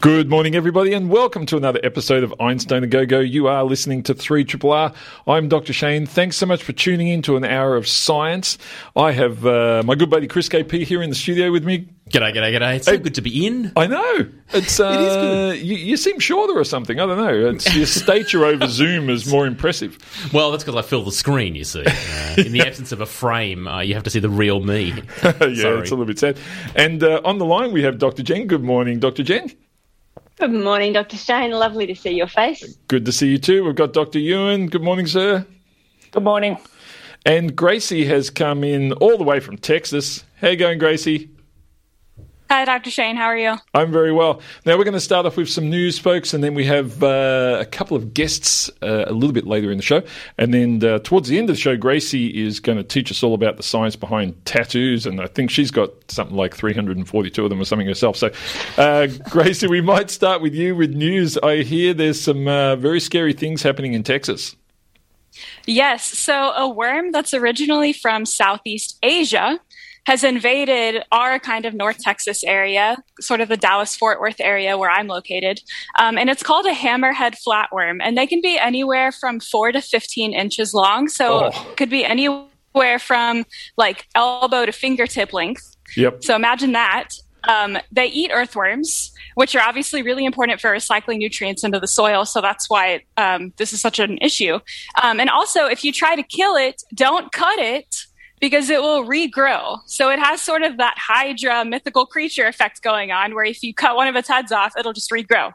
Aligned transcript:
Good 0.00 0.28
morning, 0.28 0.54
everybody, 0.54 0.92
and 0.92 1.08
welcome 1.08 1.46
to 1.46 1.56
another 1.56 1.80
episode 1.82 2.22
of 2.22 2.34
Einstein 2.38 2.84
a 2.84 2.86
Go 2.86 3.06
Go. 3.06 3.18
You 3.18 3.46
are 3.48 3.64
listening 3.64 4.02
to 4.04 4.14
3 4.14 4.44
Triple 4.44 4.70
R. 4.70 4.92
I'm 5.26 5.48
Dr. 5.48 5.72
Shane. 5.72 6.04
Thanks 6.04 6.36
so 6.36 6.44
much 6.44 6.62
for 6.62 6.72
tuning 6.72 7.08
in 7.08 7.22
to 7.22 7.36
an 7.36 7.44
hour 7.44 7.76
of 7.76 7.88
science. 7.88 8.58
I 8.94 9.12
have 9.12 9.46
uh, 9.46 9.82
my 9.86 9.94
good 9.94 10.10
buddy 10.10 10.26
Chris 10.26 10.50
KP 10.50 10.82
here 10.84 11.02
in 11.02 11.08
the 11.08 11.16
studio 11.16 11.50
with 11.50 11.64
me. 11.64 11.88
G'day, 12.10 12.34
g'day, 12.34 12.52
g'day. 12.54 12.76
It's 12.76 12.84
so 12.84 12.98
good 12.98 13.14
to 13.14 13.22
be 13.22 13.46
in. 13.46 13.72
I 13.74 13.86
know. 13.86 14.28
It's, 14.52 14.78
uh, 14.78 14.84
It 14.92 15.00
is 15.00 15.16
good. 15.16 15.66
You, 15.66 15.76
you 15.76 15.96
seem 15.96 16.20
shorter 16.20 16.52
or 16.56 16.64
something. 16.64 17.00
I 17.00 17.06
don't 17.06 17.16
know. 17.16 17.48
It's, 17.48 17.74
your 17.74 17.86
stature 17.86 18.44
over 18.44 18.66
Zoom 18.68 19.08
is 19.08 19.26
more 19.26 19.46
impressive. 19.46 19.98
Well, 20.32 20.50
that's 20.50 20.62
because 20.64 20.76
I 20.76 20.82
fill 20.86 21.04
the 21.04 21.12
screen, 21.12 21.54
you 21.54 21.64
see. 21.64 21.84
Uh, 21.86 22.34
in 22.38 22.52
the 22.52 22.60
absence 22.66 22.92
of 22.92 23.00
a 23.00 23.06
frame, 23.06 23.66
uh, 23.66 23.80
you 23.80 23.94
have 23.94 24.02
to 24.02 24.10
see 24.10 24.18
the 24.18 24.28
real 24.28 24.60
me. 24.60 24.88
yeah, 25.22 25.32
it's 25.40 25.62
a 25.62 25.70
little 25.94 26.04
bit 26.04 26.18
sad. 26.18 26.36
And 26.74 27.02
uh, 27.02 27.22
on 27.24 27.38
the 27.38 27.46
line, 27.46 27.72
we 27.72 27.82
have 27.84 27.98
Dr. 27.98 28.22
Jen. 28.22 28.46
Good 28.46 28.62
morning, 28.62 28.98
Dr. 28.98 29.22
Jen. 29.22 29.50
Good 30.38 30.52
morning, 30.52 30.92
Dr. 30.92 31.16
Shane. 31.16 31.50
Lovely 31.50 31.86
to 31.86 31.94
see 31.94 32.10
your 32.10 32.26
face. 32.26 32.76
Good 32.88 33.06
to 33.06 33.12
see 33.12 33.28
you 33.28 33.38
too. 33.38 33.64
We've 33.64 33.74
got 33.74 33.94
Dr. 33.94 34.18
Ewan. 34.18 34.66
Good 34.66 34.82
morning, 34.82 35.06
sir. 35.06 35.46
Good 36.10 36.22
morning. 36.22 36.58
And 37.24 37.56
Gracie 37.56 38.04
has 38.04 38.28
come 38.28 38.62
in 38.62 38.92
all 38.94 39.16
the 39.16 39.24
way 39.24 39.40
from 39.40 39.56
Texas. 39.56 40.24
How 40.42 40.48
you 40.48 40.56
going, 40.56 40.78
Gracie? 40.78 41.30
Hi, 42.48 42.64
Dr. 42.64 42.92
Shane. 42.92 43.16
How 43.16 43.24
are 43.24 43.36
you? 43.36 43.56
I'm 43.74 43.90
very 43.90 44.12
well. 44.12 44.40
Now 44.64 44.78
we're 44.78 44.84
going 44.84 44.94
to 44.94 45.00
start 45.00 45.26
off 45.26 45.36
with 45.36 45.48
some 45.48 45.68
news, 45.68 45.98
folks, 45.98 46.32
and 46.32 46.44
then 46.44 46.54
we 46.54 46.64
have 46.66 47.02
uh, 47.02 47.58
a 47.60 47.64
couple 47.64 47.96
of 47.96 48.14
guests 48.14 48.70
uh, 48.82 49.04
a 49.08 49.12
little 49.12 49.32
bit 49.32 49.48
later 49.48 49.72
in 49.72 49.78
the 49.78 49.82
show. 49.82 50.02
And 50.38 50.54
then 50.54 50.84
uh, 50.84 51.00
towards 51.00 51.28
the 51.28 51.38
end 51.38 51.50
of 51.50 51.56
the 51.56 51.60
show, 51.60 51.76
Gracie 51.76 52.44
is 52.46 52.60
going 52.60 52.78
to 52.78 52.84
teach 52.84 53.10
us 53.10 53.24
all 53.24 53.34
about 53.34 53.56
the 53.56 53.64
science 53.64 53.96
behind 53.96 54.44
tattoos, 54.44 55.06
and 55.06 55.20
I 55.20 55.26
think 55.26 55.50
she's 55.50 55.72
got 55.72 55.90
something 56.08 56.36
like 56.36 56.54
342 56.54 57.42
of 57.42 57.50
them 57.50 57.60
or 57.60 57.64
something 57.64 57.88
herself. 57.88 58.16
So, 58.16 58.30
uh, 58.78 59.08
Gracie, 59.30 59.66
we 59.66 59.80
might 59.80 60.08
start 60.08 60.40
with 60.40 60.54
you 60.54 60.76
with 60.76 60.94
news. 60.94 61.36
I 61.38 61.64
hear 61.64 61.94
there's 61.94 62.20
some 62.20 62.46
uh, 62.46 62.76
very 62.76 63.00
scary 63.00 63.32
things 63.32 63.64
happening 63.64 63.94
in 63.94 64.04
Texas. 64.04 64.54
Yes. 65.66 66.04
So, 66.04 66.52
a 66.52 66.68
worm 66.68 67.10
that's 67.10 67.34
originally 67.34 67.92
from 67.92 68.24
Southeast 68.24 68.98
Asia 69.02 69.58
has 70.06 70.22
invaded 70.22 71.02
our 71.12 71.38
kind 71.38 71.64
of 71.66 71.74
North 71.74 71.98
Texas 71.98 72.44
area, 72.44 72.96
sort 73.20 73.40
of 73.40 73.48
the 73.48 73.56
Dallas 73.56 73.96
Fort 73.96 74.20
Worth 74.20 74.40
area 74.40 74.78
where 74.78 74.90
I'm 74.90 75.08
located. 75.08 75.60
Um, 75.98 76.16
and 76.16 76.30
it's 76.30 76.42
called 76.44 76.64
a 76.66 76.72
hammerhead 76.72 77.34
flatworm. 77.46 77.98
And 78.00 78.16
they 78.16 78.26
can 78.26 78.40
be 78.40 78.56
anywhere 78.58 79.10
from 79.12 79.40
four 79.40 79.72
to 79.72 79.80
15 79.80 80.32
inches 80.32 80.72
long. 80.72 81.08
So, 81.08 81.44
Oh. 81.44 81.46
it 81.48 81.76
could 81.76 81.90
be 81.90 82.04
anywhere 82.04 82.98
from 83.00 83.44
like 83.76 84.06
elbow 84.14 84.64
to 84.64 84.72
fingertip 84.72 85.32
length. 85.32 85.76
Yep. 85.96 86.22
So 86.22 86.36
imagine 86.36 86.72
that. 86.72 87.08
Um, 87.48 87.78
they 87.92 88.06
eat 88.06 88.30
earthworms, 88.32 89.12
which 89.36 89.54
are 89.54 89.62
obviously 89.62 90.02
really 90.02 90.24
important 90.24 90.60
for 90.60 90.70
recycling 90.70 91.18
nutrients 91.18 91.62
into 91.62 91.78
the 91.78 91.86
soil. 91.86 92.24
So 92.24 92.40
that's 92.40 92.68
why 92.68 93.02
um, 93.16 93.52
this 93.56 93.72
is 93.72 93.80
such 93.80 93.98
an 94.00 94.18
issue. 94.18 94.58
Um, 95.02 95.20
and 95.20 95.30
also, 95.30 95.66
if 95.66 95.84
you 95.84 95.92
try 95.92 96.16
to 96.16 96.24
kill 96.24 96.56
it, 96.56 96.82
don't 96.94 97.30
cut 97.32 97.58
it 97.58 98.05
because 98.40 98.70
it 98.70 98.80
will 98.82 99.04
regrow. 99.04 99.80
So 99.86 100.10
it 100.10 100.18
has 100.18 100.42
sort 100.42 100.62
of 100.62 100.76
that 100.76 100.96
Hydra 100.98 101.64
mythical 101.64 102.06
creature 102.06 102.46
effect 102.46 102.82
going 102.82 103.10
on, 103.10 103.34
where 103.34 103.44
if 103.44 103.62
you 103.62 103.74
cut 103.74 103.96
one 103.96 104.08
of 104.08 104.16
its 104.16 104.28
heads 104.28 104.52
off, 104.52 104.74
it'll 104.76 104.92
just 104.92 105.10
regrow. 105.10 105.52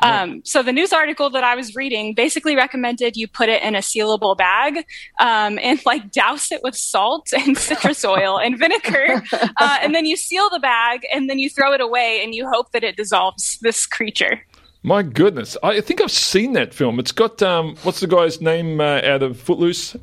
Um, 0.00 0.42
so 0.44 0.62
the 0.62 0.72
news 0.72 0.92
article 0.92 1.28
that 1.30 1.42
I 1.42 1.56
was 1.56 1.74
reading 1.74 2.14
basically 2.14 2.54
recommended 2.54 3.16
you 3.16 3.26
put 3.26 3.48
it 3.48 3.62
in 3.62 3.74
a 3.74 3.78
sealable 3.78 4.36
bag 4.36 4.84
um, 5.18 5.58
and 5.62 5.80
like 5.84 6.12
douse 6.12 6.52
it 6.52 6.62
with 6.62 6.76
salt 6.76 7.32
and 7.36 7.56
citrus 7.56 8.04
oil 8.04 8.38
and 8.38 8.58
vinegar, 8.58 9.22
uh, 9.32 9.78
and 9.82 9.94
then 9.94 10.06
you 10.06 10.16
seal 10.16 10.48
the 10.50 10.60
bag 10.60 11.06
and 11.12 11.28
then 11.28 11.38
you 11.38 11.50
throw 11.50 11.72
it 11.72 11.80
away 11.80 12.20
and 12.22 12.34
you 12.34 12.48
hope 12.48 12.72
that 12.72 12.84
it 12.84 12.96
dissolves 12.96 13.58
this 13.60 13.86
creature. 13.86 14.40
My 14.84 15.02
goodness, 15.02 15.56
I 15.62 15.80
think 15.80 16.00
I've 16.00 16.10
seen 16.12 16.52
that 16.52 16.72
film. 16.72 17.00
It's 17.00 17.10
got 17.10 17.42
um, 17.42 17.74
what's 17.82 17.98
the 17.98 18.06
guy's 18.06 18.40
name 18.40 18.80
uh, 18.80 19.00
out 19.02 19.24
of 19.24 19.38
Footloose? 19.38 19.96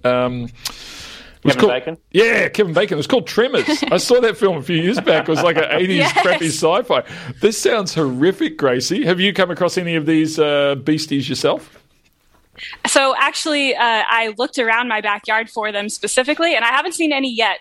It 1.46 1.50
was 1.50 1.56
Kevin 1.56 1.70
called- 1.70 1.80
Bacon? 1.80 1.98
Yeah, 2.12 2.50
Kevin 2.50 2.74
Bacon. 2.74 2.96
It 2.96 2.98
was 2.98 3.08
called 3.08 3.28
Tremors. 3.28 3.84
I 3.92 3.98
saw 3.98 4.20
that 4.22 4.36
film 4.36 4.58
a 4.58 4.62
few 4.64 4.78
years 4.78 5.00
back. 5.00 5.28
It 5.28 5.32
was 5.32 5.44
like 5.44 5.58
an 5.58 5.64
80s 5.64 5.88
Yes. 5.96 6.22
crappy 6.22 6.48
sci 6.48 6.82
fi. 6.84 7.04
This 7.40 7.58
sounds 7.62 7.94
horrific, 7.94 8.58
Gracie. 8.58 9.06
Have 9.06 9.20
you 9.20 9.32
come 9.32 9.52
across 9.52 9.78
any 9.78 9.96
of 9.96 10.06
these 10.08 10.40
uh, 10.40 10.74
beasties 10.76 11.30
yourself? 11.30 11.78
So 12.88 13.14
actually, 13.20 13.76
uh, 13.76 13.82
I 13.84 14.34
looked 14.38 14.58
around 14.58 14.88
my 14.88 15.02
backyard 15.02 15.50
for 15.50 15.72
them 15.72 15.88
specifically, 15.90 16.56
and 16.56 16.64
I 16.66 16.70
haven't 16.70 16.94
seen 16.94 17.12
any 17.14 17.32
yet. 17.32 17.60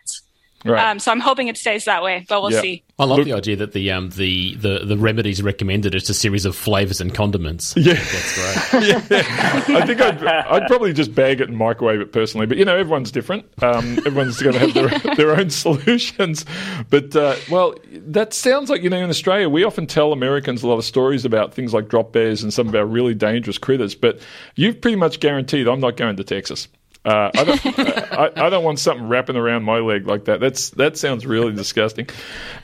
Right. 0.65 0.91
Um, 0.91 0.99
so 0.99 1.13
I'm 1.13 1.21
hoping 1.21 1.49
it 1.49 1.57
stays 1.59 1.85
that 1.85 2.03
way, 2.03 2.25
but 2.29 2.41
we'll 2.41 2.53
Yeah. 2.53 2.61
see. 2.63 2.83
I 2.99 3.05
love 3.05 3.19
Look- 3.19 3.27
the 3.27 3.33
idea 3.35 3.57
that 3.57 3.73
the, 3.73 3.91
um, 3.91 4.11
the, 4.11 4.55
the, 4.55 4.79
the 4.87 4.97
remedies 4.97 5.43
recommended 5.43 5.95
is 5.95 6.09
a 6.09 6.15
series 6.15 6.45
of 6.47 6.57
flavours 6.57 7.01
and 7.01 7.13
condiments. 7.15 7.75
Yeah. 7.77 7.95
That's 7.95 8.71
great. 8.71 8.89
yeah, 8.89 9.25
I 9.69 9.85
think 9.87 10.01
I'd, 10.01 10.25
I'd 10.25 10.67
probably 10.69 10.93
just 10.93 11.15
bag 11.15 11.41
it 11.41 11.49
and 11.49 11.59
microwave 11.59 12.01
it 12.01 12.13
personally. 12.13 12.47
But 12.47 12.57
you 12.57 12.65
know, 12.65 12.77
everyone's 12.77 13.11
different. 13.11 13.45
Um, 13.63 13.99
everyone's 14.07 14.41
going 14.41 14.55
to 14.55 14.61
have 14.61 14.75
their, 14.75 15.15
their 15.17 15.39
own 15.39 15.51
solutions. 15.51 16.45
But 16.89 17.15
uh, 17.15 17.37
well, 17.51 17.75
that 17.93 18.33
sounds 18.33 18.71
like 18.71 18.83
you 18.83 18.91
know, 18.91 18.99
in 19.03 19.11
Australia, 19.11 19.49
we 19.49 19.65
often 19.65 19.87
tell 19.87 20.13
Americans 20.13 20.63
a 20.63 20.69
lot 20.69 20.79
of 20.79 20.85
stories 20.85 21.25
about 21.25 21.53
things 21.53 21.75
like 21.75 21.89
drop 21.89 22.13
bears 22.13 22.43
and 22.43 22.55
some 22.55 22.69
of 22.69 22.75
our 22.75 22.87
really 22.87 23.15
dangerous 23.15 23.59
critters. 23.59 23.95
But 23.95 24.19
you've 24.55 24.81
pretty 24.81 24.97
much 24.97 25.21
guaranteed 25.21 25.67
I'm 25.69 25.81
not 25.81 25.97
going 25.97 26.17
to 26.17 26.25
Texas. 26.25 26.69
Uh, 27.05 27.31
I, 27.35 27.45
don't, 27.45 27.67
I, 27.79 28.47
I 28.47 28.51
don't 28.51 28.65
want 28.65 28.79
something 28.79 29.09
wrapping 29.09 29.37
around 29.37 29.63
my 29.65 29.79
leg 29.79 30.07
like 30.07 30.25
that. 30.25 30.41
That's 30.41 30.71
that 30.71 30.97
sounds 30.97 31.27
really 31.27 31.53
disgusting. 31.53 32.09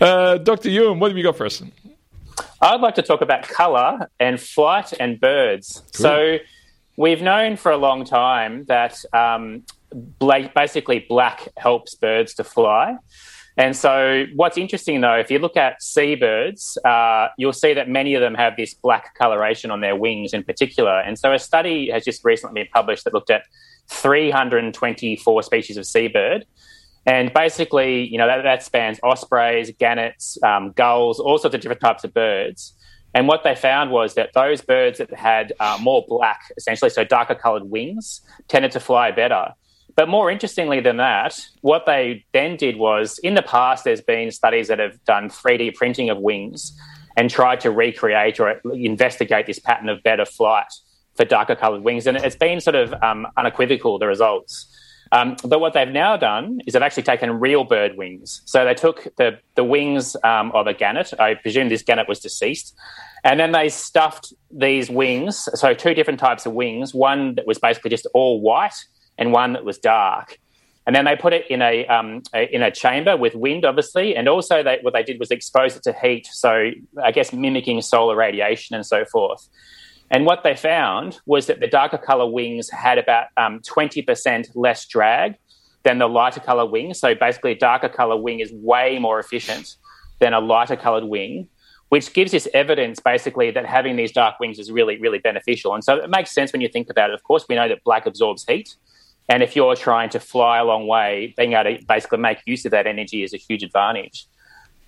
Uh, 0.01 0.39
Doctor 0.39 0.71
Ewan, 0.71 0.99
what 0.99 1.11
have 1.11 1.19
you 1.19 1.25
got 1.25 1.37
for 1.37 1.47
us? 1.47 1.63
I'd 2.63 2.81
like 2.81 2.95
to 2.95 3.03
talk 3.03 3.21
about 3.21 3.43
colour 3.43 4.11
and 4.19 4.41
flight 4.41 4.93
and 4.99 5.21
birds. 5.21 5.83
So, 5.93 6.39
we've 6.97 7.23
known 7.23 7.57
for 7.57 7.73
a 7.73 7.77
long 7.77 8.05
time 8.05 8.65
that 8.67 9.03
um, 9.13 9.65
bla- 9.93 10.51
basically 10.55 11.05
black 11.09 11.49
helps 11.57 11.95
birds 11.95 12.35
to 12.35 12.45
fly. 12.45 12.97
And 13.57 13.77
so, 13.77 14.27
what's 14.35 14.57
interesting 14.57 15.01
though, 15.01 15.17
if 15.17 15.31
you 15.31 15.39
look 15.39 15.57
at 15.57 15.83
seabirds, 15.83 16.79
uh, 16.85 17.29
you'll 17.37 17.53
see 17.53 17.75
that 17.75 17.89
many 17.89 18.15
of 18.15 18.21
them 18.21 18.35
have 18.35 18.57
this 18.57 18.75
black 18.75 19.15
coloration 19.17 19.71
on 19.71 19.81
their 19.81 19.97
wings 19.97 20.33
in 20.33 20.45
particular. 20.45 21.01
And 21.01 21.19
so, 21.19 21.33
a 21.33 21.39
study 21.39 21.91
has 21.91 22.05
just 22.05 22.25
recently 22.25 22.63
been 22.63 22.71
published 22.73 23.05
that 23.05 23.15
looked 23.15 23.31
at 23.31 23.43
324 23.91 25.43
species 25.43 25.77
of 25.77 25.87
seabird. 25.87 26.47
And 27.07 27.33
basically, 27.33 28.07
you 28.07 28.19
know, 28.19 28.27
that, 28.27 28.43
that 28.43 28.63
spans 28.63 29.01
ospreys, 29.03 29.73
gannets, 29.79 30.39
um, 30.43 30.73
gulls, 30.73 31.19
all 31.19 31.39
sorts 31.39 31.55
of 31.55 31.61
different 31.61 31.81
types 31.81 32.05
of 32.05 32.15
birds. 32.15 32.75
And 33.15 33.27
what 33.27 33.43
they 33.43 33.55
found 33.55 33.91
was 33.91 34.15
that 34.15 34.33
those 34.35 34.61
birds 34.61 34.99
that 34.99 35.13
had 35.13 35.53
uh, 35.59 35.79
more 35.81 36.05
black, 36.07 36.53
essentially, 36.57 36.91
so 36.91 37.05
darker 37.05 37.35
colored 37.35 37.65
wings, 37.65 38.21
tended 38.49 38.71
to 38.73 38.81
fly 38.81 39.11
better. 39.11 39.55
But 39.97 40.09
more 40.09 40.31
interestingly 40.31 40.81
than 40.81 40.99
that, 40.99 41.41
what 41.63 41.85
they 41.87 42.25
then 42.33 42.57
did 42.57 42.77
was 42.77 43.19
in 43.19 43.35
the 43.35 43.43
past, 43.43 43.85
there's 43.85 44.01
been 44.01 44.31
studies 44.31 44.69
that 44.69 44.79
have 44.79 45.03
done 45.05 45.29
3D 45.29 45.75
printing 45.75 46.11
of 46.11 46.19
wings 46.19 46.79
and 47.17 47.29
tried 47.29 47.61
to 47.61 47.71
recreate 47.71 48.39
or 48.39 48.61
investigate 48.73 49.47
this 49.47 49.59
pattern 49.59 49.89
of 49.89 50.03
better 50.03 50.25
flight 50.25 50.73
for 51.21 51.27
darker 51.27 51.55
colored 51.55 51.83
wings. 51.83 52.07
And 52.07 52.17
it's 52.17 52.37
been 52.37 52.61
sort 52.61 52.77
of 52.77 52.95
um, 53.03 53.27
unequivocal, 53.37 53.99
the 53.99 54.07
results. 54.07 54.67
Um, 55.13 55.37
but 55.45 55.61
what 55.61 55.75
they've 55.75 55.89
now 55.89 56.17
done 56.17 56.61
is 56.67 56.73
they've 56.73 56.83
actually 56.83 57.03
taken 57.03 57.39
real 57.39 57.65
bird 57.65 57.97
wings. 57.97 58.41
So 58.47 58.65
they 58.65 58.75
took 58.75 59.07
the, 59.17 59.39
the 59.55 59.65
wings 59.65 60.17
um, 60.25 60.51
of 60.53 60.67
a 60.67 60.73
gannet. 60.73 61.13
I 61.19 61.35
presume 61.35 61.69
this 61.69 61.83
gannet 61.83 62.09
was 62.09 62.21
deceased. 62.21 62.75
And 63.23 63.39
then 63.39 63.53
they 63.53 63.69
stuffed 63.69 64.33
these 64.51 64.89
wings, 64.89 65.47
so 65.55 65.75
two 65.75 65.93
different 65.93 66.21
types 66.21 66.47
of 66.47 66.55
wings, 66.55 66.95
one 66.95 67.35
that 67.35 67.47
was 67.47 67.59
basically 67.59 67.91
just 67.91 68.07
all 68.15 68.41
white 68.41 68.83
and 69.19 69.31
one 69.31 69.53
that 69.53 69.65
was 69.65 69.77
dark. 69.77 70.39
And 70.87 70.97
then 70.97 71.05
they 71.05 71.17
put 71.17 71.35
it 71.35 71.45
in 71.51 71.61
a, 71.61 71.87
um, 71.87 72.23
a 72.35 72.53
in 72.55 72.63
a 72.63 72.71
chamber 72.71 73.15
with 73.15 73.35
wind, 73.35 73.67
obviously, 73.67 74.17
and 74.17 74.27
also 74.27 74.63
they, 74.63 74.79
what 74.81 74.95
they 74.95 75.03
did 75.03 75.21
was 75.21 75.31
expose 75.31 75.77
it 75.77 75.83
to 75.83 75.93
heat, 75.93 76.27
so 76.33 76.71
I 77.03 77.13
guess 77.13 77.31
mimicking 77.31 77.83
solar 77.83 78.17
radiation 78.17 78.75
and 78.75 78.87
so 78.87 79.05
forth. 79.05 79.47
And 80.11 80.27
what 80.27 80.43
they 80.43 80.57
found 80.57 81.21
was 81.27 81.47
that 81.47 81.61
the 81.61 81.69
darker 81.69 81.99
color 81.99 82.27
wings 82.29 82.69
had 82.71 82.99
about 82.99 83.27
um, 83.37 83.61
20% 83.61 84.51
less 84.55 84.87
drag 84.87 85.37
than 85.85 85.99
the 85.99 86.09
lighter 86.09 86.41
color 86.41 86.67
wing. 86.67 86.95
So 86.95 87.15
basically, 87.15 87.53
a 87.53 87.59
darker 87.59 87.89
color 87.89 88.17
wing 88.17 88.41
is 88.41 88.53
way 88.53 88.99
more 88.99 89.21
efficient 89.21 89.77
than 90.19 90.35
a 90.35 90.41
lighter 90.41 90.77
colored 90.77 91.05
wing, 91.05 91.49
which 91.89 92.13
gives 92.13 92.35
us 92.35 92.47
evidence 92.53 93.01
basically 93.01 93.51
that 93.53 93.65
having 93.65 93.97
these 93.97 94.13
dark 94.13 94.39
wings 94.41 94.59
is 94.59 94.71
really, 94.71 94.99
really 95.01 95.19
beneficial. 95.19 95.75
And 95.75 95.83
so 95.83 95.97
it 95.97 96.11
makes 96.11 96.33
sense 96.33 96.53
when 96.53 96.61
you 96.61 96.69
think 96.69 96.91
about 96.91 97.11
it. 97.11 97.15
Of 97.15 97.23
course, 97.23 97.47
we 97.49 97.55
know 97.55 97.69
that 97.69 97.83
black 97.85 98.07
absorbs 98.07 98.45
heat. 98.47 98.77
And 99.29 99.45
if 99.45 99.55
you're 99.55 99.77
trying 99.77 100.11
to 100.11 100.21
fly 100.21 100.59
a 100.59 100.65
long 100.65 100.89
way, 100.89 101.35
being 101.37 101.53
able 101.53 101.79
to 101.79 101.85
basically 101.87 102.19
make 102.19 102.39
use 102.47 102.65
of 102.65 102.73
that 102.73 102.89
energy 102.89 103.23
is 103.23 103.33
a 103.33 103.37
huge 103.37 103.63
advantage. 103.63 104.27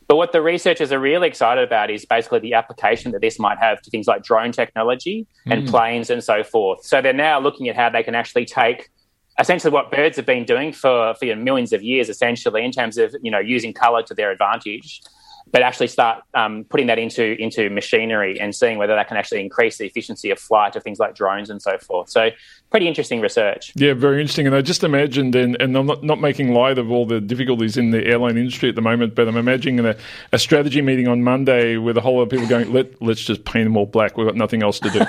But 0.08 0.16
what 0.16 0.32
the 0.32 0.42
researchers 0.42 0.92
are 0.92 0.98
really 0.98 1.28
excited 1.28 1.64
about 1.64 1.90
is 1.90 2.04
basically 2.04 2.40
the 2.40 2.54
application 2.54 3.12
that 3.12 3.20
this 3.20 3.38
might 3.38 3.58
have 3.58 3.80
to 3.82 3.90
things 3.90 4.06
like 4.06 4.22
drone 4.22 4.52
technology 4.52 5.26
and 5.46 5.66
mm. 5.66 5.70
planes 5.70 6.10
and 6.10 6.22
so 6.22 6.42
forth. 6.42 6.84
So 6.84 7.00
they're 7.00 7.12
now 7.12 7.40
looking 7.40 7.68
at 7.68 7.76
how 7.76 7.90
they 7.90 8.02
can 8.02 8.14
actually 8.14 8.44
take 8.44 8.90
essentially 9.38 9.72
what 9.72 9.90
birds 9.90 10.16
have 10.16 10.26
been 10.26 10.44
doing 10.44 10.72
for, 10.72 11.14
for 11.14 11.24
you 11.24 11.34
know, 11.34 11.42
millions 11.42 11.72
of 11.72 11.82
years, 11.82 12.08
essentially, 12.08 12.64
in 12.64 12.72
terms 12.72 12.98
of 12.98 13.14
you 13.22 13.30
know 13.30 13.38
using 13.38 13.72
color 13.72 14.02
to 14.02 14.14
their 14.14 14.30
advantage 14.30 15.00
but 15.50 15.62
actually 15.62 15.88
start 15.88 16.22
um, 16.34 16.64
putting 16.64 16.86
that 16.86 16.98
into 16.98 17.40
into 17.42 17.68
machinery 17.70 18.40
and 18.40 18.54
seeing 18.54 18.78
whether 18.78 18.94
that 18.94 19.08
can 19.08 19.16
actually 19.16 19.40
increase 19.40 19.78
the 19.78 19.86
efficiency 19.86 20.30
of 20.30 20.38
flight 20.38 20.76
of 20.76 20.82
things 20.82 20.98
like 20.98 21.14
drones 21.14 21.50
and 21.50 21.60
so 21.60 21.76
forth. 21.78 22.08
So 22.08 22.30
pretty 22.70 22.88
interesting 22.88 23.20
research. 23.20 23.72
Yeah, 23.76 23.94
very 23.94 24.20
interesting. 24.20 24.46
And 24.46 24.56
I 24.56 24.62
just 24.62 24.82
imagined, 24.82 25.36
and, 25.36 25.60
and 25.60 25.76
I'm 25.76 25.86
not, 25.86 26.02
not 26.02 26.20
making 26.20 26.52
light 26.54 26.78
of 26.78 26.90
all 26.90 27.06
the 27.06 27.20
difficulties 27.20 27.76
in 27.76 27.90
the 27.90 28.04
airline 28.04 28.38
industry 28.38 28.70
at 28.70 28.74
the 28.74 28.82
moment, 28.82 29.14
but 29.14 29.28
I'm 29.28 29.36
imagining 29.36 29.84
a, 29.84 29.94
a 30.32 30.38
strategy 30.38 30.80
meeting 30.80 31.06
on 31.06 31.22
Monday 31.22 31.76
with 31.76 31.96
a 31.98 32.00
whole 32.00 32.16
lot 32.16 32.22
of 32.22 32.30
people 32.30 32.48
going, 32.48 32.72
Let, 32.72 33.00
let's 33.02 33.20
just 33.20 33.44
paint 33.44 33.66
them 33.66 33.76
all 33.76 33.86
black. 33.86 34.16
We've 34.16 34.26
got 34.26 34.36
nothing 34.36 34.62
else 34.62 34.80
to 34.80 34.90
do. 34.90 35.00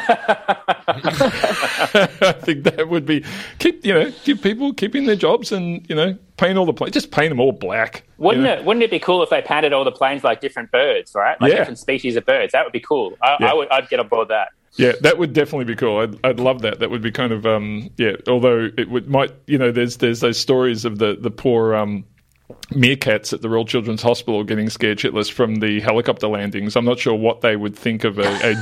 I 2.21 2.31
think 2.33 2.63
that 2.63 2.89
would 2.89 3.05
be 3.05 3.23
keep 3.59 3.85
you 3.85 3.93
know 3.93 4.11
keep 4.23 4.41
people 4.41 4.73
keeping 4.73 5.05
their 5.05 5.15
jobs 5.15 5.51
and 5.51 5.87
you 5.89 5.95
know 5.95 6.17
paint 6.37 6.57
all 6.57 6.65
the 6.65 6.73
planes. 6.73 6.93
Just 6.93 7.11
paint 7.11 7.29
them 7.29 7.39
all 7.39 7.51
black. 7.51 8.03
Wouldn't 8.17 8.43
you 8.43 8.47
know? 8.47 8.59
it? 8.59 8.65
Wouldn't 8.65 8.83
it 8.83 8.91
be 8.91 8.99
cool 8.99 9.23
if 9.23 9.29
they 9.29 9.41
painted 9.41 9.73
all 9.73 9.83
the 9.83 9.91
planes 9.91 10.23
like 10.23 10.41
different 10.41 10.71
birds, 10.71 11.13
right? 11.15 11.39
Like 11.41 11.51
yeah. 11.51 11.59
different 11.59 11.79
species 11.79 12.15
of 12.15 12.25
birds. 12.25 12.53
That 12.53 12.65
would 12.65 12.73
be 12.73 12.79
cool. 12.79 13.17
I, 13.21 13.37
yeah. 13.39 13.51
I 13.51 13.53
would. 13.53 13.69
I'd 13.69 13.89
get 13.89 13.99
on 13.99 14.07
board 14.07 14.29
that. 14.29 14.49
Yeah, 14.75 14.93
that 15.01 15.19
would 15.19 15.33
definitely 15.33 15.65
be 15.65 15.75
cool. 15.75 15.99
I'd, 15.99 16.25
I'd 16.25 16.39
love 16.39 16.63
that. 16.63 16.79
That 16.79 16.89
would 16.89 17.01
be 17.01 17.11
kind 17.11 17.31
of 17.31 17.45
um, 17.45 17.89
yeah. 17.97 18.13
Although 18.27 18.69
it 18.77 18.89
would 18.89 19.07
might 19.07 19.31
you 19.47 19.57
know 19.57 19.71
there's 19.71 19.97
there's 19.97 20.21
those 20.21 20.39
stories 20.39 20.85
of 20.85 20.97
the 20.97 21.15
the 21.19 21.31
poor 21.31 21.75
um, 21.75 22.05
meerkats 22.69 23.33
at 23.33 23.41
the 23.41 23.49
Royal 23.49 23.65
Children's 23.65 24.01
Hospital 24.01 24.43
getting 24.43 24.69
scared 24.69 24.97
shitless 24.97 25.31
from 25.31 25.55
the 25.55 25.79
helicopter 25.79 26.27
landings. 26.27 26.75
I'm 26.75 26.85
not 26.85 26.99
sure 26.99 27.13
what 27.13 27.41
they 27.41 27.55
would 27.55 27.75
think 27.75 28.03
of 28.03 28.19
a, 28.19 28.23
a, 28.23 28.55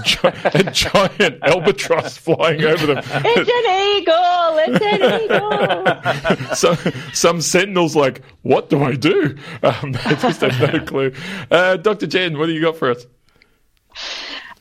a 0.54 0.64
giant 0.72 1.40
albatross 1.44 2.18
flying 2.18 2.64
over 2.64 2.86
them. 2.86 2.98
It's 3.00 3.50
an 3.50 3.66
eagle! 3.98 4.52
It's 4.64 4.86
an 4.86 6.46
eagle! 6.46 6.56
some, 6.56 6.94
some 7.14 7.42
sentinels 7.42 7.96
like, 7.96 8.22
what 8.44 8.70
do 8.70 8.84
I 8.84 8.96
do? 8.96 9.36
Um, 9.64 9.92
they 10.06 10.16
just 10.16 10.42
have 10.42 10.74
no 10.74 10.80
clue. 10.86 11.14
Uh, 11.50 11.78
Dr. 11.78 12.08
Jen, 12.08 12.38
what 12.38 12.48
do 12.48 12.54
you 12.54 12.62
got 12.62 12.78
for 12.78 12.92
us? 12.92 13.06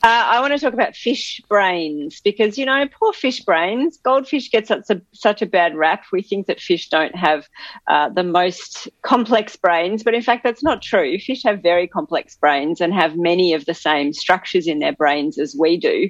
Uh, 0.03 0.07
I 0.07 0.39
want 0.39 0.51
to 0.51 0.57
talk 0.57 0.73
about 0.73 0.95
fish 0.95 1.39
brains 1.47 2.21
because, 2.21 2.57
you 2.57 2.65
know, 2.65 2.87
poor 2.99 3.13
fish 3.13 3.41
brains. 3.41 3.97
Goldfish 3.97 4.49
get 4.49 4.65
such 4.65 4.89
a, 4.89 4.99
such 5.13 5.43
a 5.43 5.45
bad 5.45 5.75
rap. 5.75 6.05
We 6.11 6.23
think 6.23 6.47
that 6.47 6.59
fish 6.59 6.89
don't 6.89 7.15
have 7.15 7.47
uh, 7.87 8.09
the 8.09 8.23
most 8.23 8.89
complex 9.03 9.55
brains, 9.55 10.01
but 10.01 10.15
in 10.15 10.23
fact, 10.23 10.43
that's 10.43 10.63
not 10.63 10.81
true. 10.81 11.19
Fish 11.19 11.43
have 11.43 11.61
very 11.61 11.87
complex 11.87 12.35
brains 12.35 12.81
and 12.81 12.95
have 12.95 13.15
many 13.15 13.53
of 13.53 13.65
the 13.65 13.75
same 13.75 14.11
structures 14.11 14.65
in 14.65 14.79
their 14.79 14.93
brains 14.93 15.37
as 15.37 15.55
we 15.55 15.77
do. 15.77 16.09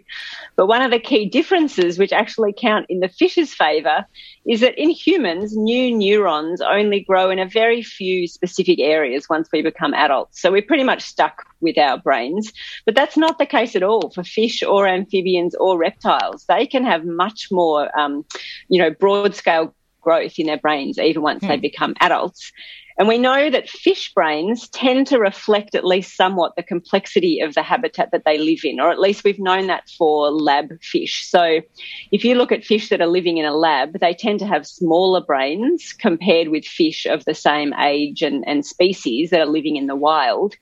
But 0.56 0.68
one 0.68 0.82
of 0.82 0.92
the 0.92 1.00
key 1.00 1.28
differences, 1.28 2.00
which 2.00 2.14
actually 2.14 2.54
count 2.58 2.86
in 2.88 3.02
the 3.02 3.10
fish's 3.10 3.54
favour, 3.54 4.06
is 4.48 4.62
that 4.62 4.82
in 4.82 4.90
humans, 4.90 5.58
new 5.58 5.94
neurons 5.94 6.62
only 6.62 7.02
grow 7.02 7.30
in 7.30 7.40
a 7.40 7.46
very 7.46 7.84
few 7.84 8.26
specific 8.30 8.80
areas 8.80 9.28
once 9.30 9.50
we 9.52 9.62
become 9.62 9.94
adults. 9.94 10.42
So 10.42 10.50
we're 10.50 10.62
pretty 10.62 10.86
much 10.86 11.02
stuck 11.02 11.46
with 11.62 11.78
our 11.78 11.98
brains. 11.98 12.52
But 12.86 12.96
that's 12.96 13.18
not 13.18 13.38
the 13.38 13.46
case 13.46 13.76
at 13.76 13.84
all 13.84 14.10
for 14.12 14.24
fish 14.24 14.64
or 14.64 14.88
amphibians 14.88 15.56
or 15.56 15.78
reptiles. 15.78 16.46
They 16.46 16.66
can 16.66 16.84
have 16.84 17.06
much 17.06 17.48
more, 17.52 17.98
um, 17.98 18.26
you 18.70 18.82
know, 18.82 18.92
broad 18.92 19.36
scale 19.36 19.74
growth 20.02 20.40
in 20.40 20.48
their 20.48 20.58
brains 20.58 20.98
even 20.98 21.22
once 21.22 21.42
hmm. 21.42 21.48
they 21.48 21.58
become 21.58 21.96
adults. 22.00 22.52
And 23.02 23.08
we 23.08 23.18
know 23.18 23.50
that 23.50 23.68
fish 23.68 24.14
brains 24.14 24.70
tend 24.70 25.08
to 25.08 25.18
reflect 25.18 25.74
at 25.74 25.84
least 25.84 26.16
somewhat 26.16 26.56
the 26.56 26.62
complexity 26.62 27.40
of 27.40 27.56
the 27.56 27.64
habitat 27.64 28.12
that 28.12 28.26
they 28.26 28.38
live 28.38 28.60
in, 28.64 28.80
or 28.80 28.92
at 28.92 29.00
least 29.00 29.24
we've 29.24 29.40
known 29.40 29.66
that 29.68 29.90
for 29.98 30.30
lab 30.30 30.80
fish. 30.84 31.28
So 31.28 31.62
if 32.12 32.24
you 32.24 32.36
look 32.36 32.52
at 32.52 32.64
fish 32.64 32.90
that 32.90 33.02
are 33.02 33.08
living 33.08 33.40
in 33.40 33.46
a 33.46 33.56
lab, 33.56 34.00
they 34.00 34.14
tend 34.14 34.38
to 34.42 34.46
have 34.46 34.68
smaller 34.68 35.20
brains 35.20 35.94
compared 35.94 36.50
with 36.50 36.64
fish 36.64 37.08
of 37.08 37.26
the 37.26 37.34
same 37.34 37.74
age 37.74 38.22
and, 38.22 38.48
and 38.48 38.64
species 38.64 39.32
that 39.32 39.42
are 39.42 39.48
living 39.48 39.78
in 39.78 39.88
the 39.88 39.96
wild. 39.96 40.54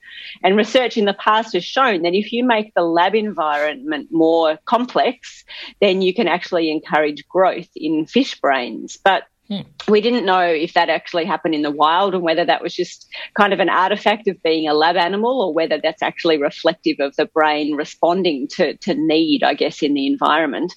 And 0.42 0.56
research 0.56 0.96
in 0.96 1.04
the 1.04 1.12
past 1.12 1.52
has 1.52 1.62
shown 1.66 2.00
that 2.04 2.14
if 2.14 2.32
you 2.32 2.42
make 2.42 2.72
the 2.72 2.84
lab 2.84 3.14
environment 3.14 4.08
more 4.12 4.58
complex, 4.64 5.44
then 5.82 6.00
you 6.00 6.14
can 6.14 6.26
actually 6.26 6.70
encourage 6.70 7.28
growth 7.28 7.68
in 7.76 8.06
fish 8.06 8.40
brains. 8.40 8.96
But 8.96 9.24
Hmm. 9.50 9.62
We 9.88 10.00
didn't 10.00 10.24
know 10.24 10.42
if 10.42 10.74
that 10.74 10.88
actually 10.88 11.24
happened 11.24 11.56
in 11.56 11.62
the 11.62 11.72
wild 11.72 12.14
and 12.14 12.22
whether 12.22 12.44
that 12.44 12.62
was 12.62 12.72
just 12.72 13.08
kind 13.36 13.52
of 13.52 13.58
an 13.58 13.68
artifact 13.68 14.28
of 14.28 14.40
being 14.44 14.68
a 14.68 14.74
lab 14.74 14.94
animal 14.94 15.42
or 15.42 15.52
whether 15.52 15.80
that's 15.82 16.02
actually 16.02 16.40
reflective 16.40 17.00
of 17.00 17.16
the 17.16 17.26
brain 17.26 17.74
responding 17.74 18.46
to, 18.52 18.76
to 18.76 18.94
need, 18.94 19.42
I 19.42 19.54
guess, 19.54 19.82
in 19.82 19.94
the 19.94 20.06
environment. 20.06 20.76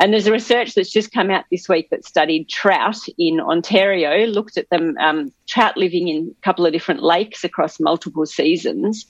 And 0.00 0.12
there's 0.12 0.28
a 0.28 0.32
research 0.32 0.74
that's 0.74 0.92
just 0.92 1.10
come 1.10 1.32
out 1.32 1.46
this 1.50 1.68
week 1.68 1.90
that 1.90 2.04
studied 2.04 2.48
trout 2.48 2.98
in 3.18 3.40
Ontario, 3.40 4.24
looked 4.26 4.56
at 4.56 4.70
them, 4.70 4.96
um, 5.00 5.32
trout 5.48 5.76
living 5.76 6.06
in 6.06 6.32
a 6.38 6.44
couple 6.44 6.64
of 6.64 6.72
different 6.72 7.02
lakes 7.02 7.42
across 7.42 7.80
multiple 7.80 8.24
seasons. 8.24 9.04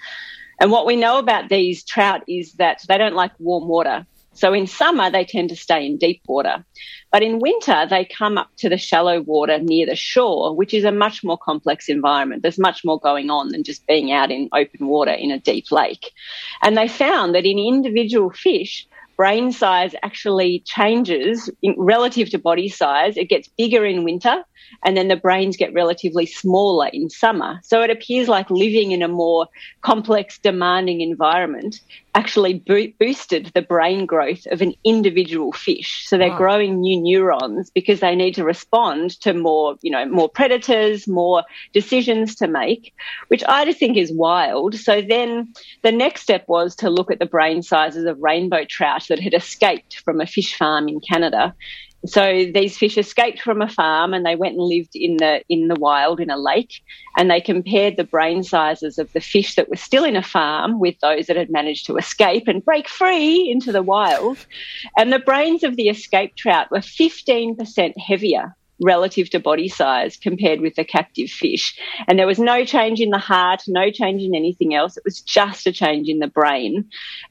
And 0.59 0.71
what 0.71 0.87
we 0.87 0.97
know 0.97 1.19
about 1.19 1.51
these 1.51 1.85
trout 1.85 2.23
is 2.29 2.55
that 2.55 2.81
they 2.89 2.97
don't 2.97 3.15
like 3.15 3.33
warm 3.39 3.69
water. 3.69 4.07
So 4.35 4.53
in 4.53 4.67
summer, 4.67 5.11
they 5.11 5.25
tend 5.25 5.51
to 5.51 5.57
stay 5.57 5.87
in 5.87 5.99
deep 5.99 6.23
water. 6.27 6.65
But 7.11 7.23
in 7.23 7.41
winter, 7.41 7.87
they 7.89 8.07
come 8.07 8.39
up 8.39 8.49
to 8.59 8.69
the 8.69 8.79
shallow 8.79 9.21
water 9.21 9.59
near 9.59 9.87
the 9.87 9.97
shore, 9.97 10.57
which 10.57 10.73
is 10.73 10.85
a 10.85 10.93
much 10.93 11.23
more 11.23 11.37
complex 11.37 11.89
environment. 11.89 12.43
There's 12.43 12.59
much 12.59 12.85
more 12.85 12.99
going 12.99 13.29
on 13.29 13.51
than 13.51 13.65
just 13.65 13.87
being 13.87 14.11
out 14.13 14.31
in 14.31 14.49
open 14.55 14.87
water 14.87 15.13
in 15.13 15.31
a 15.31 15.39
deep 15.39 15.71
lake. 15.71 16.11
And 16.63 16.77
they 16.77 16.89
found 16.89 17.35
that 17.35 17.45
in 17.45 17.59
individual 17.59 18.31
fish, 18.31 18.87
brain 19.17 19.53
size 19.53 19.95
actually 20.03 20.63
changes 20.67 21.51
relative 21.77 22.31
to 22.31 22.39
body 22.39 22.69
size. 22.69 23.17
It 23.17 23.29
gets 23.29 23.49
bigger 23.49 23.85
in 23.85 24.05
winter 24.05 24.43
and 24.85 24.97
then 24.97 25.09
the 25.09 25.17
brains 25.17 25.57
get 25.57 25.75
relatively 25.75 26.27
smaller 26.27 26.89
in 26.93 27.11
summer. 27.11 27.61
So 27.63 27.83
it 27.83 27.91
appears 27.91 28.29
like 28.29 28.51
living 28.51 28.93
in 28.93 29.03
a 29.03 29.09
more 29.09 29.47
complex, 29.83 30.39
demanding 30.39 31.03
environment 31.03 31.81
actually 32.15 32.55
bo- 32.55 32.93
boosted 32.99 33.51
the 33.55 33.63
brain 33.63 34.05
growth 34.05 34.47
of 34.51 34.61
an 34.61 34.75
individual 34.85 35.53
fish. 35.53 36.05
So 36.07 36.19
they're 36.19 36.37
growing 36.37 36.81
new 36.81 37.01
neurons 37.01 37.71
because 37.71 38.01
they 38.01 38.15
need 38.15 38.35
to 38.35 38.45
respond 38.45 39.19
to 39.23 39.33
more, 39.33 39.77
you 39.83 39.91
know, 39.91 40.05
more 40.07 40.29
predators, 40.29 41.09
more 41.09 41.45
decisions 41.73 42.35
to 42.37 42.49
make, 42.49 42.93
which 43.29 43.43
I 43.49 43.65
just 43.65 43.79
think 43.79 43.97
is 43.97 44.13
wild. 44.13 44.75
So 44.75 45.01
then 45.01 45.55
the 45.83 45.93
next 45.93 46.23
step 46.23 46.45
was 46.49 46.77
to 46.77 46.91
look 46.91 47.11
at 47.11 47.19
the 47.19 47.27
brain 47.27 47.63
sizes 47.63 48.05
of 48.05 48.21
rainbow 48.21 48.65
trout 48.65 49.07
that 49.09 49.21
had 49.21 49.35
escaped 49.35 50.01
from 50.05 50.21
a 50.21 50.27
fish 50.27 50.57
farm 50.57 50.89
in 50.89 51.01
Canada 51.01 51.55
so 52.05 52.47
these 52.53 52.77
fish 52.77 52.99
escaped 52.99 53.41
from 53.41 53.63
a 53.63 53.69
farm 53.69 54.13
and 54.13 54.27
they 54.27 54.35
went 54.35 54.57
and 54.57 54.65
lived 54.65 54.95
in 54.95 55.17
the 55.19 55.43
in 55.49 55.69
the 55.69 55.79
wild 55.79 56.19
in 56.19 56.31
a 56.31 56.37
lake 56.37 56.83
and 57.17 57.31
they 57.31 57.41
compared 57.41 57.97
the 57.97 58.05
brain 58.05 58.43
sizes 58.43 58.99
of 58.99 59.09
the 59.13 59.21
fish 59.21 59.55
that 59.55 59.69
were 59.69 59.77
still 59.77 60.05
in 60.05 60.17
a 60.17 60.23
farm 60.23 60.81
with 60.81 60.99
those 61.01 61.27
that 61.27 61.37
had 61.37 61.51
managed 61.51 61.87
to 61.87 61.97
escape 61.97 62.49
and 62.49 62.65
break 62.65 62.89
free 62.89 63.49
into 63.49 63.71
the 63.71 63.83
wild. 63.83 64.39
And 64.97 65.13
the 65.13 65.21
brains 65.21 65.63
of 65.63 65.77
the 65.77 65.89
escaped 65.89 66.37
trout 66.37 66.71
were 66.71 66.79
15% 66.79 67.93
heavier 67.99 68.57
relative 68.83 69.31
to 69.31 69.41
body 69.41 69.69
size 69.69 70.17
compared 70.17 70.61
with 70.61 70.75
the 70.75 70.85
captive 70.85 71.31
fish. 71.31 71.79
And 72.09 72.19
there 72.19 72.27
was 72.27 72.39
no 72.39 72.65
change 72.65 73.01
in 73.01 73.11
the 73.11 73.19
heart, 73.19 73.63
no 73.69 73.91
change 73.91 74.23
in 74.23 74.35
anything 74.35 74.75
else. 74.75 74.97
It 74.97 75.05
was 75.05 75.21
just 75.21 75.67
a 75.67 75.73
change 75.73 76.09
in 76.09 76.19
the 76.19 76.27
brain. 76.27 76.85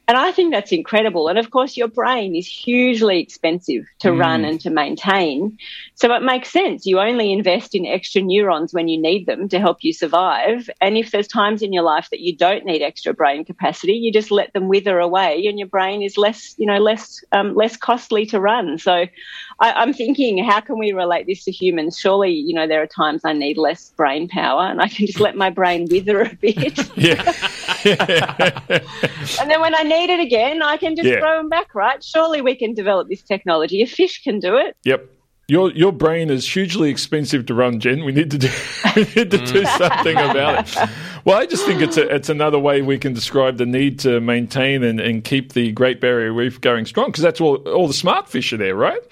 And 0.08 0.16
I 0.16 0.32
think 0.32 0.52
that's 0.52 0.72
incredible. 0.72 1.28
And 1.28 1.38
of 1.38 1.50
course, 1.50 1.76
your 1.76 1.88
brain 1.88 2.34
is 2.34 2.46
hugely 2.46 3.20
expensive 3.20 3.84
to 4.00 4.08
mm. 4.08 4.18
run 4.18 4.44
and 4.44 4.60
to 4.62 4.70
maintain. 4.70 5.58
So 5.94 6.12
it 6.14 6.22
makes 6.22 6.50
sense. 6.50 6.86
You 6.86 6.98
only 6.98 7.32
invest 7.32 7.74
in 7.74 7.86
extra 7.86 8.22
neurons 8.22 8.72
when 8.72 8.88
you 8.88 9.00
need 9.00 9.26
them 9.26 9.48
to 9.50 9.60
help 9.60 9.78
you 9.82 9.92
survive. 9.92 10.68
And 10.80 10.96
if 10.96 11.10
there's 11.10 11.28
times 11.28 11.62
in 11.62 11.72
your 11.72 11.84
life 11.84 12.08
that 12.10 12.20
you 12.20 12.36
don't 12.36 12.64
need 12.64 12.82
extra 12.82 13.14
brain 13.14 13.44
capacity, 13.44 13.92
you 13.92 14.12
just 14.12 14.30
let 14.30 14.52
them 14.52 14.68
wither 14.68 14.98
away 14.98 15.44
and 15.46 15.58
your 15.58 15.68
brain 15.68 16.02
is 16.02 16.16
less, 16.16 16.54
you 16.56 16.66
know, 16.66 16.78
less, 16.78 17.22
um, 17.32 17.54
less 17.54 17.76
costly 17.76 18.26
to 18.26 18.40
run. 18.40 18.78
So 18.78 19.06
I, 19.62 19.72
I'm 19.74 19.92
thinking, 19.92 20.42
how 20.42 20.60
can 20.60 20.76
we 20.76 20.90
relate 20.90 21.26
this 21.28 21.44
to 21.44 21.52
humans, 21.52 21.96
surely, 21.96 22.32
you 22.32 22.52
know, 22.52 22.66
there 22.66 22.82
are 22.82 22.86
times 22.86 23.22
I 23.24 23.32
need 23.32 23.56
less 23.56 23.90
brain 23.96 24.26
power 24.28 24.62
and 24.62 24.82
I 24.82 24.88
can 24.88 25.06
just 25.06 25.20
let 25.20 25.36
my 25.36 25.50
brain 25.50 25.86
wither 25.88 26.22
a 26.22 26.34
bit. 26.34 26.78
yeah. 26.96 27.22
and 29.40 29.48
then 29.48 29.60
when 29.60 29.76
I 29.76 29.84
need 29.84 30.10
it 30.10 30.18
again, 30.18 30.62
I 30.62 30.76
can 30.78 30.96
just 30.96 31.08
yeah. 31.08 31.20
throw 31.20 31.36
them 31.36 31.48
back, 31.48 31.76
right? 31.76 32.02
Surely 32.02 32.40
we 32.40 32.56
can 32.56 32.74
develop 32.74 33.08
this 33.08 33.22
technology. 33.22 33.82
A 33.82 33.86
fish 33.86 34.24
can 34.24 34.40
do 34.40 34.56
it. 34.56 34.76
Yep. 34.82 35.08
Your 35.48 35.70
your 35.72 35.92
brain 35.92 36.30
is 36.30 36.48
hugely 36.48 36.88
expensive 36.88 37.46
to 37.46 37.54
run, 37.54 37.78
Jen. 37.78 38.04
We 38.04 38.12
need 38.12 38.30
to 38.30 38.38
do 38.38 38.48
we 38.96 39.02
need 39.02 39.30
to 39.32 39.38
do 39.38 39.62
mm. 39.62 39.78
something 39.78 40.16
about 40.16 40.68
it. 40.68 40.90
Well, 41.24 41.36
I 41.36 41.46
just 41.46 41.66
think 41.66 41.82
it's 41.82 41.96
a, 41.96 42.14
it's 42.14 42.28
another 42.28 42.58
way 42.58 42.80
we 42.80 42.96
can 42.96 43.12
describe 43.12 43.58
the 43.58 43.66
need 43.66 43.98
to 44.00 44.20
maintain 44.20 44.82
and, 44.82 44.98
and 45.00 45.22
keep 45.22 45.52
the 45.52 45.72
Great 45.72 46.00
Barrier 46.00 46.32
Reef 46.32 46.60
going 46.60 46.86
strong 46.86 47.08
because 47.08 47.22
that's 47.22 47.40
all 47.40 47.56
all 47.68 47.86
the 47.86 47.92
smart 47.92 48.28
fish 48.28 48.52
are 48.52 48.56
there, 48.56 48.76
right? 48.76 49.02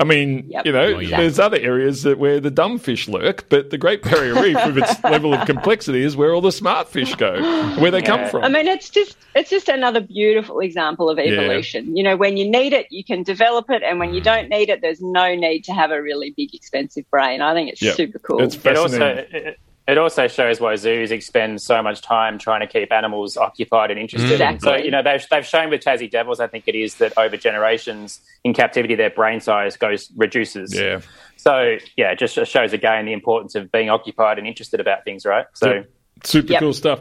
I 0.00 0.04
mean, 0.04 0.46
Yep. 0.48 0.66
you 0.66 0.72
know, 0.72 0.94
Oh, 0.94 0.98
yeah. 0.98 1.18
there's 1.20 1.38
other 1.38 1.58
areas 1.58 2.04
that 2.04 2.18
where 2.18 2.40
the 2.40 2.50
dumb 2.50 2.78
fish 2.78 3.06
lurk, 3.06 3.46
but 3.50 3.68
the 3.68 3.76
Great 3.76 4.02
Barrier 4.02 4.34
Reef, 4.42 4.56
with 4.66 4.78
its 4.78 5.04
level 5.04 5.34
of 5.34 5.46
complexity, 5.46 6.02
is 6.02 6.16
where 6.16 6.32
all 6.34 6.40
the 6.40 6.50
smart 6.52 6.88
fish 6.88 7.14
go, 7.16 7.34
where 7.78 7.90
they 7.90 8.00
come 8.00 8.26
from. 8.30 8.42
I 8.42 8.48
mean, 8.48 8.66
it's 8.66 8.88
just 8.88 9.16
it's 9.34 9.50
just 9.50 9.68
another 9.68 10.00
beautiful 10.00 10.60
example 10.60 11.10
of 11.10 11.18
evolution. 11.18 11.96
You 11.96 12.02
know, 12.02 12.16
when 12.16 12.36
you 12.38 12.50
need 12.50 12.72
it, 12.72 12.86
you 12.90 13.04
can 13.04 13.22
develop 13.22 13.68
it, 13.70 13.82
and 13.82 13.98
when 13.98 14.14
you 14.14 14.20
mm. 14.22 14.24
don't 14.24 14.48
need 14.48 14.70
it, 14.70 14.80
there's 14.80 15.02
no 15.02 15.34
need 15.34 15.64
to 15.64 15.72
have 15.72 15.90
a 15.90 16.00
really 16.02 16.32
big, 16.36 16.54
expensive 16.54 17.04
brain. 17.10 17.42
I 17.42 17.52
think 17.52 17.70
it's 17.70 17.82
Yeah. 17.82 17.92
super 17.92 18.18
cool. 18.20 18.42
It's 18.42 18.56
It 18.56 18.76
also 18.76 18.98
fascinating. 18.98 19.46
it, 19.48 19.60
it 19.88 19.98
also 19.98 20.28
shows 20.28 20.60
why 20.60 20.76
zoos 20.76 21.10
expend 21.10 21.60
so 21.60 21.82
much 21.82 22.00
time 22.00 22.38
trying 22.38 22.60
to 22.60 22.66
keep 22.66 22.92
animals 22.92 23.36
occupied 23.36 23.90
and 23.90 23.98
interested. 23.98 24.32
Exactly. 24.32 24.60
So 24.60 24.76
you 24.76 24.90
know 24.90 25.02
they've 25.02 25.24
they've 25.30 25.46
shown 25.46 25.70
with 25.70 25.82
Tassie 25.82 26.10
Devils, 26.10 26.40
I 26.40 26.46
think 26.46 26.64
it 26.66 26.74
is 26.74 26.96
that 26.96 27.16
over 27.16 27.36
generations 27.36 28.20
in 28.44 28.54
captivity, 28.54 28.94
their 28.94 29.10
brain 29.10 29.40
size 29.40 29.76
goes 29.76 30.10
reduces. 30.16 30.74
yeah. 30.74 31.00
So 31.36 31.78
yeah, 31.96 32.12
it 32.12 32.18
just 32.18 32.34
shows 32.46 32.72
again 32.72 33.06
the 33.06 33.12
importance 33.12 33.54
of 33.54 33.72
being 33.72 33.90
occupied 33.90 34.38
and 34.38 34.46
interested 34.46 34.80
about 34.80 35.04
things, 35.04 35.24
right? 35.24 35.46
So. 35.54 35.84
Super 36.24 36.52
Yep. 36.52 36.60
cool 36.60 36.72
stuff. 36.74 37.00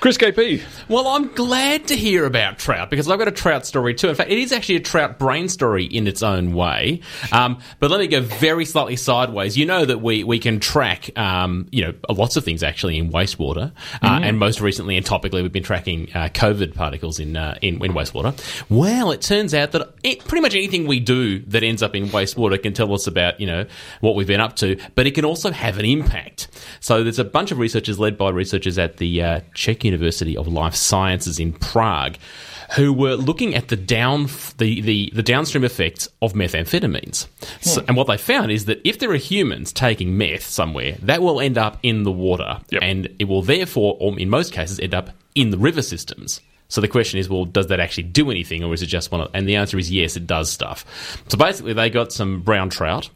Chris 0.00 0.16
KP. 0.16 0.62
Well, 0.88 1.08
I'm 1.08 1.26
glad 1.34 1.88
to 1.88 1.96
hear 1.96 2.24
about 2.24 2.56
trout 2.56 2.88
because 2.88 3.10
I've 3.10 3.18
got 3.18 3.26
a 3.26 3.32
trout 3.32 3.66
story 3.66 3.94
too. 3.94 4.08
In 4.08 4.14
fact, 4.14 4.30
it 4.30 4.38
is 4.38 4.52
actually 4.52 4.76
a 4.76 4.80
trout 4.80 5.18
brain 5.18 5.48
story 5.48 5.86
in 5.86 6.06
its 6.06 6.22
own 6.22 6.52
way. 6.52 7.00
Um, 7.32 7.58
but 7.80 7.90
let 7.90 7.98
me 7.98 8.06
go 8.06 8.20
very 8.20 8.64
slightly 8.64 8.94
sideways. 8.94 9.58
You 9.58 9.66
know 9.66 9.84
that 9.84 9.98
we, 10.00 10.22
we 10.22 10.38
can 10.38 10.60
track, 10.60 11.10
um, 11.18 11.66
you 11.72 11.84
know, 11.84 11.94
lots 12.10 12.36
of 12.36 12.44
things 12.44 12.62
actually 12.62 12.96
in 12.96 13.10
wastewater. 13.10 13.72
Uh, 14.00 14.20
and 14.22 14.38
most 14.38 14.60
recently 14.60 14.96
and 14.96 15.04
topically, 15.04 15.42
we've 15.42 15.50
been 15.52 15.64
tracking 15.64 16.08
uh, 16.14 16.28
COVID 16.28 16.76
particles 16.76 17.18
in, 17.18 17.36
uh, 17.36 17.58
in, 17.60 17.84
in 17.84 17.92
wastewater. 17.92 18.38
Well, 18.70 19.10
it 19.10 19.20
turns 19.20 19.52
out 19.52 19.72
that 19.72 19.94
it, 20.04 20.20
pretty 20.26 20.42
much 20.42 20.54
anything 20.54 20.86
we 20.86 21.00
do 21.00 21.40
that 21.46 21.64
ends 21.64 21.82
up 21.82 21.96
in 21.96 22.06
wastewater 22.06 22.62
can 22.62 22.72
tell 22.72 22.94
us 22.94 23.08
about, 23.08 23.40
you 23.40 23.48
know, 23.48 23.66
what 24.00 24.14
we've 24.14 24.28
been 24.28 24.40
up 24.40 24.54
to, 24.56 24.78
but 24.94 25.08
it 25.08 25.16
can 25.16 25.24
also 25.24 25.50
have 25.50 25.76
an 25.80 25.84
impact. 25.86 26.46
So 26.78 27.02
there's 27.02 27.18
a 27.18 27.24
bunch 27.24 27.50
of 27.50 27.58
researchers 27.58 27.98
led 27.98 28.16
by 28.16 28.30
researchers 28.48 28.78
at 28.78 28.96
the 28.96 29.22
uh, 29.22 29.40
Czech 29.52 29.84
University 29.84 30.34
of 30.36 30.48
Life 30.48 30.74
Sciences 30.74 31.38
in 31.38 31.52
Prague 31.52 32.16
who 32.76 32.92
were 32.92 33.14
looking 33.14 33.54
at 33.54 33.68
the 33.68 33.76
down 33.76 34.26
the, 34.58 34.80
the, 34.82 35.10
the 35.14 35.22
downstream 35.22 35.64
effects 35.64 36.06
of 36.20 36.34
methamphetamines. 36.34 37.26
So, 37.62 37.82
and 37.88 37.96
what 37.96 38.08
they 38.08 38.18
found 38.18 38.50
is 38.50 38.66
that 38.66 38.80
if 38.84 38.98
there 38.98 39.10
are 39.10 39.16
humans 39.16 39.72
taking 39.72 40.18
meth 40.18 40.42
somewhere, 40.44 40.96
that 41.02 41.22
will 41.22 41.40
end 41.40 41.56
up 41.56 41.78
in 41.82 42.02
the 42.02 42.12
water, 42.12 42.60
Yep. 42.70 42.82
and 42.82 43.08
it 43.18 43.24
will 43.24 43.40
therefore, 43.40 43.96
or 44.00 44.18
in 44.18 44.28
most 44.28 44.52
cases, 44.52 44.78
end 44.80 44.92
up 44.94 45.10
in 45.34 45.48
the 45.50 45.56
river 45.58 45.80
systems. 45.80 46.42
So 46.68 46.82
the 46.82 46.88
question 46.88 47.18
is, 47.18 47.30
well, 47.30 47.46
does 47.46 47.68
that 47.68 47.80
actually 47.80 48.02
do 48.02 48.30
anything, 48.30 48.62
or 48.62 48.74
is 48.74 48.82
it 48.82 48.86
just 48.86 49.10
one? 49.10 49.22
Of, 49.22 49.30
and 49.32 49.48
the 49.48 49.56
answer 49.56 49.78
is 49.78 49.90
yes, 49.90 50.16
it 50.18 50.26
does 50.26 50.50
stuff. 50.50 50.84
So 51.28 51.38
basically, 51.38 51.72
they 51.72 51.88
got 51.88 52.12
some 52.12 52.42
brown 52.42 52.68
trout, 52.68 53.08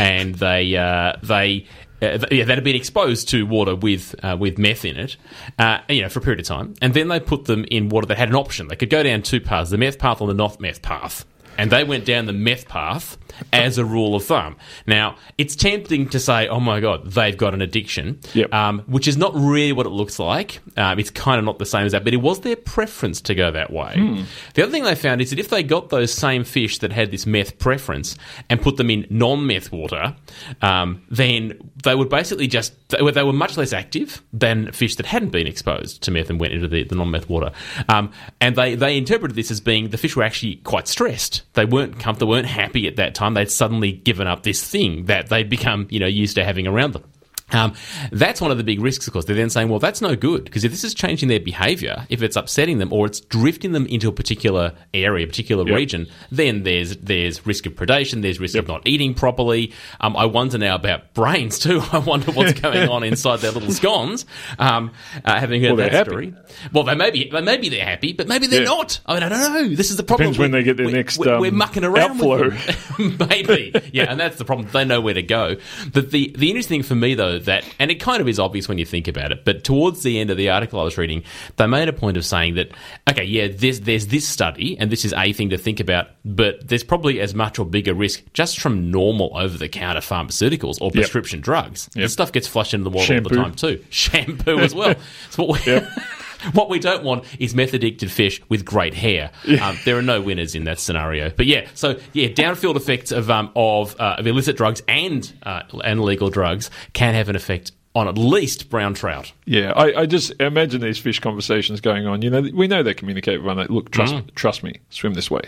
and 0.00 0.34
they 0.34 0.76
uh, 0.76 1.12
they. 1.22 1.66
Uh, 2.02 2.18
yeah, 2.30 2.44
that 2.44 2.56
had 2.56 2.64
been 2.64 2.76
exposed 2.76 3.28
to 3.30 3.46
water 3.46 3.74
with 3.74 4.14
uh, 4.22 4.36
with 4.38 4.58
meth 4.58 4.84
in 4.84 4.96
it, 4.96 5.16
uh, 5.58 5.78
you 5.88 6.02
know, 6.02 6.08
for 6.08 6.18
a 6.18 6.22
period 6.22 6.40
of 6.40 6.46
time, 6.46 6.74
and 6.82 6.92
then 6.92 7.08
they 7.08 7.18
put 7.18 7.46
them 7.46 7.64
in 7.70 7.88
water 7.88 8.06
that 8.06 8.18
had 8.18 8.28
an 8.28 8.34
option. 8.34 8.68
They 8.68 8.76
could 8.76 8.90
go 8.90 9.02
down 9.02 9.22
two 9.22 9.40
paths: 9.40 9.70
the 9.70 9.78
meth 9.78 9.98
path 9.98 10.20
or 10.20 10.28
the 10.28 10.34
not 10.34 10.60
meth 10.60 10.82
path. 10.82 11.24
And 11.58 11.70
they 11.70 11.84
went 11.84 12.04
down 12.04 12.26
the 12.26 12.32
meth 12.32 12.68
path 12.68 13.18
as 13.52 13.78
a 13.78 13.84
rule 13.84 14.14
of 14.14 14.24
thumb. 14.24 14.56
Now, 14.86 15.16
it's 15.36 15.54
tempting 15.56 16.08
to 16.10 16.20
say, 16.20 16.48
"Oh 16.48 16.60
my 16.60 16.80
god, 16.80 17.10
they've 17.10 17.36
got 17.36 17.54
an 17.54 17.62
addiction," 17.62 18.20
Yep. 18.34 18.52
um, 18.52 18.80
which 18.86 19.06
is 19.08 19.16
not 19.16 19.34
really 19.34 19.72
what 19.72 19.86
it 19.86 19.90
looks 19.90 20.18
like. 20.18 20.60
Um, 20.76 20.98
it's 20.98 21.10
kind 21.10 21.38
of 21.38 21.44
not 21.44 21.58
the 21.58 21.66
same 21.66 21.84
as 21.84 21.92
that, 21.92 22.04
but 22.04 22.14
it 22.14 22.18
was 22.18 22.40
their 22.40 22.56
preference 22.56 23.20
to 23.22 23.34
go 23.34 23.50
that 23.50 23.70
way. 23.72 23.94
Hmm. 23.96 24.22
The 24.54 24.62
other 24.62 24.72
thing 24.72 24.84
they 24.84 24.94
found 24.94 25.20
is 25.20 25.30
that 25.30 25.38
if 25.38 25.48
they 25.48 25.62
got 25.62 25.90
those 25.90 26.12
same 26.12 26.44
fish 26.44 26.78
that 26.78 26.92
had 26.92 27.10
this 27.10 27.26
meth 27.26 27.58
preference 27.58 28.16
and 28.48 28.60
put 28.60 28.76
them 28.76 28.90
in 28.90 29.06
non-meth 29.10 29.70
water, 29.72 30.16
um, 30.62 31.02
then 31.10 31.58
they 31.84 31.94
would 31.94 32.08
basically 32.08 32.46
just 32.46 32.72
they 32.88 33.02
were, 33.02 33.12
they 33.12 33.22
were 33.22 33.32
much 33.32 33.56
less 33.56 33.72
active 33.72 34.22
than 34.32 34.72
fish 34.72 34.96
that 34.96 35.06
hadn't 35.06 35.30
been 35.30 35.46
exposed 35.46 36.02
to 36.02 36.10
meth 36.10 36.30
and 36.30 36.40
went 36.40 36.52
into 36.52 36.68
the, 36.68 36.84
the 36.84 36.94
non-meth 36.94 37.28
water. 37.28 37.52
Um, 37.88 38.12
and 38.40 38.56
they 38.56 38.74
they 38.74 38.96
interpreted 38.96 39.36
this 39.36 39.50
as 39.50 39.60
being 39.60 39.90
the 39.90 39.98
fish 39.98 40.16
were 40.16 40.22
actually 40.22 40.56
quite 40.56 40.88
stressed. 40.88 41.42
They 41.56 41.64
weren't 41.64 41.98
comfortable, 41.98 42.32
weren't 42.32 42.46
happy 42.46 42.86
at 42.86 42.96
that 42.96 43.14
time. 43.14 43.34
They'd 43.34 43.50
suddenly 43.50 43.92
given 43.92 44.26
up 44.26 44.42
this 44.42 44.62
thing 44.62 45.06
that 45.06 45.28
they'd 45.28 45.48
become 45.48 45.88
you 45.90 45.98
know 45.98 46.06
used 46.06 46.36
to 46.36 46.44
having 46.44 46.66
around 46.66 46.92
them. 46.92 47.04
Um, 47.52 47.74
that's 48.10 48.40
one 48.40 48.50
of 48.50 48.56
the 48.58 48.64
big 48.64 48.80
risks, 48.80 49.06
of 49.06 49.12
course. 49.12 49.24
They're 49.24 49.36
then 49.36 49.50
saying, 49.50 49.68
well, 49.68 49.78
that's 49.78 50.00
no 50.00 50.16
good 50.16 50.44
because 50.44 50.64
if 50.64 50.72
this 50.72 50.82
is 50.82 50.94
changing 50.94 51.28
their 51.28 51.38
behaviour, 51.38 52.04
if 52.08 52.20
it's 52.20 52.34
upsetting 52.34 52.78
them 52.78 52.92
or 52.92 53.06
it's 53.06 53.20
drifting 53.20 53.70
them 53.70 53.86
into 53.86 54.08
a 54.08 54.12
particular 54.12 54.72
area, 54.92 55.24
a 55.24 55.28
particular 55.28 55.64
Yep. 55.66 55.76
region, 55.76 56.06
then 56.32 56.64
there's 56.64 56.96
there's 56.96 57.46
risk 57.46 57.66
of 57.66 57.74
predation, 57.74 58.22
there's 58.22 58.40
risk 58.40 58.56
of 58.56 58.66
not 58.66 58.82
eating 58.84 59.14
properly. 59.14 59.72
Um, 60.00 60.16
I 60.16 60.24
wonder 60.26 60.58
now 60.58 60.74
about 60.74 61.14
brains 61.14 61.60
too. 61.60 61.80
I 61.92 61.98
wonder 61.98 62.32
what's 62.32 62.58
going 62.60 62.88
on 62.88 63.04
inside 63.04 63.36
their 63.38 63.52
little 63.52 63.70
scones. 63.70 64.26
Um, 64.58 64.90
uh, 65.24 65.38
having 65.38 65.62
heard 65.62 65.76
Well, 65.76 65.88
that 65.88 66.06
story, 66.06 66.34
well, 66.72 66.82
they 66.82 66.96
may 66.96 67.12
be, 67.12 67.30
they 67.30 67.40
maybe 67.42 67.68
they're 67.68 67.84
happy, 67.84 68.12
but 68.12 68.26
maybe 68.26 68.48
they're 68.48 68.62
Yeah. 68.62 68.68
not. 68.70 69.00
I 69.06 69.14
mean, 69.14 69.22
I 69.22 69.28
don't 69.28 69.52
know. 69.70 69.74
This 69.76 69.90
is 69.92 69.96
the 69.96 70.02
problem. 70.02 70.32
Depends 70.32 70.38
when 70.40 70.50
We're- 70.50 70.62
they 70.62 70.64
get 70.64 70.76
their 70.78 70.86
we're- 70.86 70.96
next, 70.98 71.16
we're, 71.18 71.38
we're 71.38 71.50
um, 71.50 71.56
mucking 71.58 71.84
around 71.84 72.10
outflow. 72.12 72.48
with 72.50 72.96
them. 72.96 73.16
maybe, 73.30 73.72
yeah, 73.92 74.10
and 74.10 74.18
that's 74.18 74.36
the 74.36 74.44
problem. 74.44 74.68
They 74.72 74.84
know 74.84 75.00
where 75.00 75.14
to 75.14 75.22
go. 75.22 75.56
But 75.92 76.10
the 76.10 76.34
the 76.36 76.48
interesting 76.50 76.82
thing 76.82 76.82
for 76.82 76.94
me 76.96 77.14
though 77.14 77.35
that, 77.40 77.64
and 77.78 77.90
it 77.90 77.96
kind 77.96 78.20
of 78.20 78.28
is 78.28 78.38
obvious 78.38 78.68
when 78.68 78.78
you 78.78 78.86
think 78.86 79.08
about 79.08 79.32
it, 79.32 79.44
but 79.44 79.64
towards 79.64 80.02
the 80.02 80.18
end 80.18 80.30
of 80.30 80.36
the 80.36 80.50
article 80.50 80.80
I 80.80 80.84
was 80.84 80.98
reading, 80.98 81.22
they 81.56 81.66
made 81.66 81.88
a 81.88 81.92
point 81.92 82.16
of 82.16 82.24
saying 82.24 82.54
that, 82.54 82.70
okay, 83.08 83.24
yeah, 83.24 83.48
there's 83.48 83.80
there's 83.80 84.08
this 84.08 84.26
study, 84.26 84.78
and 84.78 84.90
this 84.90 85.04
is 85.04 85.12
a 85.16 85.32
thing 85.32 85.50
to 85.50 85.58
think 85.58 85.80
about, 85.80 86.08
but 86.24 86.66
there's 86.66 86.84
probably 86.84 87.20
as 87.20 87.34
much 87.34 87.58
or 87.58 87.66
bigger 87.66 87.94
risk 87.94 88.22
just 88.32 88.60
from 88.60 88.90
normal 88.90 89.30
over 89.36 89.56
the 89.56 89.68
counter 89.68 90.00
pharmaceuticals 90.00 90.80
or 90.80 90.90
prescription 90.90 91.40
drugs. 91.40 91.88
Yep. 91.94 92.02
This 92.02 92.12
stuff 92.12 92.32
gets 92.32 92.48
flushed 92.48 92.74
into 92.74 92.84
the 92.84 92.90
water 92.90 93.14
all 93.14 93.20
the 93.20 93.30
time 93.30 93.54
too. 93.54 93.84
Shampoo 93.90 94.58
as 94.58 94.74
well. 94.74 94.94
So 95.30 95.44
what 95.44 95.66
we, 95.66 95.72
what 96.52 96.68
we 96.68 96.78
don't 96.78 97.04
want 97.04 97.24
is 97.40 97.54
meth 97.54 97.74
addicted 97.74 98.10
fish 98.10 98.40
with 98.48 98.64
great 98.64 98.94
hair. 98.94 99.30
Um, 99.60 99.78
there 99.84 99.96
are 99.96 100.02
no 100.02 100.20
winners 100.20 100.54
in 100.54 100.64
that 100.64 100.78
scenario. 100.78 101.30
But 101.30 101.46
yeah, 101.46 101.68
so 101.74 101.98
yeah, 102.12 102.28
downfield 102.28 102.76
effects 102.76 103.12
of 103.12 103.30
um, 103.30 103.50
of, 103.56 103.98
uh, 104.00 104.16
of 104.18 104.26
illicit 104.26 104.56
drugs 104.56 104.82
and 104.88 105.32
uh, 105.42 105.62
and 105.84 106.02
legal 106.02 106.30
drugs 106.30 106.70
can 106.92 107.14
have 107.14 107.28
an 107.28 107.36
effect 107.36 107.72
on 107.94 108.08
at 108.08 108.18
least 108.18 108.68
brown 108.68 108.92
trout. 108.92 109.32
Yeah, 109.46 109.72
I, 109.74 110.02
I 110.02 110.06
just 110.06 110.30
imagine 110.38 110.82
these 110.82 110.98
fish 110.98 111.18
conversations 111.18 111.80
going 111.80 112.06
on. 112.06 112.20
You 112.20 112.28
know, 112.28 112.46
we 112.52 112.66
know 112.68 112.82
they 112.82 112.92
communicate 112.92 113.38
with 113.38 113.46
one 113.46 113.58
another. 113.58 113.72
Look, 113.72 113.90
trust, 113.90 114.14
Mm. 114.14 114.34
trust 114.34 114.62
me, 114.62 114.74
swim 114.90 115.14
this 115.14 115.30
way. 115.30 115.40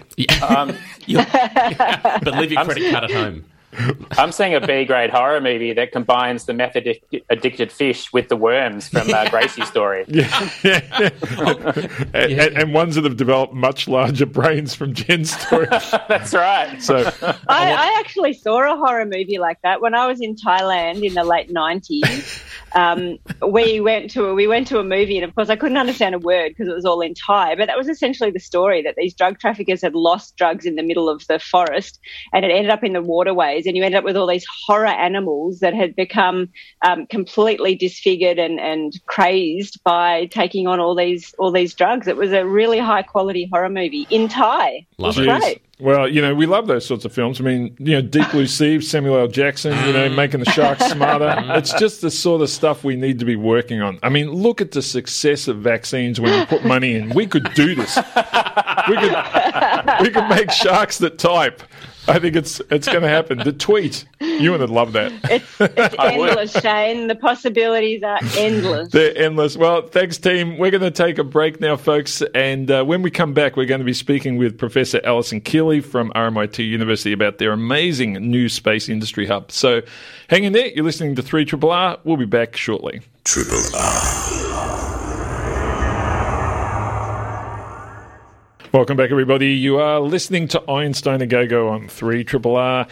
Um, 0.49 0.75
You'll- 1.07 1.27
but 1.33 2.35
leave 2.39 2.51
your 2.53 2.65
credit 2.65 2.91
card 2.91 3.05
at 3.05 3.11
home. 3.11 3.45
I'm 4.13 4.33
seeing 4.33 4.55
a 4.55 4.61
B 4.61 4.85
grade 4.85 5.11
horror 5.11 5.41
movie 5.41 5.73
that 5.75 5.93
combines 5.93 6.47
the 6.47 6.55
method 6.55 6.99
addicted 7.29 7.71
fish 7.71 8.13
with 8.13 8.29
the 8.29 8.37
worms 8.37 8.89
from 8.89 9.13
uh, 9.13 9.29
Gracie's 9.29 9.69
story. 9.69 10.05
Yeah, 10.09 10.51
yeah. 10.65 11.11
and, 12.15 12.33
and, 12.33 12.59
and 12.59 12.75
ones 12.75 12.95
that 12.95 13.05
have 13.05 13.17
developed 13.17 13.53
much 13.53 13.87
larger 13.87 14.27
brains 14.27 14.75
from 14.75 14.95
Jen's 14.95 15.39
story. 15.39 15.67
That's 16.09 16.33
right. 16.33 16.83
So, 16.83 16.97
I, 17.23 17.73
I 17.73 17.97
actually 18.01 18.33
saw 18.33 18.73
a 18.73 18.77
horror 18.77 19.05
movie 19.05 19.39
like 19.39 19.61
that 19.63 19.81
when 19.81 19.95
I 19.95 20.07
was 20.07 20.21
in 20.21 20.35
Thailand 20.35 21.05
in 21.05 21.15
the 21.15 21.25
late 21.25 21.51
nineties. 21.51 22.43
Um, 22.75 23.19
we 23.47 23.81
went 23.81 24.11
to 24.11 24.27
a, 24.27 24.35
we 24.35 24.47
went 24.47 24.67
to 24.69 24.79
a 24.79 24.85
movie, 24.85 25.17
and 25.17 25.25
of 25.25 25.35
course 25.35 25.51
I 25.51 25.57
couldn't 25.57 25.79
understand 25.79 26.15
a 26.15 26.19
word 26.19 26.51
because 26.51 26.69
it 26.69 26.75
was 26.75 26.85
all 26.85 27.01
in 27.01 27.15
Thai. 27.15 27.55
But 27.55 27.67
that 27.67 27.79
was 27.79 27.89
essentially 27.89 28.31
the 28.31 28.41
story 28.41 28.83
that 28.83 28.95
these 28.97 29.15
drug 29.15 29.39
traffickers 29.39 29.83
had 29.83 29.95
lost 29.95 30.37
drugs 30.37 30.67
in 30.67 30.75
the 30.77 30.83
middle 30.83 31.09
of 31.09 31.27
the 31.27 31.39
forest, 31.39 31.99
and 32.33 32.45
it 32.45 32.51
ended 32.51 32.71
up 32.71 32.85
in 32.85 32.93
the 32.93 33.03
waterways, 33.03 33.58
and 33.67 33.77
you 33.77 33.83
ended 33.83 33.99
up 33.99 34.05
with 34.05 34.17
all 34.17 34.27
these 34.27 34.47
horror 34.67 34.87
animals 34.87 35.61
that 35.61 35.75
had 35.75 35.95
become 35.97 36.49
um, 36.83 37.07
completely 37.07 37.75
disfigured 37.75 38.39
and, 38.39 38.59
and 38.61 38.99
crazed 39.07 39.83
by 39.85 40.27
taking 40.27 40.67
on 40.67 40.81
all 40.81 40.95
these 40.95 41.35
all 41.39 41.51
these 41.51 41.75
drugs. 41.75 42.07
It 42.07 42.17
was 42.17 42.33
a 42.33 42.47
really 42.47 42.79
high 42.79 43.03
quality 43.03 43.49
horror 43.53 43.69
movie 43.69 44.07
in 44.11 44.29
Thai. 44.29 44.87
Love 44.99 45.19
it 45.19 45.25
great. 45.25 45.63
well, 45.79 46.09
you 46.09 46.21
know, 46.21 46.35
we 46.35 46.47
love 46.47 46.67
those 46.67 46.85
sorts 46.85 47.05
of 47.05 47.13
films. 47.13 47.41
I 47.41 47.45
mean, 47.45 47.77
you 47.79 47.93
know, 47.93 48.03
Deep 48.03 48.31
Blue 48.31 48.47
Sea, 48.47 48.81
Samuel 48.81 49.19
L. 49.19 49.29
Jackson, 49.29 49.73
you 49.87 49.93
know, 49.93 50.09
making 50.09 50.41
the 50.41 50.51
sharks 50.51 50.85
smarter. 50.91 51.35
It's 51.59 51.73
just 51.75 52.01
the 52.03 52.11
sort 52.11 52.43
of 52.43 52.51
stuff 52.51 52.85
we 52.85 52.95
need 52.95 53.19
to 53.19 53.25
be 53.25 53.37
working 53.37 53.81
on. 53.81 53.99
I 54.03 54.09
mean, 54.09 54.31
look 54.31 54.61
at 54.61 54.73
the 54.73 54.83
success 54.83 55.49
of 55.49 55.59
vaccines 55.59 56.21
when 56.21 56.39
you 56.39 56.47
put 56.47 56.65
money 56.65 56.95
in. 56.95 57.11
We 57.11 57.27
could 57.27 57.53
do 57.55 57.75
this. 57.75 57.97
We 58.89 58.97
could, 58.97 59.15
we 60.01 60.11
could 60.11 60.29
make 60.29 60.51
sharks 60.51 60.99
that 60.99 61.19
type. 61.19 61.63
I 62.09 62.19
think 62.19 62.37
it's 62.37 62.61
it's 62.71 62.87
going 62.87 63.03
to 63.03 63.09
happen. 63.09 63.39
The 63.39 63.53
tweet, 63.53 64.05
you 64.21 64.53
would 64.53 64.69
love 64.71 64.93
that. 64.93 65.13
It's, 65.25 65.61
it's 65.61 65.95
endless, 65.99 66.53
Shane. 66.53 67.07
The 67.09 67.15
possibilities 67.15 68.03
are 68.03 68.19
endless. 68.37 68.91
They're 68.91 69.17
endless. 69.17 69.57
Well, 69.57 69.83
thanks, 69.87 70.19
team. 70.19 70.59
We're 70.59 70.71
going 70.71 70.83
to 70.83 70.91
take 70.91 71.19
a 71.19 71.25
break 71.25 71.61
now, 71.61 71.77
folks. 71.77 72.23
And 72.35 72.71
uh, 72.71 72.85
when 72.85 73.03
we 73.03 73.11
come 73.11 73.35
back, 73.35 73.57
we're 73.57 73.67
going 73.67 73.81
to 73.81 73.85
be 73.85 73.93
speaking 73.93 74.37
with 74.37 74.57
Professor 74.59 75.01
Allison 75.05 75.41
Kealy 75.41 75.85
from 75.85 76.11
RMIT 76.13 76.67
University 76.67 77.13
about 77.13 77.39
their 77.39 77.53
amazing 77.53 78.15
new 78.15 78.49
space 78.49 78.89
industry 78.89 79.27
hub. 79.27 79.53
So 79.53 79.83
hang 80.29 80.45
in 80.45 80.53
there. 80.53 80.69
You're 80.69 80.85
listening 80.85 81.15
to 81.17 81.23
3 81.23 81.45
Triple 81.45 81.71
R. 81.71 81.99
We'll 82.05 82.17
be 82.17 82.25
back 82.25 82.57
shortly. 82.57 83.03
Welcome 88.71 88.99
back, 88.99 89.11
everybody. 89.11 89.53
You 89.53 89.79
are 89.79 89.99
listening 89.99 90.47
to 90.49 90.71
Einstein 90.71 91.23
a 91.23 91.27
Go 91.27 91.47
Go 91.47 91.69
on 91.69 91.89
3 91.89 92.23
Triple 92.23 92.55
R. 92.55 92.87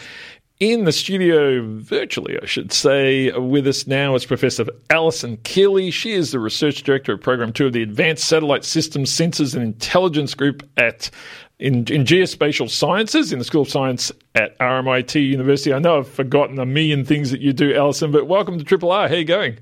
In 0.58 0.84
the 0.84 0.92
studio, 0.92 1.62
virtually, 1.62 2.38
I 2.42 2.46
should 2.46 2.72
say, 2.72 3.30
with 3.32 3.66
us 3.66 3.86
now 3.86 4.14
is 4.14 4.24
Professor 4.24 4.64
Allison 4.88 5.36
Kealy. 5.38 5.92
She 5.92 6.12
is 6.12 6.32
the 6.32 6.40
Research 6.40 6.82
Director 6.82 7.12
of 7.12 7.20
Program 7.20 7.52
2 7.52 7.66
of 7.66 7.72
the 7.74 7.82
Advanced 7.82 8.24
Satellite 8.24 8.64
Systems, 8.64 9.12
Sensors 9.12 9.54
and 9.54 9.62
Intelligence 9.62 10.32
Group 10.32 10.66
at 10.78 11.10
in, 11.58 11.74
in 11.92 12.04
geospatial 12.06 12.70
sciences 12.70 13.30
in 13.30 13.38
the 13.38 13.44
School 13.44 13.62
of 13.62 13.68
Science 13.68 14.10
at 14.34 14.58
RMIT 14.58 15.14
University. 15.16 15.74
I 15.74 15.78
know 15.78 15.98
I've 15.98 16.08
forgotten 16.08 16.58
a 16.58 16.64
million 16.64 17.04
things 17.04 17.30
that 17.32 17.42
you 17.42 17.52
do, 17.52 17.74
Allison, 17.74 18.12
but 18.12 18.26
welcome 18.26 18.56
to 18.56 18.64
Triple 18.64 18.92
R. 18.92 19.08
How 19.08 19.14
are 19.14 19.18
you 19.18 19.24
going? 19.26 19.58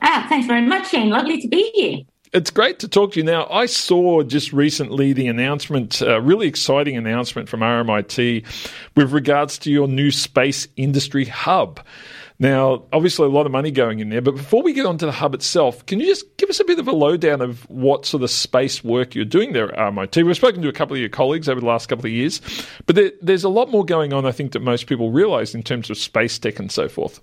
Ah, 0.00 0.24
thanks 0.30 0.46
very 0.46 0.62
much, 0.62 0.88
Shane. 0.88 1.10
Lovely 1.10 1.38
to 1.42 1.48
be 1.48 1.70
here 1.74 2.06
it's 2.32 2.50
great 2.50 2.78
to 2.78 2.88
talk 2.88 3.12
to 3.12 3.20
you 3.20 3.24
now. 3.24 3.46
I 3.50 3.66
saw 3.66 4.22
just 4.22 4.52
recently 4.52 5.12
the 5.12 5.28
announcement, 5.28 6.00
a 6.00 6.16
uh, 6.16 6.18
really 6.18 6.46
exciting 6.46 6.96
announcement 6.96 7.48
from 7.48 7.60
RMIT 7.60 8.44
with 8.96 9.12
regards 9.12 9.58
to 9.58 9.70
your 9.70 9.86
new 9.86 10.10
space 10.10 10.66
industry 10.76 11.26
hub. 11.26 11.80
Now, 12.38 12.84
obviously, 12.92 13.26
a 13.26 13.30
lot 13.30 13.46
of 13.46 13.52
money 13.52 13.70
going 13.70 14.00
in 14.00 14.08
there, 14.08 14.22
but 14.22 14.34
before 14.34 14.62
we 14.62 14.72
get 14.72 14.86
onto 14.86 15.06
the 15.06 15.12
hub 15.12 15.34
itself, 15.34 15.84
can 15.86 16.00
you 16.00 16.06
just 16.06 16.36
give 16.38 16.48
us 16.48 16.58
a 16.58 16.64
bit 16.64 16.78
of 16.78 16.88
a 16.88 16.92
lowdown 16.92 17.40
of 17.40 17.68
what 17.70 18.06
sort 18.06 18.22
of 18.22 18.30
space 18.30 18.82
work 18.82 19.14
you're 19.14 19.24
doing 19.24 19.52
there 19.52 19.70
at 19.70 19.78
RMIT? 19.78 20.24
We've 20.24 20.34
spoken 20.34 20.62
to 20.62 20.68
a 20.68 20.72
couple 20.72 20.94
of 20.94 21.00
your 21.00 21.10
colleagues 21.10 21.48
over 21.48 21.60
the 21.60 21.66
last 21.66 21.88
couple 21.88 22.06
of 22.06 22.12
years, 22.12 22.40
but 22.86 22.96
there, 22.96 23.12
there's 23.20 23.44
a 23.44 23.48
lot 23.48 23.70
more 23.70 23.84
going 23.84 24.12
on, 24.12 24.24
I 24.24 24.32
think, 24.32 24.52
that 24.52 24.60
most 24.60 24.86
people 24.86 25.12
realize 25.12 25.54
in 25.54 25.62
terms 25.62 25.90
of 25.90 25.98
space 25.98 26.38
tech 26.38 26.58
and 26.58 26.72
so 26.72 26.88
forth. 26.88 27.20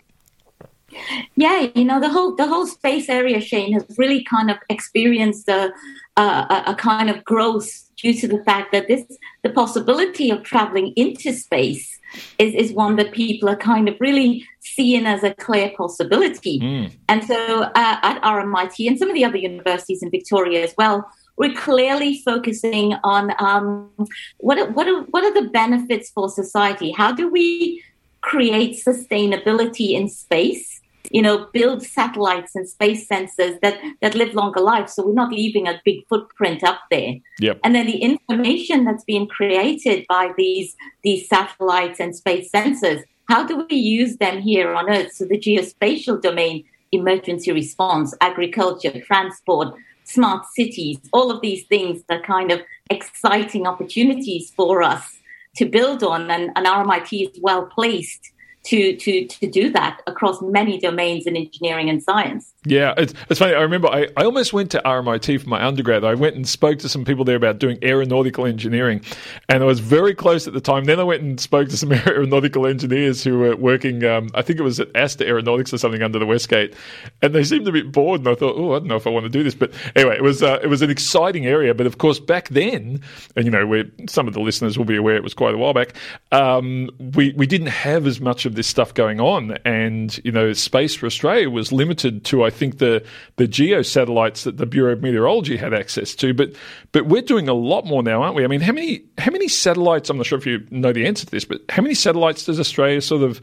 Yeah, 1.36 1.68
you 1.76 1.86
know 1.86 2.00
the 2.00 2.10
whole 2.10 2.36
the 2.36 2.48
whole 2.48 2.68
space 2.68 3.10
area, 3.10 3.42
Shane, 3.42 3.74
has 3.74 3.86
really 3.98 4.24
kind 4.24 4.50
of 4.52 4.58
experienced 4.70 5.48
a, 5.50 5.72
a, 6.18 6.64
a 6.68 6.76
kind 6.76 7.10
of 7.10 7.24
growth 7.24 7.70
due 7.98 8.14
to 8.14 8.28
the 8.28 8.44
fact 8.44 8.72
that 8.72 8.88
this 8.88 9.04
the 9.44 9.50
possibility 9.50 10.30
of 10.30 10.44
traveling 10.44 10.94
into 10.96 11.34
space 11.34 12.00
is, 12.38 12.54
is 12.56 12.74
one 12.74 12.96
that 12.96 13.12
people 13.12 13.50
are 13.50 13.56
kind 13.56 13.88
of 13.88 13.96
really 14.00 14.46
seeing 14.60 15.06
as 15.06 15.24
a 15.24 15.34
clear 15.36 15.72
possibility. 15.78 16.60
Mm. 16.60 16.92
And 17.08 17.24
so 17.24 17.64
uh, 17.64 17.72
at 17.76 18.22
RMIT 18.22 18.88
and 18.88 18.98
some 18.98 19.10
of 19.10 19.16
the 19.16 19.26
other 19.26 19.38
universities 19.38 20.02
in 20.02 20.10
Victoria 20.10 20.64
as 20.64 20.74
well, 20.78 21.10
we're 21.38 21.54
clearly 21.54 22.22
focusing 22.24 22.96
on 23.04 23.34
um, 23.40 23.90
what 24.38 24.58
are, 24.58 24.70
what 24.72 24.88
are, 24.88 25.02
what 25.04 25.24
are 25.24 25.42
the 25.42 25.50
benefits 25.50 26.10
for 26.12 26.30
society? 26.30 26.92
How 26.92 27.12
do 27.12 27.30
we 27.30 27.84
create 28.22 28.84
sustainability 28.86 29.92
in 29.92 30.10
space? 30.10 30.79
You 31.10 31.22
know, 31.22 31.48
build 31.54 31.84
satellites 31.84 32.56
and 32.56 32.68
space 32.68 33.08
sensors 33.08 33.60
that, 33.62 33.80
that 34.02 34.16
live 34.16 34.34
longer 34.34 34.60
lives. 34.60 34.94
So 34.94 35.06
we're 35.06 35.14
not 35.14 35.32
leaving 35.32 35.68
a 35.68 35.82
big 35.84 36.08
footprint 36.08 36.64
up 36.64 36.80
there. 36.92 37.16
Yep. 37.40 37.60
And 37.64 37.76
then 37.76 37.88
the 37.88 37.98
information 37.98 38.86
that's 38.86 39.04
being 39.04 39.28
created 39.28 40.06
by 40.08 40.32
these, 40.38 40.76
these 41.04 41.28
satellites 41.28 42.00
and 42.00 42.16
space 42.16 42.52
sensors, 42.52 43.04
how 43.28 43.46
do 43.46 43.66
we 43.70 43.76
use 43.76 44.18
them 44.18 44.42
here 44.42 44.74
on 44.74 44.90
Earth? 44.90 45.14
So 45.14 45.26
the 45.26 45.38
geospatial 45.38 46.22
domain, 46.22 46.66
emergency 46.92 47.52
response, 47.52 48.16
agriculture, 48.22 49.00
transport, 49.02 49.76
smart 50.04 50.46
cities, 50.56 50.98
all 51.14 51.30
of 51.30 51.42
these 51.42 51.66
things 51.68 52.02
are 52.10 52.22
kind 52.22 52.52
of 52.52 52.62
exciting 52.90 53.68
opportunities 53.68 54.52
for 54.56 54.82
us 54.82 55.20
to 55.58 55.66
build 55.66 56.04
on. 56.04 56.32
And, 56.32 56.52
and 56.56 56.66
RMIT 56.66 57.30
is 57.30 57.40
well 57.42 57.68
placed 57.68 58.32
to 58.70 58.96
to 58.98 59.26
to 59.26 59.48
do 59.48 59.72
that 59.72 60.02
across 60.06 60.42
many 60.44 60.80
domains 60.80 61.26
in 61.26 61.36
engineering 61.36 61.90
and 61.90 62.04
science. 62.04 62.54
Yeah, 62.66 62.94
it's, 62.98 63.14
it's 63.30 63.40
funny. 63.40 63.56
I 63.56 63.62
remember 63.62 63.88
I, 63.88 64.10
I 64.16 64.26
almost 64.26 64.54
went 64.54 64.70
to 64.72 64.82
RMIT 64.86 65.42
for 65.42 65.50
my 65.50 65.66
undergrad. 65.66 66.04
I 66.04 66.14
went 66.14 66.36
and 66.36 66.48
spoke 66.48 66.78
to 66.80 66.90
some 66.90 67.04
people 67.04 67.26
there 67.26 67.36
about 67.36 67.58
doing 67.58 67.80
aeronautical 67.82 68.46
engineering, 68.46 69.02
and 69.48 69.64
I 69.64 69.66
was 69.66 69.80
very 69.80 70.14
close 70.14 70.46
at 70.46 70.54
the 70.54 70.62
time. 70.62 70.86
Then 70.86 71.00
I 71.00 71.04
went 71.04 71.24
and 71.24 71.40
spoke 71.40 71.70
to 71.70 71.78
some 71.78 71.92
aeronautical 72.08 72.68
engineers 72.68 73.24
who 73.24 73.40
were 73.40 73.56
working. 73.56 74.04
Um, 74.04 74.30
I 74.36 74.44
think 74.44 74.60
it 74.60 74.64
was 74.64 74.80
at 74.80 74.90
Aster 74.96 75.26
Aeronautics 75.26 75.74
or 75.74 75.80
something 75.80 76.04
under 76.04 76.20
the 76.20 76.28
Westgate, 76.28 76.76
and 77.24 77.34
they 77.34 77.44
seemed 77.44 77.68
a 77.68 77.72
bit 77.72 77.92
bored. 77.92 78.22
And 78.22 78.28
I 78.28 78.36
thought, 78.36 78.56
oh, 78.56 78.76
I 78.76 78.80
don't 78.80 78.88
know 78.88 78.98
if 78.98 79.08
I 79.08 79.10
want 79.10 79.24
to 79.24 79.30
do 79.30 79.42
this. 79.42 79.56
But 79.56 79.72
anyway, 79.96 80.18
it 80.18 80.24
was 80.24 80.44
uh, 80.44 80.60
it 80.62 80.68
was 80.68 80.84
an 80.84 80.92
exciting 80.92 81.48
area. 81.48 81.74
But 81.74 81.88
of 81.88 81.98
course, 81.98 82.20
back 82.20 82.50
then, 82.50 83.02
and 83.36 83.46
you 83.46 83.52
know, 83.52 83.66
where 83.66 83.86
some 84.08 84.28
of 84.28 84.36
the 84.36 84.42
listeners 84.42 84.78
will 84.78 84.86
be 84.86 84.98
aware, 84.98 85.16
it 85.16 85.24
was 85.24 85.34
quite 85.34 85.56
a 85.56 85.58
while 85.58 85.74
back. 85.74 85.94
Um, 86.32 86.92
we 87.16 87.32
we 87.34 87.48
didn't 87.48 87.68
have 87.68 88.06
as 88.06 88.22
much 88.22 88.46
of 88.46 88.59
this 88.60 88.68
stuff 88.68 88.94
going 88.94 89.22
on, 89.22 89.58
and 89.64 90.20
you 90.26 90.34
know, 90.34 90.52
space 90.52 90.94
for 90.94 91.06
Australia 91.06 91.50
was 91.50 91.72
limited 91.72 92.26
to 92.26 92.44
I 92.44 92.50
think 92.50 92.80
the 92.80 93.02
the 93.38 93.48
geo 93.48 93.82
satellites 93.82 94.44
that 94.44 94.58
the 94.58 94.66
Bureau 94.66 94.92
of 94.92 95.02
Meteorology 95.02 95.56
had 95.56 95.74
access 95.74 96.14
to. 96.16 96.34
But 96.34 96.54
but 96.92 97.06
we're 97.06 97.22
doing 97.22 97.48
a 97.48 97.54
lot 97.54 97.86
more 97.86 98.04
now, 98.04 98.22
aren't 98.22 98.36
we? 98.36 98.44
I 98.44 98.48
mean, 98.48 98.60
how 98.60 98.74
many 98.74 99.02
how 99.18 99.32
many 99.32 99.48
satellites? 99.48 100.10
I'm 100.10 100.18
not 100.18 100.26
sure 100.26 100.38
if 100.38 100.46
you 100.46 100.68
know 100.72 100.92
the 100.92 101.08
answer 101.08 101.26
to 101.26 101.32
this, 101.32 101.46
but 101.46 101.62
how 101.70 101.82
many 101.82 101.96
satellites 101.96 102.44
does 102.44 102.60
Australia 102.60 103.00
sort 103.00 103.24
of 103.24 103.40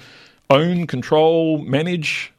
own, 0.51 0.87
control, 0.87 1.59
manage? 1.59 2.31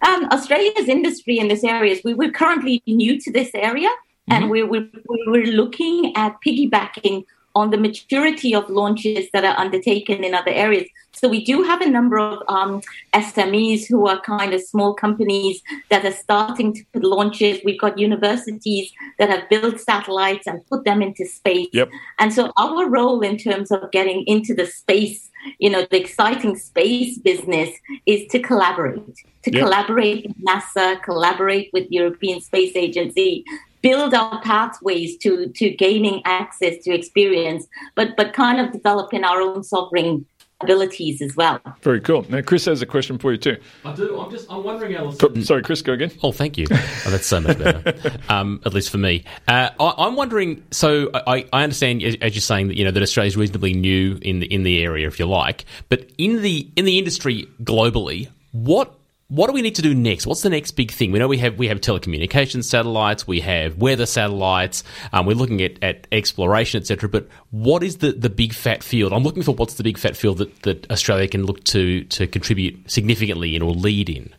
Um, 0.00 0.24
Australia's 0.32 0.88
industry 0.88 1.38
in 1.38 1.48
this 1.48 1.64
area 1.64 1.92
is 1.92 2.00
we, 2.02 2.14
we're 2.14 2.30
currently 2.30 2.82
new 2.86 3.20
to 3.20 3.30
this 3.30 3.50
area, 3.52 3.88
mm-hmm. 3.88 4.32
and 4.32 4.50
we're, 4.50 4.66
we're, 4.66 4.88
we're 5.26 5.52
looking 5.52 6.16
at 6.16 6.36
piggybacking 6.44 7.24
on 7.58 7.70
the 7.70 7.76
maturity 7.76 8.54
of 8.54 8.70
launches 8.70 9.28
that 9.32 9.44
are 9.44 9.58
undertaken 9.58 10.22
in 10.22 10.32
other 10.34 10.52
areas. 10.52 10.86
So 11.12 11.28
we 11.28 11.44
do 11.44 11.64
have 11.64 11.80
a 11.80 11.90
number 11.90 12.16
of 12.16 12.40
um, 12.46 12.80
SMEs 13.12 13.88
who 13.88 14.06
are 14.06 14.20
kind 14.20 14.54
of 14.54 14.60
small 14.60 14.94
companies 14.94 15.60
that 15.90 16.04
are 16.04 16.12
starting 16.12 16.72
to 16.74 16.82
put 16.92 17.02
launches. 17.02 17.58
We've 17.64 17.80
got 17.80 17.98
universities 17.98 18.92
that 19.18 19.28
have 19.28 19.48
built 19.48 19.80
satellites 19.80 20.46
and 20.46 20.64
put 20.68 20.84
them 20.84 21.02
into 21.02 21.26
space. 21.26 21.68
Yep. 21.72 21.90
And 22.20 22.32
so 22.32 22.52
our 22.56 22.88
role 22.88 23.20
in 23.22 23.36
terms 23.36 23.72
of 23.72 23.90
getting 23.90 24.22
into 24.28 24.54
the 24.54 24.66
space, 24.66 25.28
you 25.58 25.70
know, 25.70 25.84
the 25.90 26.00
exciting 26.00 26.56
space 26.56 27.18
business 27.18 27.70
is 28.06 28.28
to 28.28 28.38
collaborate, 28.38 29.16
to 29.42 29.50
yep. 29.52 29.64
collaborate 29.64 30.26
with 30.26 30.36
NASA, 30.46 31.02
collaborate 31.02 31.70
with 31.72 31.88
European 31.90 32.40
Space 32.40 32.76
Agency, 32.76 33.44
build 33.82 34.14
our 34.14 34.40
pathways 34.42 35.16
to 35.18 35.48
to 35.48 35.70
gaining 35.70 36.22
access 36.24 36.82
to 36.84 36.92
experience, 36.92 37.66
but 37.94 38.16
but 38.16 38.32
kind 38.32 38.60
of 38.60 38.72
developing 38.72 39.24
our 39.24 39.40
own 39.40 39.62
sovereign 39.62 40.26
abilities 40.60 41.22
as 41.22 41.36
well. 41.36 41.60
Very 41.82 42.00
cool. 42.00 42.26
Now, 42.28 42.40
Chris 42.40 42.64
has 42.64 42.82
a 42.82 42.86
question 42.86 43.18
for 43.18 43.32
you 43.32 43.38
too. 43.38 43.56
I 43.84 43.92
do. 43.94 44.18
I'm 44.18 44.30
just. 44.30 44.50
I'm 44.50 44.64
wondering, 44.64 44.94
Allison. 44.94 45.44
Sorry, 45.44 45.62
Chris, 45.62 45.82
go 45.82 45.92
again. 45.92 46.10
Oh, 46.22 46.32
thank 46.32 46.58
you. 46.58 46.66
Oh, 46.70 47.10
that's 47.10 47.26
so 47.26 47.40
much 47.40 47.58
better. 47.58 48.18
um, 48.28 48.60
at 48.66 48.74
least 48.74 48.90
for 48.90 48.98
me. 48.98 49.24
Uh, 49.46 49.70
I, 49.78 50.06
am 50.06 50.16
wondering. 50.16 50.64
So, 50.70 51.10
I, 51.14 51.46
I 51.52 51.62
understand 51.62 52.02
as 52.02 52.34
you're 52.34 52.40
saying 52.40 52.68
that 52.68 52.76
you 52.76 52.84
know 52.84 52.90
that 52.90 53.02
Australia 53.02 53.28
is 53.28 53.36
reasonably 53.36 53.74
new 53.74 54.18
in 54.22 54.40
the 54.40 54.52
in 54.52 54.62
the 54.62 54.82
area, 54.82 55.06
if 55.06 55.18
you 55.18 55.26
like. 55.26 55.64
But 55.88 56.10
in 56.18 56.42
the 56.42 56.68
in 56.76 56.84
the 56.84 56.98
industry 56.98 57.48
globally, 57.62 58.28
what 58.52 58.97
what 59.28 59.46
do 59.46 59.52
we 59.52 59.60
need 59.60 59.74
to 59.74 59.82
do 59.82 59.94
next? 59.94 60.26
What's 60.26 60.40
the 60.40 60.48
next 60.48 60.70
big 60.72 60.90
thing? 60.90 61.12
We 61.12 61.18
know 61.18 61.28
we 61.28 61.36
have 61.38 61.58
we 61.58 61.68
have 61.68 61.82
telecommunications 61.82 62.64
satellites, 62.64 63.26
we 63.26 63.40
have 63.40 63.76
weather 63.76 64.06
satellites, 64.06 64.82
um, 65.12 65.26
we're 65.26 65.36
looking 65.36 65.60
at, 65.60 65.82
at 65.82 66.06
exploration, 66.10 66.80
etc. 66.80 67.10
But 67.10 67.28
what 67.50 67.82
is 67.82 67.98
the, 67.98 68.12
the 68.12 68.30
big 68.30 68.54
fat 68.54 68.82
field? 68.82 69.12
I'm 69.12 69.22
looking 69.22 69.42
for 69.42 69.52
what's 69.52 69.74
the 69.74 69.84
big 69.84 69.98
fat 69.98 70.16
field 70.16 70.38
that, 70.38 70.62
that 70.62 70.90
Australia 70.90 71.28
can 71.28 71.44
look 71.44 71.62
to 71.64 72.04
to 72.04 72.26
contribute 72.26 72.90
significantly 72.90 73.54
in 73.54 73.60
or 73.60 73.72
lead 73.72 74.08
in. 74.08 74.32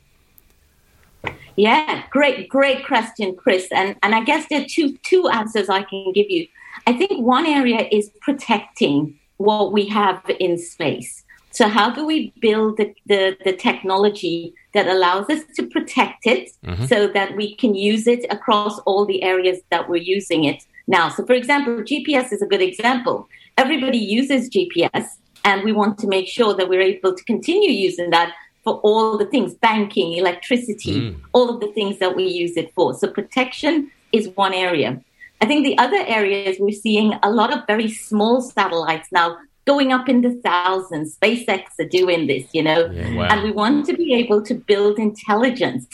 Yeah, 1.56 2.04
great, 2.10 2.50
great 2.50 2.84
question, 2.88 3.36
Chris. 3.36 3.68
And 3.72 3.96
and 4.02 4.16
I 4.16 4.24
guess 4.24 4.48
there 4.50 4.62
are 4.62 4.68
two 4.68 4.98
two 5.04 5.30
answers 5.30 5.70
I 5.70 5.84
can 5.84 6.14
give 6.14 6.32
you. 6.32 6.48
I 6.88 6.94
think 6.94 7.24
one 7.24 7.46
area 7.46 7.88
is 7.92 8.10
protecting 8.22 9.20
what 9.38 9.72
we 9.72 9.86
have 9.90 10.24
in 10.40 10.58
space. 10.58 11.24
So 11.52 11.68
how 11.68 11.90
do 11.90 12.06
we 12.06 12.34
build 12.40 12.78
the, 12.78 12.94
the, 13.08 13.38
the 13.44 13.54
technology 13.54 14.54
that 14.74 14.88
allows 14.88 15.30
us 15.30 15.44
to 15.56 15.66
protect 15.66 16.26
it 16.28 16.50
mm-hmm. 16.64 16.86
so 16.86 17.08
that 17.08 17.36
we 17.36 17.56
can 17.56 17.76
use 17.76 18.08
it 18.08 18.26
across 18.30 18.80
all 18.80 19.06
the 19.06 19.24
areas 19.24 19.60
that 19.72 19.90
we're 19.90 19.98
using 20.02 20.44
it 20.44 20.64
now? 20.88 21.10
So 21.10 21.26
for 21.26 21.34
example, 21.34 21.78
GPS 21.78 22.32
is 22.32 22.42
a 22.42 22.46
good 22.46 22.62
example. 22.62 23.28
Everybody 23.58 23.98
uses 23.98 24.50
GPS 24.50 25.08
and 25.44 25.64
we 25.64 25.72
want 25.72 25.98
to 26.00 26.08
make 26.08 26.28
sure 26.28 26.54
that 26.54 26.70
we're 26.70 26.82
able 26.82 27.16
to 27.16 27.24
continue 27.24 27.72
using 27.72 28.12
that 28.12 28.34
for 28.64 28.76
all 28.84 29.18
the 29.18 29.26
things, 29.26 29.56
banking, 29.56 30.14
electricity, 30.14 31.12
mm. 31.12 31.22
all 31.34 31.50
of 31.50 31.62
the 31.62 31.72
things 31.72 31.98
that 32.00 32.16
we 32.16 32.26
use 32.26 32.58
it 32.58 32.74
for. 32.74 32.94
So 32.94 33.08
protection 33.08 33.90
is 34.12 34.30
one 34.36 34.54
area. 34.54 35.02
I 35.42 35.46
think 35.46 35.64
the 35.66 35.78
other 35.78 36.04
area 36.06 36.44
is 36.44 36.60
we're 36.60 36.72
seeing 36.72 37.14
a 37.24 37.32
lot 37.32 37.54
of 37.54 37.66
very 37.66 37.90
small 37.90 38.42
satellites 38.42 39.08
now 39.12 39.38
going 39.70 39.92
up 39.98 40.10
in 40.10 40.22
the 40.22 40.34
thousands. 40.50 41.18
SpaceX 41.18 41.64
are 41.80 41.92
doing 42.02 42.26
this, 42.32 42.46
you 42.58 42.64
know, 42.64 42.82
yeah, 42.90 43.16
wow. 43.16 43.28
and 43.30 43.44
we 43.44 43.52
want 43.52 43.86
to 43.86 43.94
be 43.94 44.14
able 44.22 44.42
to 44.50 44.54
build 44.72 44.98
intelligence. 44.98 45.88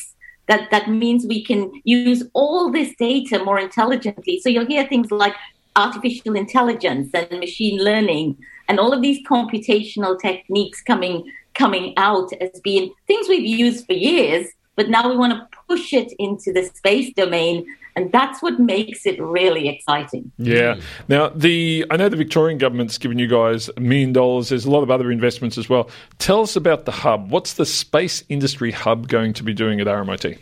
That 0.47 0.63
that 0.71 0.85
means 0.89 1.25
we 1.25 1.43
can 1.43 1.61
use 1.83 2.21
all 2.33 2.71
this 2.71 2.91
data 3.09 3.43
more 3.43 3.59
intelligently. 3.59 4.39
So 4.41 4.47
you'll 4.49 4.73
hear 4.75 4.87
things 4.87 5.11
like 5.11 5.35
artificial 5.75 6.35
intelligence 6.35 7.09
and 7.13 7.39
machine 7.39 7.77
learning 7.89 8.37
and 8.67 8.79
all 8.79 8.93
of 8.93 9.01
these 9.01 9.19
computational 9.27 10.13
techniques 10.27 10.81
coming 10.91 11.15
coming 11.53 11.93
out 11.97 12.29
as 12.45 12.59
being 12.69 12.85
things 13.07 13.27
we've 13.27 13.51
used 13.65 13.85
for 13.87 13.97
years, 14.11 14.45
but 14.77 14.89
now 14.89 15.09
we 15.09 15.17
want 15.17 15.33
to 15.33 15.47
push 15.69 15.87
it 16.01 16.11
into 16.19 16.49
the 16.53 16.63
space 16.79 17.09
domain 17.13 17.65
and 17.95 18.11
that's 18.11 18.41
what 18.41 18.59
makes 18.59 19.05
it 19.05 19.21
really 19.21 19.69
exciting. 19.69 20.31
Yeah. 20.37 20.79
Now, 21.07 21.29
the 21.29 21.85
I 21.89 21.97
know 21.97 22.09
the 22.09 22.17
Victorian 22.17 22.57
government's 22.57 22.97
given 22.97 23.19
you 23.19 23.27
guys 23.27 23.69
a 23.75 23.79
million 23.79 24.13
dollars. 24.13 24.49
There's 24.49 24.65
a 24.65 24.71
lot 24.71 24.83
of 24.83 24.91
other 24.91 25.11
investments 25.11 25.57
as 25.57 25.69
well. 25.69 25.89
Tell 26.19 26.41
us 26.41 26.55
about 26.55 26.85
the 26.85 26.91
hub. 26.91 27.31
What's 27.31 27.53
the 27.53 27.65
space 27.65 28.23
industry 28.29 28.71
hub 28.71 29.07
going 29.07 29.33
to 29.33 29.43
be 29.43 29.53
doing 29.53 29.79
at 29.79 29.87
RMIT? 29.87 30.39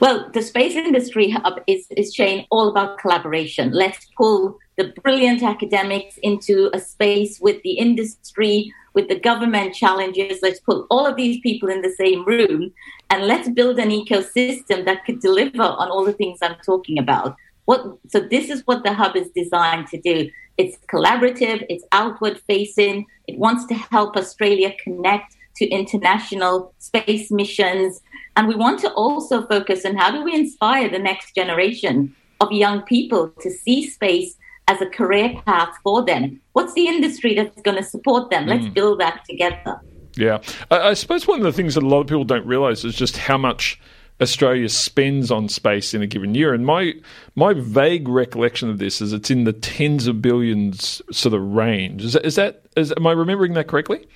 Well, 0.00 0.30
the 0.32 0.42
Space 0.42 0.74
Industry 0.74 1.30
Hub 1.30 1.60
is, 1.66 1.86
is 1.96 2.14
Shane 2.14 2.46
all 2.50 2.68
about 2.68 2.98
collaboration. 2.98 3.72
Let's 3.72 4.06
pull 4.16 4.58
the 4.76 4.92
brilliant 5.02 5.42
academics 5.42 6.18
into 6.22 6.70
a 6.74 6.80
space 6.80 7.40
with 7.40 7.62
the 7.62 7.72
industry, 7.72 8.72
with 8.94 9.08
the 9.08 9.18
government 9.18 9.74
challenges. 9.74 10.38
Let's 10.42 10.60
put 10.60 10.86
all 10.90 11.06
of 11.06 11.16
these 11.16 11.40
people 11.40 11.68
in 11.68 11.82
the 11.82 11.94
same 11.96 12.24
room 12.24 12.72
and 13.10 13.26
let's 13.26 13.48
build 13.48 13.78
an 13.78 13.90
ecosystem 13.90 14.84
that 14.84 15.04
could 15.04 15.20
deliver 15.20 15.62
on 15.62 15.90
all 15.90 16.04
the 16.04 16.12
things 16.12 16.38
I'm 16.40 16.56
talking 16.64 16.98
about. 16.98 17.36
What, 17.66 17.98
so 18.08 18.20
this 18.20 18.50
is 18.50 18.62
what 18.66 18.84
the 18.84 18.92
hub 18.92 19.16
is 19.16 19.30
designed 19.30 19.88
to 19.88 20.00
do. 20.00 20.30
It's 20.56 20.78
collaborative, 20.92 21.64
it's 21.68 21.84
outward 21.92 22.40
facing, 22.46 23.06
it 23.26 23.38
wants 23.38 23.64
to 23.66 23.74
help 23.74 24.16
Australia 24.16 24.72
connect 24.82 25.36
to 25.56 25.68
international 25.68 26.74
space 26.78 27.30
missions. 27.30 28.00
And 28.36 28.48
we 28.48 28.54
want 28.54 28.80
to 28.80 28.92
also 28.92 29.46
focus 29.46 29.84
on 29.84 29.96
how 29.96 30.10
do 30.10 30.22
we 30.22 30.34
inspire 30.34 30.88
the 30.88 30.98
next 30.98 31.34
generation 31.34 32.14
of 32.40 32.52
young 32.52 32.82
people 32.82 33.30
to 33.40 33.50
see 33.50 33.88
space 33.88 34.36
as 34.68 34.80
a 34.80 34.86
career 34.86 35.40
path 35.46 35.74
for 35.82 36.04
them. 36.04 36.40
What's 36.52 36.74
the 36.74 36.86
industry 36.86 37.34
that's 37.34 37.60
going 37.62 37.76
to 37.76 37.82
support 37.82 38.30
them? 38.30 38.46
Let's 38.46 38.64
mm. 38.66 38.74
build 38.74 39.00
that 39.00 39.24
together. 39.28 39.80
Yeah. 40.16 40.40
I, 40.70 40.90
I 40.90 40.94
suppose 40.94 41.26
one 41.26 41.38
of 41.38 41.44
the 41.44 41.52
things 41.52 41.74
that 41.74 41.82
a 41.82 41.88
lot 41.88 42.00
of 42.00 42.06
people 42.06 42.24
don't 42.24 42.46
realize 42.46 42.84
is 42.84 42.94
just 42.94 43.16
how 43.16 43.36
much 43.36 43.80
Australia 44.20 44.68
spends 44.68 45.30
on 45.30 45.48
space 45.48 45.92
in 45.92 46.00
a 46.00 46.06
given 46.06 46.34
year. 46.34 46.54
And 46.54 46.64
my 46.64 46.94
my 47.34 47.52
vague 47.52 48.08
recollection 48.08 48.70
of 48.70 48.78
this 48.78 49.00
is 49.00 49.12
it's 49.12 49.30
in 49.30 49.44
the 49.44 49.52
tens 49.52 50.06
of 50.06 50.22
billions 50.22 51.02
sort 51.10 51.34
of 51.34 51.42
range. 51.42 52.04
Is 52.04 52.12
that, 52.12 52.24
is 52.24 52.36
that 52.36 52.62
is, 52.76 52.92
am 52.96 53.06
I 53.06 53.12
remembering 53.12 53.54
that 53.54 53.66
correctly? 53.66 54.06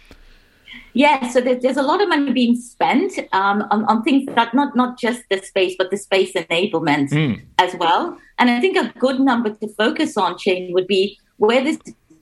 Yeah, 0.94 1.28
so 1.28 1.40
there's, 1.40 1.62
there's 1.62 1.76
a 1.76 1.82
lot 1.82 2.02
of 2.02 2.08
money 2.08 2.32
being 2.32 2.56
spent 2.56 3.18
um, 3.32 3.64
on, 3.70 3.84
on, 3.84 4.02
things 4.02 4.26
that 4.34 4.54
not 4.54 4.74
not 4.74 4.98
just 4.98 5.22
the 5.30 5.38
space, 5.38 5.74
but 5.78 5.90
the 5.90 5.96
space 5.96 6.32
enablement 6.32 7.10
mm. 7.10 7.40
as 7.58 7.74
well. 7.76 8.18
And 8.38 8.50
I 8.50 8.60
think 8.60 8.76
a 8.76 8.92
good 8.98 9.20
number 9.20 9.50
to 9.50 9.68
focus 9.74 10.16
on, 10.16 10.38
Shane, 10.38 10.72
would 10.72 10.86
be 10.86 11.18
where 11.36 11.62
this 11.62 11.78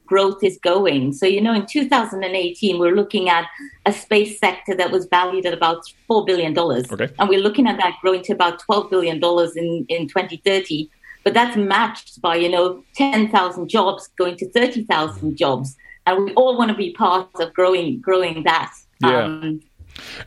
growth 0.07 0.42
is 0.42 0.59
going. 0.62 1.12
So, 1.12 1.26
you 1.26 1.40
know, 1.40 1.52
in 1.52 1.66
2018, 1.66 2.79
we're 2.79 2.94
looking 2.94 3.29
at 3.29 3.46
a 3.85 3.92
space 3.92 4.38
sector 4.38 4.74
that 4.76 4.90
was 4.90 5.07
valued 5.07 5.46
at 5.46 5.52
about 5.52 5.83
$4 6.09 6.24
billion. 6.26 6.57
Okay. 6.59 7.09
And 7.18 7.29
we're 7.29 7.40
looking 7.40 7.66
at 7.66 7.79
that 7.79 7.96
growing 8.00 8.22
to 8.22 8.33
about 8.33 8.62
$12 8.62 8.90
billion 8.90 9.16
in, 9.16 9.87
in 9.88 10.09
2030. 10.09 10.88
But 11.24 11.35
that's 11.35 11.57
matched 11.57 12.22
by, 12.22 12.37
you 12.37 12.48
know, 12.48 12.85
10,000 12.94 13.68
jobs 13.68 14.09
going 14.16 14.37
to 14.37 14.50
30,000 14.50 15.37
jobs 15.37 15.76
and 16.06 16.24
we 16.24 16.32
all 16.34 16.56
want 16.56 16.70
to 16.70 16.76
be 16.76 16.92
part 16.92 17.28
of 17.40 17.52
growing 17.52 18.00
growing 18.00 18.42
that. 18.44 18.72
Yeah. 19.00 19.24
Um, 19.24 19.60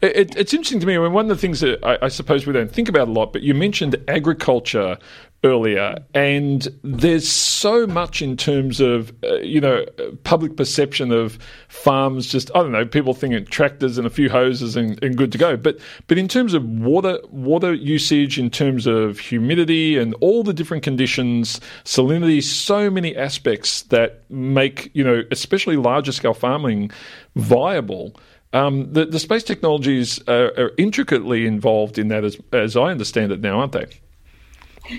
it, 0.01 0.35
it's 0.35 0.53
interesting 0.53 0.79
to 0.79 0.87
me. 0.87 0.95
I 0.95 0.99
mean, 0.99 1.13
one 1.13 1.25
of 1.25 1.29
the 1.29 1.41
things 1.41 1.59
that 1.61 1.83
I, 1.83 1.97
I, 2.03 2.07
suppose 2.07 2.45
we 2.45 2.53
don't 2.53 2.71
think 2.71 2.89
about 2.89 3.07
a 3.07 3.11
lot, 3.11 3.33
but 3.33 3.41
you 3.41 3.53
mentioned 3.53 3.95
agriculture 4.07 4.97
earlier, 5.43 5.95
and 6.13 6.67
there's 6.83 7.29
so 7.29 7.87
much 7.87 8.21
in 8.21 8.35
terms 8.35 8.79
of 8.79 9.13
uh, 9.23 9.35
you 9.35 9.61
know 9.61 9.85
public 10.23 10.57
perception 10.57 11.11
of 11.11 11.37
farms. 11.67 12.27
Just 12.27 12.51
I 12.55 12.59
don't 12.59 12.71
know, 12.71 12.85
people 12.85 13.13
thinking 13.13 13.45
tractors 13.45 13.97
and 13.97 14.05
a 14.05 14.09
few 14.09 14.29
hoses 14.29 14.75
and, 14.75 15.01
and 15.03 15.17
good 15.17 15.31
to 15.31 15.37
go. 15.37 15.55
But 15.55 15.79
but 16.07 16.17
in 16.17 16.27
terms 16.27 16.53
of 16.53 16.65
water 16.65 17.19
water 17.29 17.73
usage, 17.73 18.37
in 18.37 18.49
terms 18.49 18.85
of 18.87 19.19
humidity 19.19 19.97
and 19.97 20.13
all 20.15 20.43
the 20.43 20.53
different 20.53 20.83
conditions, 20.83 21.59
salinity, 21.85 22.43
so 22.43 22.89
many 22.89 23.15
aspects 23.15 23.83
that 23.83 24.29
make 24.29 24.91
you 24.93 25.03
know 25.03 25.23
especially 25.31 25.77
larger 25.77 26.11
scale 26.11 26.33
farming 26.33 26.91
viable. 27.35 28.15
Um, 28.51 28.91
the, 28.93 29.05
the 29.05 29.19
space 29.19 29.43
technologies 29.43 30.19
are, 30.27 30.51
are 30.57 30.71
intricately 30.77 31.45
involved 31.45 31.99
in 31.99 32.07
that, 32.07 32.23
as, 32.23 32.37
as 32.51 32.75
I 32.75 32.85
understand 32.85 33.31
it 33.31 33.41
now, 33.41 33.59
aren't 33.59 33.73
they? 33.73 33.85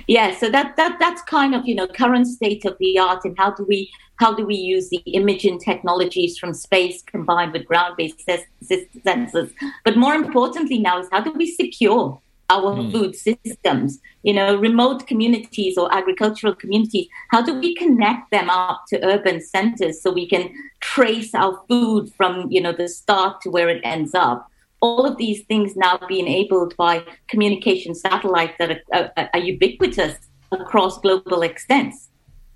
yeah 0.06 0.34
so 0.36 0.50
that 0.50 0.76
that 0.76 0.96
that's 0.98 1.22
kind 1.22 1.54
of 1.54 1.66
you 1.66 1.74
know 1.74 1.86
current 1.86 2.26
state 2.26 2.64
of 2.64 2.76
the 2.78 2.98
art 2.98 3.24
and 3.24 3.36
how 3.38 3.50
do 3.50 3.64
we 3.64 3.90
how 4.16 4.34
do 4.34 4.44
we 4.44 4.54
use 4.54 4.88
the 4.90 4.98
imaging 5.06 5.58
technologies 5.58 6.38
from 6.38 6.52
space 6.52 7.02
combined 7.02 7.52
with 7.52 7.64
ground-based 7.66 8.22
sensors 8.26 9.52
but 9.84 9.96
more 9.96 10.14
importantly 10.14 10.78
now 10.78 10.98
is 10.98 11.08
how 11.10 11.20
do 11.20 11.32
we 11.32 11.46
secure 11.46 12.20
our 12.50 12.74
mm. 12.74 12.92
food 12.92 13.14
systems 13.16 14.00
you 14.22 14.34
know 14.34 14.56
remote 14.56 15.06
communities 15.06 15.78
or 15.78 15.92
agricultural 15.94 16.54
communities 16.54 17.06
how 17.30 17.40
do 17.40 17.58
we 17.58 17.74
connect 17.74 18.30
them 18.30 18.50
up 18.50 18.82
to 18.88 19.02
urban 19.04 19.40
centers 19.40 20.02
so 20.02 20.12
we 20.12 20.28
can 20.28 20.52
trace 20.80 21.34
our 21.34 21.62
food 21.68 22.12
from 22.14 22.50
you 22.50 22.60
know 22.60 22.72
the 22.72 22.88
start 22.88 23.40
to 23.40 23.50
where 23.50 23.68
it 23.68 23.80
ends 23.84 24.14
up 24.14 24.50
all 24.80 25.06
of 25.06 25.16
these 25.16 25.42
things 25.44 25.76
now 25.76 25.98
being 26.08 26.26
enabled 26.26 26.74
by 26.76 27.04
communication 27.28 27.94
satellites 27.94 28.54
that 28.58 28.82
are, 28.92 29.12
are, 29.16 29.30
are 29.34 29.40
ubiquitous 29.40 30.16
across 30.52 30.98
global 31.00 31.42
extents. 31.42 32.10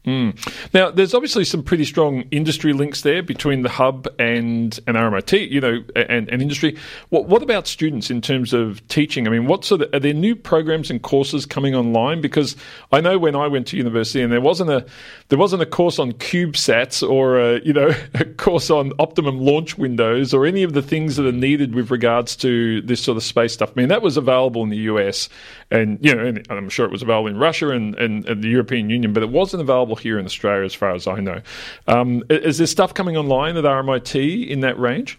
Mm. 0.06 0.36
Now, 0.74 0.90
there's 0.90 1.14
obviously 1.14 1.44
some 1.46 1.62
pretty 1.62 1.86
strong 1.86 2.24
industry 2.30 2.74
links 2.74 3.00
there 3.00 3.22
between 3.22 3.62
the 3.62 3.70
hub 3.70 4.06
and 4.18 4.78
and 4.86 4.96
RMIT, 4.98 5.50
you 5.50 5.62
know, 5.62 5.82
and, 5.96 6.28
and 6.28 6.42
industry. 6.42 6.76
What 7.08 7.26
what 7.26 7.42
about 7.42 7.66
students 7.66 8.10
in 8.10 8.20
terms 8.20 8.52
of 8.52 8.86
teaching? 8.88 9.26
I 9.26 9.30
mean, 9.30 9.46
what 9.46 9.64
sort 9.64 9.80
of 9.80 9.94
are 9.94 10.00
there 10.00 10.12
new 10.12 10.36
programs 10.36 10.90
and 10.90 11.00
courses 11.00 11.46
coming 11.46 11.74
online? 11.74 12.20
Because 12.20 12.54
I 12.92 13.00
know 13.00 13.18
when 13.18 13.34
I 13.34 13.46
went 13.46 13.66
to 13.68 13.78
university, 13.78 14.20
and 14.20 14.30
there 14.30 14.42
wasn't 14.42 14.68
a 14.68 14.84
there 15.30 15.38
wasn't 15.38 15.62
a 15.62 15.66
course 15.66 15.98
on 15.98 16.12
CubeSats 16.12 17.08
or 17.08 17.38
a 17.38 17.64
you 17.64 17.72
know 17.72 17.94
a 18.14 18.26
course 18.26 18.68
on 18.68 18.92
optimum 18.98 19.38
launch 19.38 19.78
windows 19.78 20.34
or 20.34 20.44
any 20.44 20.64
of 20.64 20.74
the 20.74 20.82
things 20.82 21.16
that 21.16 21.24
are 21.24 21.32
needed 21.32 21.74
with 21.74 21.90
regards 21.90 22.36
to 22.36 22.82
this 22.82 23.02
sort 23.02 23.16
of 23.16 23.22
space 23.22 23.54
stuff. 23.54 23.72
I 23.74 23.80
mean, 23.80 23.88
that 23.88 24.02
was 24.02 24.18
available 24.18 24.62
in 24.64 24.68
the 24.68 24.76
US, 24.76 25.30
and 25.70 25.98
you 26.04 26.14
know, 26.14 26.26
and 26.26 26.46
I'm 26.50 26.68
sure 26.68 26.84
it 26.84 26.92
was 26.92 27.00
available 27.00 27.28
in 27.28 27.38
Russia 27.38 27.70
and, 27.70 27.94
and, 27.94 28.26
and 28.28 28.44
the 28.44 28.48
European 28.48 28.90
Union, 28.90 29.14
but 29.14 29.22
it 29.22 29.30
wasn't 29.30 29.62
available 29.62 29.93
available 29.94 30.02
here 30.02 30.18
in 30.18 30.26
Australia, 30.26 30.64
as 30.64 30.74
far 30.74 30.94
as 30.94 31.06
I 31.06 31.20
know. 31.20 31.40
Um, 31.86 32.22
is 32.30 32.58
there 32.58 32.66
stuff 32.66 32.94
coming 32.94 33.16
online 33.16 33.56
at 33.56 33.64
RMIT 33.64 34.48
in 34.48 34.60
that 34.60 34.78
range? 34.78 35.18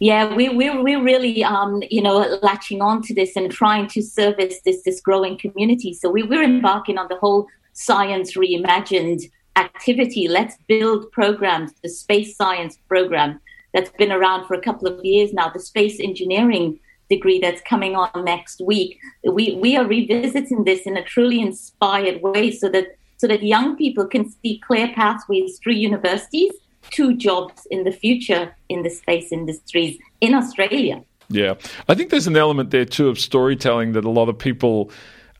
Yeah, 0.00 0.34
we, 0.34 0.48
we, 0.48 0.70
we're 0.70 1.02
really, 1.02 1.44
um, 1.44 1.82
you 1.90 2.02
know, 2.02 2.38
latching 2.42 2.80
on 2.80 3.02
to 3.02 3.14
this 3.14 3.36
and 3.36 3.50
trying 3.50 3.86
to 3.88 4.02
service 4.02 4.60
this, 4.64 4.82
this 4.82 5.00
growing 5.00 5.38
community. 5.38 5.92
So 5.92 6.10
we, 6.10 6.22
we're 6.22 6.42
embarking 6.42 6.96
on 6.96 7.06
the 7.08 7.16
whole 7.16 7.46
Science 7.74 8.34
Reimagined 8.34 9.24
activity. 9.56 10.26
Let's 10.26 10.56
build 10.68 11.10
programs, 11.12 11.72
the 11.82 11.88
space 11.90 12.34
science 12.34 12.78
program 12.88 13.40
that's 13.74 13.90
been 13.98 14.10
around 14.10 14.46
for 14.46 14.54
a 14.54 14.60
couple 14.60 14.88
of 14.88 15.04
years 15.04 15.32
now, 15.34 15.50
the 15.50 15.60
space 15.60 16.00
engineering 16.00 16.80
degree 17.10 17.38
that's 17.38 17.60
coming 17.68 17.94
on 17.94 18.24
next 18.24 18.62
week. 18.64 18.98
We, 19.24 19.54
we 19.56 19.76
are 19.76 19.84
revisiting 19.84 20.64
this 20.64 20.82
in 20.86 20.96
a 20.96 21.04
truly 21.04 21.40
inspired 21.40 22.22
way 22.22 22.52
so 22.52 22.68
that 22.70 22.96
so 23.20 23.26
that 23.26 23.42
young 23.42 23.76
people 23.76 24.06
can 24.06 24.30
see 24.30 24.58
clear 24.66 24.90
pathways 24.94 25.58
through 25.58 25.74
universities 25.74 26.52
to 26.90 27.14
jobs 27.14 27.66
in 27.70 27.84
the 27.84 27.92
future 27.92 28.56
in 28.70 28.82
the 28.82 28.88
space 28.88 29.30
industries 29.30 29.98
in 30.22 30.32
Australia. 30.32 31.04
Yeah, 31.28 31.54
I 31.86 31.94
think 31.94 32.08
there's 32.08 32.26
an 32.26 32.38
element 32.38 32.70
there 32.70 32.86
too 32.86 33.08
of 33.08 33.18
storytelling 33.18 33.92
that 33.92 34.06
a 34.06 34.10
lot 34.10 34.30
of 34.30 34.38
people 34.38 34.90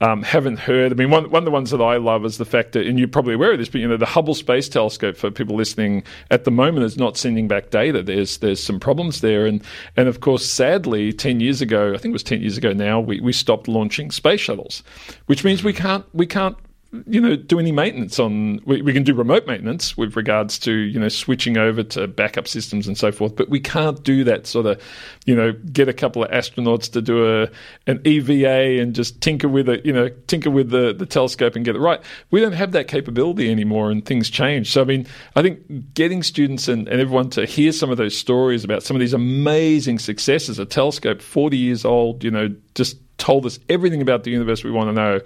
um, 0.03 0.23
haven't 0.23 0.59
heard. 0.59 0.93
I 0.93 0.95
mean, 0.95 1.09
one, 1.09 1.31
one 1.31 1.41
of 1.41 1.47
the 1.47 1.51
ones 1.51 1.71
that 1.71 1.81
I 1.81 1.97
love 1.97 2.27
is 2.27 2.37
the 2.37 2.45
fact 2.45 2.73
that, 2.73 2.87
and 2.87 2.99
you're 2.99 3.09
probably 3.09 3.33
aware 3.33 3.53
of 3.53 3.59
this, 3.59 3.71
but 3.71 3.81
you 3.81 3.89
know, 3.89 3.97
the 3.97 4.05
Hubble 4.05 4.35
Space 4.35 4.69
Telescope 4.69 5.17
for 5.17 5.31
people 5.31 5.57
listening 5.57 6.05
at 6.31 6.45
the 6.45 6.51
moment 6.51 6.85
is 6.85 6.99
not 6.99 7.17
sending 7.17 7.49
back 7.49 7.71
data. 7.71 8.03
There's 8.03 8.39
there's 8.39 8.63
some 8.63 8.79
problems 8.79 9.23
there, 9.23 9.47
and 9.47 9.65
and 9.97 10.07
of 10.07 10.21
course, 10.21 10.45
sadly, 10.45 11.15
ten 11.15 11.41
years 11.41 11.63
ago, 11.63 11.95
I 11.95 11.97
think 11.97 12.13
it 12.13 12.21
was 12.21 12.23
ten 12.23 12.43
years 12.43 12.59
ago 12.59 12.75
now, 12.75 13.01
we, 13.01 13.21
we 13.21 13.33
stopped 13.33 13.69
launching 13.69 14.11
space 14.11 14.41
shuttles, 14.41 14.83
which 15.27 15.45
means 15.45 15.65
we 15.65 15.73
can't 15.73 16.05
we 16.13 16.27
can't 16.27 16.59
you 17.07 17.21
know, 17.21 17.37
do 17.37 17.61
any 17.61 17.71
maintenance 17.71 18.19
on. 18.19 18.61
We, 18.65 18.83
we, 18.83 18.93
can 18.93 19.05
do 19.05 19.15
remote 19.15 19.47
maintenance 19.47 19.97
with 19.97 20.17
regards 20.17 20.59
to 20.61 20.73
you 20.73 20.99
know 20.99 21.09
switching 21.09 21.57
over 21.57 21.85
to 21.85 22.09
backup 22.09 22.49
systems 22.49 22.89
and 22.89 22.99
so 22.99 23.13
forth, 23.13 23.37
but 23.37 23.49
we 23.49 23.61
can't 23.61 24.03
do 24.03 24.25
that 24.25 24.49
sort 24.49 24.67
of, 24.67 24.83
you 25.25 25.37
know, 25.37 25.53
get 25.53 25.89
a 25.89 25.93
couple 25.93 26.25
of 26.25 26.31
astronauts 26.33 26.91
to 26.93 27.01
do 27.01 27.43
a 27.43 27.49
an 27.87 28.01
EVA 28.05 28.81
and 28.81 28.95
just 28.95 29.21
tinker 29.21 29.49
with 29.49 29.69
it, 29.69 29.87
you 29.87 29.93
know, 29.93 30.09
tinker 30.27 30.51
with 30.51 30.71
the 30.71 30.93
the 30.93 31.07
telescope 31.07 31.55
and 31.55 31.65
get 31.65 31.77
it 31.77 31.81
right. 31.81 32.01
We 32.33 32.41
don't 32.41 32.53
have 32.53 32.73
that 32.73 32.89
capability 32.89 33.53
anymore, 33.53 33.93
and 33.93 34.05
things 34.05 34.29
change. 34.29 34.73
So 34.73 34.81
I 34.81 34.85
mean, 34.85 35.07
I 35.37 35.43
think 35.43 35.95
getting 35.95 36.25
students 36.25 36.67
and, 36.67 36.89
and 36.89 37.01
everyone 37.01 37.31
to 37.31 37.47
hear 37.47 37.71
some 37.71 37.91
of 37.91 37.99
those 37.99 38.17
stories 38.17 38.65
about 38.65 38.83
some 38.83 38.97
of 38.97 39.01
these 39.01 39.15
amazing 39.15 40.01
successes, 40.01 40.59
a 40.59 40.67
telescope 40.67 41.23
forty 41.23 41.57
years 41.57 41.85
old, 41.85 42.25
you 42.25 42.33
know, 42.33 42.53
just 42.75 42.97
told 43.21 43.47
us 43.47 43.61
everything 43.69 44.03
about 44.03 44.25
the 44.25 44.31
universe 44.31 44.65
we 44.65 44.71
want 44.71 44.89
to 44.89 44.93
know 44.93 45.21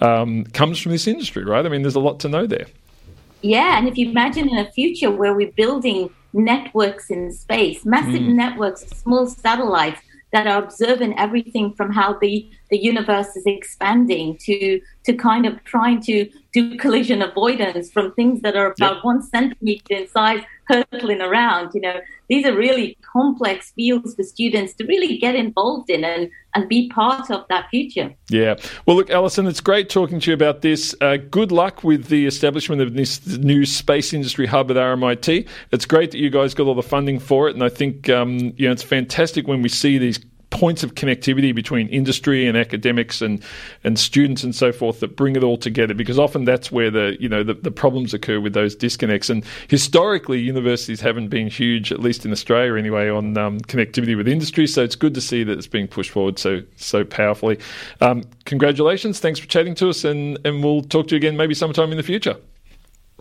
um, 0.00 0.44
comes 0.44 0.78
from 0.78 0.92
this 0.92 1.08
industry, 1.08 1.44
right? 1.44 1.66
I 1.66 1.68
mean, 1.68 1.82
there's 1.82 1.96
a 1.96 2.00
lot 2.00 2.20
to 2.20 2.28
know 2.28 2.46
there. 2.46 2.66
Yeah, 3.42 3.78
and 3.78 3.88
if 3.88 3.96
you 3.96 4.10
imagine 4.10 4.48
in 4.48 4.58
a 4.58 4.70
future 4.72 5.10
where 5.10 5.34
we're 5.34 5.52
building 5.52 6.10
networks 6.32 7.10
in 7.10 7.32
space, 7.32 7.84
massive 7.84 8.22
mm. 8.22 8.34
networks, 8.34 8.86
small 8.88 9.26
satellites 9.26 10.00
that 10.32 10.46
are 10.46 10.62
observing 10.62 11.18
everything 11.18 11.72
from 11.74 11.92
how 11.92 12.18
the, 12.18 12.50
the 12.70 12.78
universe 12.78 13.34
is 13.36 13.44
expanding 13.46 14.36
to 14.38 14.80
to 15.04 15.12
kind 15.14 15.46
of 15.46 15.62
trying 15.64 16.00
to 16.02 16.28
do 16.52 16.76
collision 16.76 17.22
avoidance 17.22 17.90
from 17.90 18.12
things 18.14 18.42
that 18.42 18.56
are 18.56 18.72
about 18.72 18.96
yep. 18.96 19.04
one 19.04 19.22
centimeter 19.22 19.94
in 19.94 20.08
size 20.08 20.42
hurtling 20.64 21.20
around. 21.20 21.72
You 21.74 21.80
know, 21.80 22.00
these 22.28 22.44
are 22.44 22.54
really 22.54 22.96
complex 23.00 23.70
fields 23.72 24.14
for 24.14 24.22
students 24.22 24.74
to 24.74 24.84
really 24.84 25.16
get 25.16 25.34
involved 25.34 25.88
in 25.88 26.04
and, 26.04 26.30
and 26.54 26.68
be 26.68 26.88
part 26.90 27.30
of 27.30 27.46
that 27.48 27.68
future. 27.70 28.14
Yeah. 28.28 28.56
Well, 28.86 28.96
look, 28.96 29.10
Allison, 29.10 29.46
it's 29.46 29.60
great 29.60 29.88
talking 29.88 30.20
to 30.20 30.30
you 30.30 30.34
about 30.34 30.60
this. 30.60 30.94
Uh, 31.00 31.16
good 31.16 31.52
luck 31.52 31.84
with 31.84 32.06
the 32.06 32.26
establishment 32.26 32.82
of 32.82 32.94
this 32.94 33.26
new 33.38 33.64
space 33.64 34.12
industry 34.12 34.46
hub 34.46 34.70
at 34.70 34.76
RMIT. 34.76 35.48
It's 35.72 35.86
great 35.86 36.10
that 36.10 36.18
you 36.18 36.30
guys 36.30 36.54
got 36.54 36.66
all 36.66 36.74
the 36.74 36.82
funding 36.82 37.18
for 37.18 37.48
it, 37.48 37.54
and 37.54 37.64
I 37.64 37.70
think 37.70 38.10
um, 38.10 38.52
you 38.56 38.66
know 38.66 38.72
it's 38.72 38.82
fantastic 38.82 39.48
when 39.48 39.62
we 39.62 39.68
see 39.68 39.96
these 39.96 40.18
points 40.50 40.82
of 40.82 40.94
connectivity 40.94 41.54
between 41.54 41.88
industry 41.88 42.46
and 42.46 42.56
academics 42.56 43.20
and, 43.20 43.42
and 43.84 43.98
students 43.98 44.42
and 44.42 44.54
so 44.54 44.72
forth 44.72 45.00
that 45.00 45.16
bring 45.16 45.36
it 45.36 45.44
all 45.44 45.56
together 45.56 45.94
because 45.94 46.18
often 46.18 46.44
that's 46.44 46.72
where 46.72 46.90
the 46.90 47.16
you 47.20 47.28
know 47.28 47.42
the, 47.42 47.54
the 47.54 47.70
problems 47.70 48.14
occur 48.14 48.40
with 48.40 48.54
those 48.54 48.74
disconnects. 48.74 49.28
And 49.28 49.44
historically 49.68 50.40
universities 50.40 51.00
haven't 51.00 51.28
been 51.28 51.48
huge 51.48 51.92
at 51.92 52.00
least 52.00 52.24
in 52.24 52.32
Australia 52.32 52.76
anyway 52.76 53.08
on 53.08 53.36
um, 53.36 53.60
connectivity 53.60 54.16
with 54.16 54.28
industry. 54.28 54.66
So 54.66 54.82
it's 54.82 54.96
good 54.96 55.14
to 55.14 55.20
see 55.20 55.44
that 55.44 55.58
it's 55.58 55.66
being 55.66 55.88
pushed 55.88 56.10
forward 56.10 56.38
so 56.38 56.62
so 56.76 57.04
powerfully. 57.04 57.58
Um, 58.00 58.24
congratulations. 58.44 59.20
Thanks 59.20 59.38
for 59.38 59.46
chatting 59.46 59.74
to 59.76 59.90
us 59.90 60.04
and 60.04 60.38
and 60.44 60.64
we'll 60.64 60.82
talk 60.82 61.08
to 61.08 61.14
you 61.14 61.18
again 61.18 61.36
maybe 61.36 61.54
sometime 61.54 61.90
in 61.90 61.96
the 61.96 62.02
future 62.02 62.36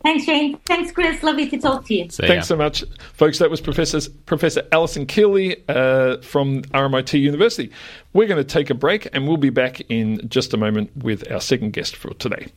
Thanks, 0.08 0.24
Shane. 0.24 0.58
Thanks, 0.60 0.90
Chris. 0.94 1.22
Lovely 1.22 1.50
to 1.50 1.60
talk 1.60 1.84
to 1.88 1.94
you. 1.94 2.10
See 2.10 2.26
Thanks 2.26 2.46
ya. 2.46 2.56
so 2.56 2.56
much, 2.56 2.82
folks. 3.12 3.40
That 3.40 3.50
was 3.50 3.60
Professor 3.60 4.00
Professor 4.26 4.66
Allison 4.72 5.06
Kealy 5.06 5.62
uh, 5.68 6.22
from 6.22 6.62
RMIT 6.62 7.20
University. 7.20 7.70
We're 8.14 8.28
going 8.28 8.42
to 8.42 8.46
take 8.46 8.70
a 8.70 8.74
break, 8.74 9.10
and 9.12 9.28
we'll 9.28 9.36
be 9.36 9.50
back 9.50 9.82
in 9.90 10.26
just 10.30 10.54
a 10.54 10.58
moment 10.58 10.96
with 10.96 11.30
our 11.30 11.42
second 11.42 11.74
guest 11.74 11.98
for 11.98 12.14
today. 12.14 12.48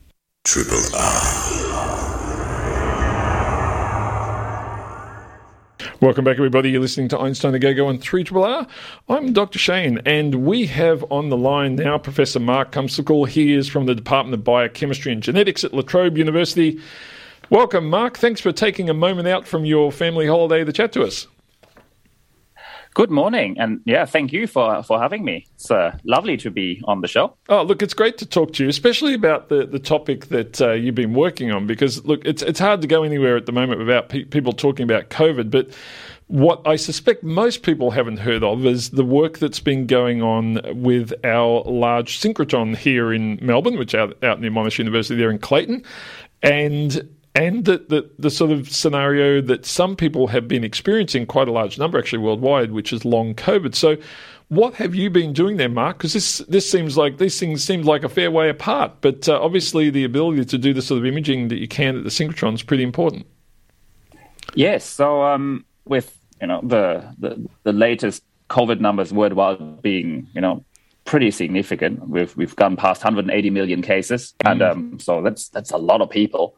Triple 0.45 0.79
R. 0.95 1.51
Welcome 5.99 6.23
back, 6.23 6.37
everybody. 6.37 6.71
You're 6.71 6.79
listening 6.79 7.09
to 7.09 7.19
Einstein 7.19 7.53
a 7.53 7.59
Go 7.59 7.87
on 7.87 7.97
3 7.97 8.25
R. 8.33 8.65
I'm 9.09 9.33
Dr. 9.33 9.59
Shane, 9.59 9.99
and 10.05 10.45
we 10.45 10.67
have 10.67 11.03
on 11.11 11.27
the 11.27 11.37
line 11.37 11.75
now 11.75 11.97
Professor 11.97 12.39
Marc 12.39 12.71
Kvansakul. 12.71 13.27
He 13.27 13.53
is 13.53 13.67
from 13.67 13.87
the 13.87 13.93
Department 13.93 14.35
of 14.35 14.45
Biochemistry 14.45 15.11
and 15.11 15.21
Genetics 15.21 15.65
at 15.65 15.73
La 15.73 15.81
Trobe 15.81 16.17
University. 16.17 16.79
Welcome, 17.51 17.89
Marc. 17.89 18.17
Thanks 18.17 18.39
for 18.39 18.53
taking 18.53 18.89
a 18.89 18.93
moment 18.93 19.27
out 19.27 19.45
from 19.45 19.65
your 19.65 19.91
family 19.91 20.25
holiday 20.25 20.63
to 20.63 20.71
chat 20.71 20.93
to 20.93 21.03
us. 21.03 21.27
Good 22.93 23.11
morning, 23.11 23.57
and 23.59 23.81
yeah, 23.83 24.05
thank 24.05 24.31
you 24.31 24.47
for 24.47 24.81
for 24.83 24.97
having 25.01 25.25
me. 25.25 25.45
It's 25.55 25.69
uh, 25.69 25.97
lovely 26.05 26.37
to 26.37 26.49
be 26.49 26.81
on 26.85 27.01
the 27.01 27.09
show. 27.09 27.35
Oh, 27.49 27.63
look, 27.63 27.81
it's 27.81 27.93
great 27.93 28.17
to 28.19 28.25
talk 28.25 28.53
to 28.53 28.63
you, 28.63 28.69
especially 28.69 29.13
about 29.13 29.49
the, 29.49 29.65
the 29.65 29.79
topic 29.79 30.27
that 30.27 30.61
uh, 30.61 30.71
you've 30.71 30.95
been 30.95 31.13
working 31.13 31.51
on. 31.51 31.67
Because 31.67 32.05
look, 32.05 32.21
it's 32.23 32.41
it's 32.41 32.59
hard 32.59 32.79
to 32.83 32.87
go 32.87 33.03
anywhere 33.03 33.35
at 33.35 33.47
the 33.47 33.51
moment 33.51 33.79
without 33.79 34.07
pe- 34.07 34.23
people 34.23 34.53
talking 34.53 34.85
about 34.85 35.09
COVID, 35.09 35.51
but 35.51 35.73
what 36.27 36.61
I 36.65 36.77
suspect 36.77 37.21
most 37.21 37.63
people 37.63 37.91
haven't 37.91 38.19
heard 38.19 38.45
of 38.45 38.65
is 38.65 38.91
the 38.91 39.03
work 39.03 39.39
that's 39.39 39.59
been 39.59 39.87
going 39.87 40.21
on 40.21 40.61
with 40.81 41.13
our 41.25 41.63
large 41.63 42.17
synchrotron 42.17 42.77
here 42.77 43.11
in 43.11 43.39
Melbourne, 43.41 43.77
which 43.77 43.93
out 43.93 44.23
out 44.23 44.39
near 44.39 44.51
Monash 44.51 44.77
University 44.77 45.19
there 45.19 45.31
in 45.31 45.37
Clayton, 45.37 45.83
and 46.41 47.09
and 47.35 47.65
the, 47.65 47.77
the, 47.77 48.09
the, 48.19 48.29
sort 48.29 48.51
of 48.51 48.69
scenario 48.69 49.41
that 49.41 49.65
some 49.65 49.95
people 49.95 50.27
have 50.27 50.47
been 50.47 50.63
experiencing, 50.63 51.25
quite 51.25 51.47
a 51.47 51.51
large 51.51 51.77
number 51.77 51.97
actually 51.97 52.19
worldwide, 52.19 52.71
which 52.71 52.91
is 52.91 53.05
long 53.05 53.35
COVID. 53.35 53.73
So, 53.73 53.97
what 54.49 54.73
have 54.75 54.93
you 54.93 55.09
been 55.09 55.31
doing 55.31 55.55
there, 55.55 55.69
Marc? 55.69 55.99
Because 55.99 56.11
this 56.11 56.39
this 56.39 56.69
seems 56.69 56.97
like 56.97 57.19
these 57.19 57.39
things 57.39 57.63
seem 57.63 57.83
like 57.83 58.03
a 58.03 58.09
fair 58.09 58.29
way 58.29 58.49
apart, 58.49 58.91
but 58.99 59.29
uh, 59.29 59.39
obviously 59.41 59.89
the 59.89 60.03
ability 60.03 60.43
to 60.43 60.57
do 60.57 60.73
the 60.73 60.81
sort 60.81 60.97
of 60.97 61.05
imaging 61.05 61.47
that 61.47 61.57
you 61.57 61.69
can 61.69 61.97
at 61.97 62.03
the 62.03 62.09
synchrotron 62.09 62.53
is 62.53 62.61
pretty 62.61 62.83
important. 62.83 63.25
Yes. 64.53 64.83
So 64.83 65.23
um, 65.23 65.63
with 65.85 66.17
you 66.41 66.47
know 66.47 66.59
the, 66.63 67.15
the 67.17 67.47
the 67.63 67.71
latest 67.71 68.23
COVID 68.49 68.81
numbers 68.81 69.13
worldwide 69.13 69.81
being 69.81 70.27
you 70.33 70.41
know 70.41 70.65
pretty 71.05 71.31
significant. 71.31 72.07
We've 72.09 72.35
we've 72.35 72.55
gone 72.55 72.75
past 72.75 73.03
180 73.03 73.49
million 73.49 73.81
cases, 73.81 74.33
mm. 74.43 74.51
and 74.51 74.61
um, 74.61 74.99
so 74.99 75.21
that's 75.21 75.49
that's 75.49 75.71
a 75.71 75.77
lot 75.77 76.01
of 76.01 76.09
people. 76.09 76.55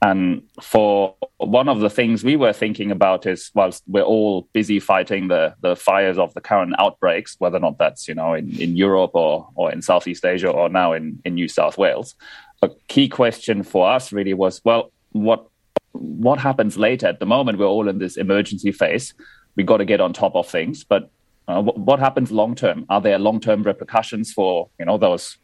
And 0.00 0.42
for 0.62 1.16
one 1.38 1.68
of 1.68 1.80
the 1.80 1.90
things 1.90 2.22
we 2.22 2.36
were 2.36 2.52
thinking 2.52 2.92
about 2.92 3.26
is 3.26 3.50
whilst 3.54 3.82
we're 3.88 4.02
all 4.02 4.48
busy 4.52 4.78
fighting 4.78 5.26
the, 5.26 5.54
the 5.60 5.74
fires 5.74 6.18
of 6.18 6.32
the 6.34 6.40
current 6.40 6.74
outbreaks, 6.78 7.34
whether 7.38 7.56
or 7.56 7.60
not 7.60 7.78
that's, 7.78 8.06
you 8.06 8.14
know, 8.14 8.34
in, 8.34 8.50
in 8.60 8.76
Europe 8.76 9.10
or, 9.14 9.48
or 9.56 9.72
in 9.72 9.82
Southeast 9.82 10.24
Asia 10.24 10.50
or 10.50 10.68
now 10.68 10.92
in, 10.92 11.20
in 11.24 11.34
New 11.34 11.48
South 11.48 11.76
Wales, 11.76 12.14
a 12.62 12.70
key 12.86 13.08
question 13.08 13.62
for 13.64 13.90
us 13.90 14.12
really 14.12 14.34
was, 14.34 14.60
well, 14.64 14.92
what 15.12 15.46
what 15.92 16.38
happens 16.38 16.76
later? 16.76 17.06
At 17.06 17.18
the 17.18 17.26
moment, 17.26 17.58
we're 17.58 17.66
all 17.66 17.88
in 17.88 17.98
this 17.98 18.16
emergency 18.16 18.72
phase. 18.72 19.14
We 19.56 19.64
got 19.64 19.78
to 19.78 19.84
get 19.84 20.00
on 20.00 20.12
top 20.12 20.36
of 20.36 20.48
things, 20.48 20.84
but 20.84 21.10
uh, 21.48 21.60
what, 21.60 21.78
what 21.78 21.98
happens 21.98 22.30
long 22.30 22.54
term? 22.54 22.86
Are 22.88 23.00
there 23.00 23.18
long 23.18 23.40
term 23.40 23.62
repercussions 23.62 24.32
for 24.32 24.68
you 24.78 24.86
know 24.86 24.98
those 24.98 25.38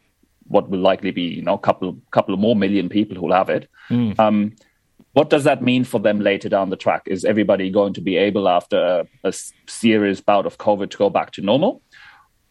what 0.47 0.69
will 0.69 0.79
likely 0.79 1.11
be 1.11 1.23
you 1.23 1.41
know 1.41 1.53
a 1.53 1.59
couple 1.59 1.97
couple 2.11 2.33
of 2.33 2.39
more 2.39 2.55
million 2.55 2.89
people 2.89 3.17
who'll 3.17 3.33
have 3.33 3.49
it. 3.49 3.69
Mm. 3.89 4.19
Um, 4.19 4.55
what 5.13 5.29
does 5.29 5.45
that 5.45 5.61
mean 5.61 5.85
for 5.85 5.99
them 5.99 6.19
later 6.19 6.49
down 6.49 6.69
the 6.69 6.75
track? 6.75 7.03
Is 7.05 7.23
everybody 7.23 7.69
going 7.69 7.93
to 7.93 8.01
be 8.01 8.17
able 8.17 8.49
after 8.49 9.05
a, 9.23 9.29
a 9.29 9.33
serious 9.67 10.19
bout 10.19 10.45
of 10.45 10.57
COVID 10.57 10.89
to 10.91 10.97
go 10.97 11.09
back 11.09 11.31
to 11.31 11.41
normal, 11.41 11.81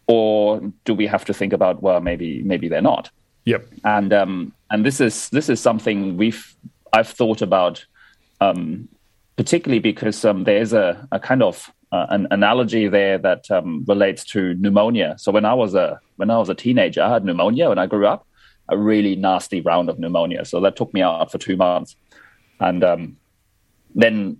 or 0.07 0.73
do 0.85 0.95
we 0.95 1.07
have 1.07 1.25
to 1.27 1.35
think 1.35 1.53
about 1.53 1.83
well 1.83 2.01
maybe 2.01 2.43
maybe 2.43 2.69
they're 2.69 2.81
not? 2.81 3.11
Yep. 3.45 3.67
And 3.85 4.13
um, 4.13 4.55
and 4.71 4.85
this 4.85 5.01
is 5.01 5.29
this 5.31 5.49
is 5.49 5.61
something 5.61 6.17
we've 6.17 6.57
I've 6.93 7.09
thought 7.09 7.43
about, 7.43 7.85
um, 8.41 8.89
particularly 9.37 9.81
because 9.81 10.25
um, 10.25 10.45
there's 10.45 10.73
a, 10.73 11.07
a 11.11 11.19
kind 11.19 11.43
of 11.43 11.73
uh, 11.95 12.07
an 12.11 12.27
analogy 12.33 12.89
there 12.89 13.19
that 13.19 13.49
um, 13.53 13.85
relates 13.87 14.25
to 14.25 14.55
pneumonia. 14.55 15.15
So 15.17 15.31
when 15.31 15.45
I 15.45 15.55
was 15.55 15.77
a 15.77 16.01
when 16.17 16.29
I 16.29 16.39
was 16.39 16.49
a 16.49 16.55
teenager, 16.55 17.01
I 17.01 17.13
had 17.13 17.25
pneumonia 17.25 17.69
when 17.69 17.79
I 17.79 17.87
grew 17.87 18.05
up, 18.05 18.27
a 18.69 18.77
really 18.77 19.15
nasty 19.15 19.61
round 19.61 19.89
of 19.89 20.01
pneumonia. 20.01 20.45
So 20.45 20.61
that 20.63 20.75
took 20.75 20.93
me 20.93 21.03
out 21.03 21.31
for 21.31 21.39
two 21.39 21.57
months, 21.57 21.95
and 22.59 22.83
um, 22.83 23.17
then 23.95 24.39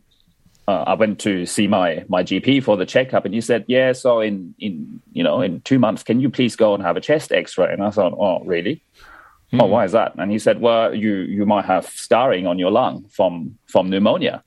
uh, 0.67 0.83
I 0.85 0.95
went 0.95 1.21
to 1.21 1.47
see 1.47 1.69
my 1.69 2.05
my 2.09 2.25
GP 2.25 2.65
for 2.65 2.77
the 2.77 2.87
checkup, 2.87 3.25
and 3.25 3.33
he 3.33 3.41
said, 3.41 3.65
"Yeah, 3.69 3.93
so 3.93 4.21
in 4.21 4.57
in 4.59 5.01
you 5.13 5.23
know 5.23 5.41
in 5.41 5.61
two 5.61 5.79
months, 5.79 6.03
can 6.03 6.19
you 6.19 6.31
please 6.31 6.57
go 6.57 6.75
and 6.75 6.83
have 6.83 6.97
a 6.97 7.01
chest 7.01 7.31
X-ray?" 7.31 7.73
And 7.73 7.85
I 7.85 7.91
thought, 7.91 8.15
"Oh, 8.19 8.43
really? 8.45 8.83
Mm. 9.53 9.63
Oh, 9.63 9.67
why 9.67 9.85
is 9.85 9.93
that?" 9.93 10.15
And 10.19 10.33
he 10.33 10.41
said, 10.41 10.61
"Well, 10.61 10.93
you 10.93 11.13
you 11.37 11.47
might 11.47 11.67
have 11.67 11.87
scarring 11.87 12.49
on 12.49 12.59
your 12.59 12.73
lung 12.73 13.05
from 13.11 13.59
from 13.67 13.91
pneumonia." 13.91 14.43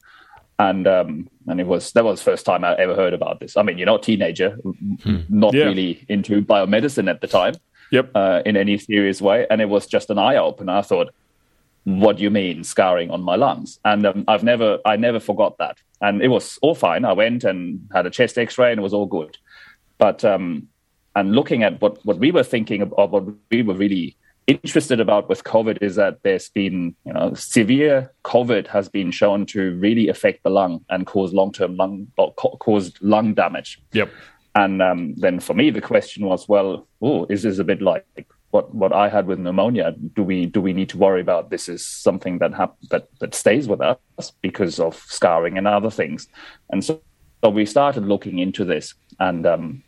and 0.59 0.87
um, 0.87 1.29
and 1.47 1.60
it 1.62 1.67
was 1.67 1.91
that 1.93 2.03
was 2.03 2.19
the 2.19 2.31
first 2.31 2.45
time 2.45 2.63
I 2.63 2.75
ever 2.75 2.95
heard 2.95 3.13
about 3.13 3.39
this. 3.39 3.57
I 3.57 3.63
mean, 3.63 3.77
you're 3.77 3.86
not 3.86 4.01
a 4.01 4.03
teenager, 4.03 4.51
hmm. 4.51 5.19
not 5.29 5.53
yeah. 5.53 5.65
really 5.65 6.05
into 6.10 6.41
biomedicine 6.41 7.10
at 7.10 7.21
the 7.21 7.27
time, 7.27 7.55
yep, 7.91 8.12
uh, 8.13 8.41
in 8.45 8.57
any 8.57 8.77
serious 8.77 9.21
way, 9.21 9.47
and 9.49 9.62
it 9.62 9.69
was 9.69 9.88
just 9.88 10.10
an 10.10 10.17
eye 10.17 10.36
opener. 10.36 10.73
I 10.73 10.81
thought, 10.81 11.13
what 11.86 12.17
do 12.17 12.23
you 12.23 12.29
mean 12.29 12.63
scarring 12.63 13.12
on 13.12 13.21
my 13.21 13.36
lungs? 13.36 13.79
And 13.86 14.05
um, 14.05 14.25
I've 14.27 14.43
never 14.43 14.79
I 14.86 14.97
never 14.97 15.19
forgot 15.19 15.57
that, 15.57 15.77
and 16.01 16.21
it 16.21 16.27
was 16.27 16.60
all 16.62 16.75
fine. 16.75 17.05
I 17.05 17.13
went 17.13 17.43
and 17.43 17.88
had 17.93 18.05
a 18.05 18.10
chest 18.10 18.38
X-ray, 18.38 18.71
and 18.71 18.79
it 18.79 18.83
was 18.83 18.93
all 18.93 19.05
good. 19.05 19.38
But 19.97 20.25
um, 20.25 20.67
and 21.15 21.33
looking 21.33 21.63
at 21.63 21.81
what 21.81 22.05
what 22.05 22.19
we 22.19 22.31
were 22.31 22.43
thinking 22.43 22.81
of, 22.81 22.91
what 22.91 23.23
we 23.49 23.63
were 23.63 23.73
really 23.73 24.17
interested 24.47 24.99
about 24.99 25.27
with 25.29 25.43
COVID 25.43 25.79
is 25.81 25.95
that 25.95 26.23
there's 26.23 26.49
been, 26.49 26.95
you 27.05 27.13
know, 27.13 27.33
severe 27.33 28.12
COVID 28.23 28.67
has 28.67 28.89
been 28.89 29.12
shown 29.12 29.45
to 29.47 29.75
really 29.77 30.07
affect 30.07 30.43
the 30.43 30.49
lung 30.49 30.83
and 30.89 31.05
cause 31.05 31.33
long-term 31.33 31.75
lung 31.75 32.07
or 32.17 32.33
cause 32.33 32.93
lung 33.01 33.33
damage. 33.33 33.81
Yep. 33.91 34.10
And 34.55 34.81
um, 34.81 35.13
then 35.17 35.39
for 35.39 35.53
me, 35.53 35.69
the 35.69 35.81
question 35.81 36.25
was, 36.25 36.47
well, 36.47 36.88
oh, 37.01 37.25
is 37.29 37.43
this 37.43 37.60
a 37.60 37.63
bit 37.63 37.81
like 37.81 38.05
what 38.51 38.73
what 38.73 38.93
I 38.93 39.10
had 39.10 39.27
with 39.27 39.39
pneumonia? 39.39 39.93
Do 40.15 40.23
we 40.23 40.45
do 40.45 40.62
we 40.62 40.73
need 40.73 40.89
to 40.89 40.97
worry 40.97 41.21
about 41.21 41.49
this 41.49 41.67
is 41.69 41.86
something 41.86 42.39
that 42.39 42.53
hap- 42.53 42.77
that 42.89 43.07
that 43.19 43.36
stays 43.36 43.67
with 43.67 43.81
us 43.81 44.31
because 44.41 44.79
of 44.79 44.95
scarring 44.95 45.57
and 45.57 45.67
other 45.67 45.91
things? 45.91 46.27
And 46.71 46.83
so, 46.83 47.01
so 47.43 47.49
we 47.49 47.65
started 47.65 48.05
looking 48.05 48.39
into 48.39 48.65
this, 48.65 48.95
and 49.19 49.45
um, 49.45 49.83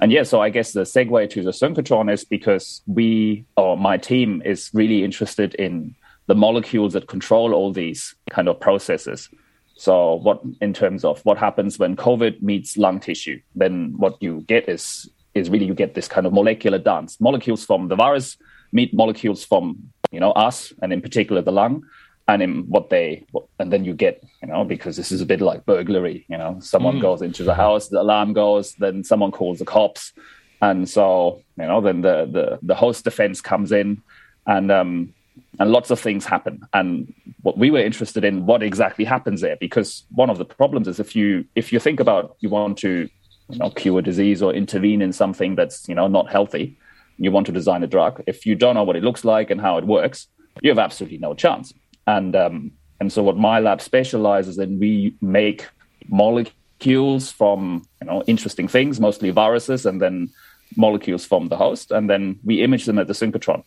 and 0.00 0.12
yeah, 0.12 0.22
so 0.22 0.40
I 0.40 0.50
guess 0.50 0.72
the 0.72 0.82
segue 0.82 1.30
to 1.30 1.42
the 1.42 1.50
synchrotron 1.50 2.12
is 2.12 2.24
because 2.24 2.82
we, 2.86 3.44
or 3.56 3.76
my 3.76 3.96
team, 3.96 4.42
is 4.44 4.70
really 4.72 5.02
interested 5.04 5.54
in 5.54 5.94
the 6.26 6.34
molecules 6.34 6.92
that 6.92 7.08
control 7.08 7.52
all 7.52 7.72
these 7.72 8.14
kind 8.30 8.48
of 8.48 8.60
processes. 8.60 9.28
So, 9.76 10.14
what 10.14 10.40
in 10.60 10.72
terms 10.72 11.04
of 11.04 11.24
what 11.24 11.38
happens 11.38 11.78
when 11.78 11.96
COVID 11.96 12.42
meets 12.42 12.76
lung 12.76 13.00
tissue, 13.00 13.40
then 13.54 13.94
what 13.96 14.22
you 14.22 14.42
get 14.42 14.68
is 14.68 15.08
is 15.34 15.50
really 15.50 15.66
you 15.66 15.74
get 15.74 15.94
this 15.94 16.08
kind 16.08 16.26
of 16.26 16.32
molecular 16.32 16.78
dance. 16.78 17.20
Molecules 17.20 17.64
from 17.64 17.88
the 17.88 17.96
virus 17.96 18.36
meet 18.72 18.92
molecules 18.92 19.44
from 19.44 19.78
you 20.10 20.20
know 20.20 20.32
us, 20.32 20.72
and 20.82 20.92
in 20.92 21.00
particular 21.00 21.42
the 21.42 21.52
lung, 21.52 21.82
and 22.28 22.42
in 22.42 22.52
what 22.68 22.90
they 22.90 23.24
and 23.58 23.72
then 23.72 23.84
you 23.84 23.94
get 23.94 24.22
you 24.42 24.48
know 24.48 24.62
because 24.64 24.96
this 24.96 25.10
is 25.10 25.20
a 25.20 25.26
bit 25.26 25.40
like 25.40 25.64
burglary 25.66 26.24
you 26.28 26.38
know. 26.38 26.58
Someone 26.60 26.96
Mm. 26.98 27.02
goes 27.02 27.22
into 27.22 27.42
the 27.42 27.54
house 27.54 27.88
the 27.88 28.00
alarm 28.00 28.32
goes 28.34 28.74
then 28.74 29.02
someone 29.02 29.32
calls 29.32 29.58
the 29.58 29.64
cops. 29.64 30.12
And 30.60 30.88
so 30.88 31.40
you 31.58 31.66
know 31.66 31.80
then 31.80 32.02
the 32.02 32.16
the, 32.36 32.58
the 32.62 32.74
host 32.74 33.04
defense 33.04 33.40
comes 33.40 33.72
in 33.72 34.02
and 34.46 34.70
um 34.70 35.14
and 35.60 35.70
lots 35.70 35.90
of 35.90 35.98
things 36.00 36.24
happen. 36.26 36.60
And 36.74 37.12
what 37.42 37.56
we 37.56 37.70
were 37.70 37.78
interested 37.90 38.24
in 38.24 38.44
what 38.46 38.62
exactly 38.62 39.04
happens 39.04 39.40
there? 39.40 39.56
Because 39.56 40.04
one 40.10 40.30
of 40.30 40.38
the 40.38 40.44
problems 40.44 40.86
is 40.88 41.00
if 41.00 41.16
you 41.16 41.44
if 41.54 41.72
you 41.72 41.78
think 41.80 41.98
about 42.00 42.36
you 42.40 42.48
want 42.50 42.78
to 42.78 43.08
you 43.50 43.58
know 43.58 43.70
cure 43.70 44.02
disease 44.02 44.42
or 44.42 44.52
intervene 44.52 45.00
in 45.00 45.12
something 45.12 45.54
that's 45.54 45.88
you 45.88 45.94
know 45.94 46.08
not 46.08 46.30
healthy 46.30 46.76
you 47.20 47.32
want 47.32 47.46
to 47.46 47.52
design 47.52 47.82
a 47.82 47.86
drug. 47.86 48.22
If 48.26 48.44
you 48.46 48.54
don't 48.54 48.74
know 48.76 48.84
what 48.84 48.94
it 48.96 49.02
looks 49.02 49.24
like 49.24 49.48
and 49.50 49.60
how 49.60 49.78
it 49.78 49.86
works 49.86 50.18
you 50.62 50.70
have 50.70 50.78
absolutely 50.78 51.18
no 51.18 51.34
chance 51.34 51.72
and 52.08 52.34
um, 52.34 52.72
and 53.00 53.12
so 53.12 53.22
what 53.22 53.36
my 53.36 53.60
lab 53.60 53.80
specializes 53.80 54.58
in, 54.58 54.80
we 54.80 55.14
make 55.20 55.66
molecules 56.08 57.30
from 57.30 57.86
you 58.00 58.06
know 58.06 58.22
interesting 58.26 58.66
things, 58.66 58.98
mostly 58.98 59.30
viruses, 59.30 59.84
and 59.84 60.00
then 60.00 60.30
molecules 60.74 61.26
from 61.26 61.48
the 61.48 61.56
host, 61.56 61.90
and 61.90 62.08
then 62.08 62.38
we 62.44 62.62
image 62.62 62.86
them 62.86 62.98
at 62.98 63.08
the 63.08 63.12
synchrotron. 63.12 63.62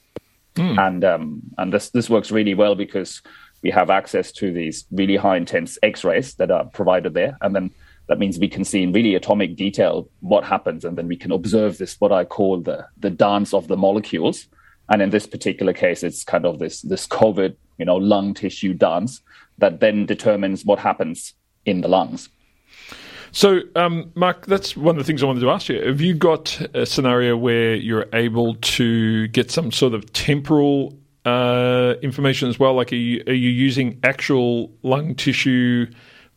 And 0.79 1.05
um, 1.05 1.41
and 1.59 1.71
this 1.71 1.91
this 1.91 2.09
works 2.09 2.31
really 2.31 2.55
well 2.55 2.75
because 2.75 3.21
we 3.61 3.69
have 3.69 3.91
access 3.91 4.31
to 4.33 4.51
these 4.51 4.85
really 4.91 5.17
high 5.17 5.37
intense 5.37 5.77
X-rays 5.83 6.33
that 6.35 6.49
are 6.49 6.65
provided 6.65 7.13
there, 7.13 7.37
and 7.41 7.55
then 7.55 7.69
that 8.07 8.17
means 8.17 8.39
we 8.39 8.49
can 8.49 8.65
see 8.65 8.81
in 8.81 8.91
really 8.91 9.13
atomic 9.13 9.55
detail 9.55 10.09
what 10.21 10.43
happens, 10.43 10.83
and 10.83 10.97
then 10.97 11.07
we 11.07 11.15
can 11.15 11.31
observe 11.31 11.77
this 11.77 11.95
what 12.01 12.11
I 12.11 12.25
call 12.25 12.59
the 12.59 12.87
the 12.97 13.11
dance 13.11 13.53
of 13.53 13.67
the 13.67 13.77
molecules. 13.77 14.47
And 14.91 15.01
in 15.01 15.09
this 15.09 15.25
particular 15.25 15.73
case, 15.73 16.03
it's 16.03 16.23
kind 16.23 16.45
of 16.45 16.59
this 16.59 16.81
this 16.81 17.07
COVID, 17.07 17.55
you 17.77 17.85
know, 17.85 17.95
lung 17.95 18.33
tissue 18.33 18.73
dance 18.73 19.21
that 19.57 19.79
then 19.79 20.05
determines 20.05 20.65
what 20.65 20.79
happens 20.79 21.33
in 21.65 21.81
the 21.81 21.87
lungs. 21.87 22.29
So, 23.31 23.61
um, 23.77 24.11
Marc, 24.15 24.45
that's 24.45 24.75
one 24.75 24.97
of 24.97 24.99
the 24.99 25.05
things 25.05 25.23
I 25.23 25.25
wanted 25.25 25.39
to 25.39 25.49
ask 25.49 25.69
you. 25.69 25.81
Have 25.81 26.01
you 26.01 26.13
got 26.13 26.61
a 26.73 26.85
scenario 26.85 27.37
where 27.37 27.75
you're 27.75 28.07
able 28.11 28.55
to 28.55 29.29
get 29.29 29.49
some 29.49 29.71
sort 29.71 29.93
of 29.93 30.11
temporal 30.11 30.99
uh, 31.23 31.93
information 32.01 32.49
as 32.49 32.59
well? 32.59 32.73
Like, 32.73 32.91
are 32.91 32.97
you, 32.97 33.23
are 33.27 33.33
you 33.33 33.49
using 33.49 33.97
actual 34.03 34.73
lung 34.83 35.15
tissue 35.15 35.89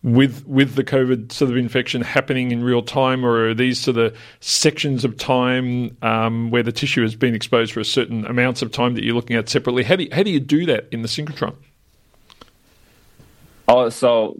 with 0.05 0.47
with 0.47 0.75
the 0.75 0.85
COVID 0.85 1.33
sort 1.33 1.51
of 1.51 1.57
infection 1.57 2.03
happening 2.03 2.53
in 2.53 2.63
real 2.63 2.83
time, 2.83 3.25
or 3.25 3.49
are 3.49 3.55
these 3.55 3.81
sort 3.81 3.97
of 3.97 4.17
sections 4.39 5.03
of 5.03 5.17
time 5.17 5.97
um, 6.03 6.51
where 6.51 6.63
the 6.63 6.73
tissue 6.73 7.01
has 7.03 7.17
been 7.17 7.35
exposed 7.35 7.73
for 7.73 7.81
a 7.81 7.85
certain 7.85 8.27
amounts 8.27 8.61
of 8.61 8.71
time 8.71 8.95
that 8.95 9.03
you're 9.03 9.15
looking 9.15 9.35
at 9.35 9.49
separately? 9.49 9.83
How 9.83 9.97
do 9.97 10.05
you, 10.05 10.11
how 10.13 10.23
do 10.23 10.31
you 10.31 10.41
do 10.41 10.67
that 10.67 10.89
in 10.93 11.01
the 11.01 11.09
synchrotron? 11.09 11.57
Oh, 13.67 13.89
so 13.89 14.37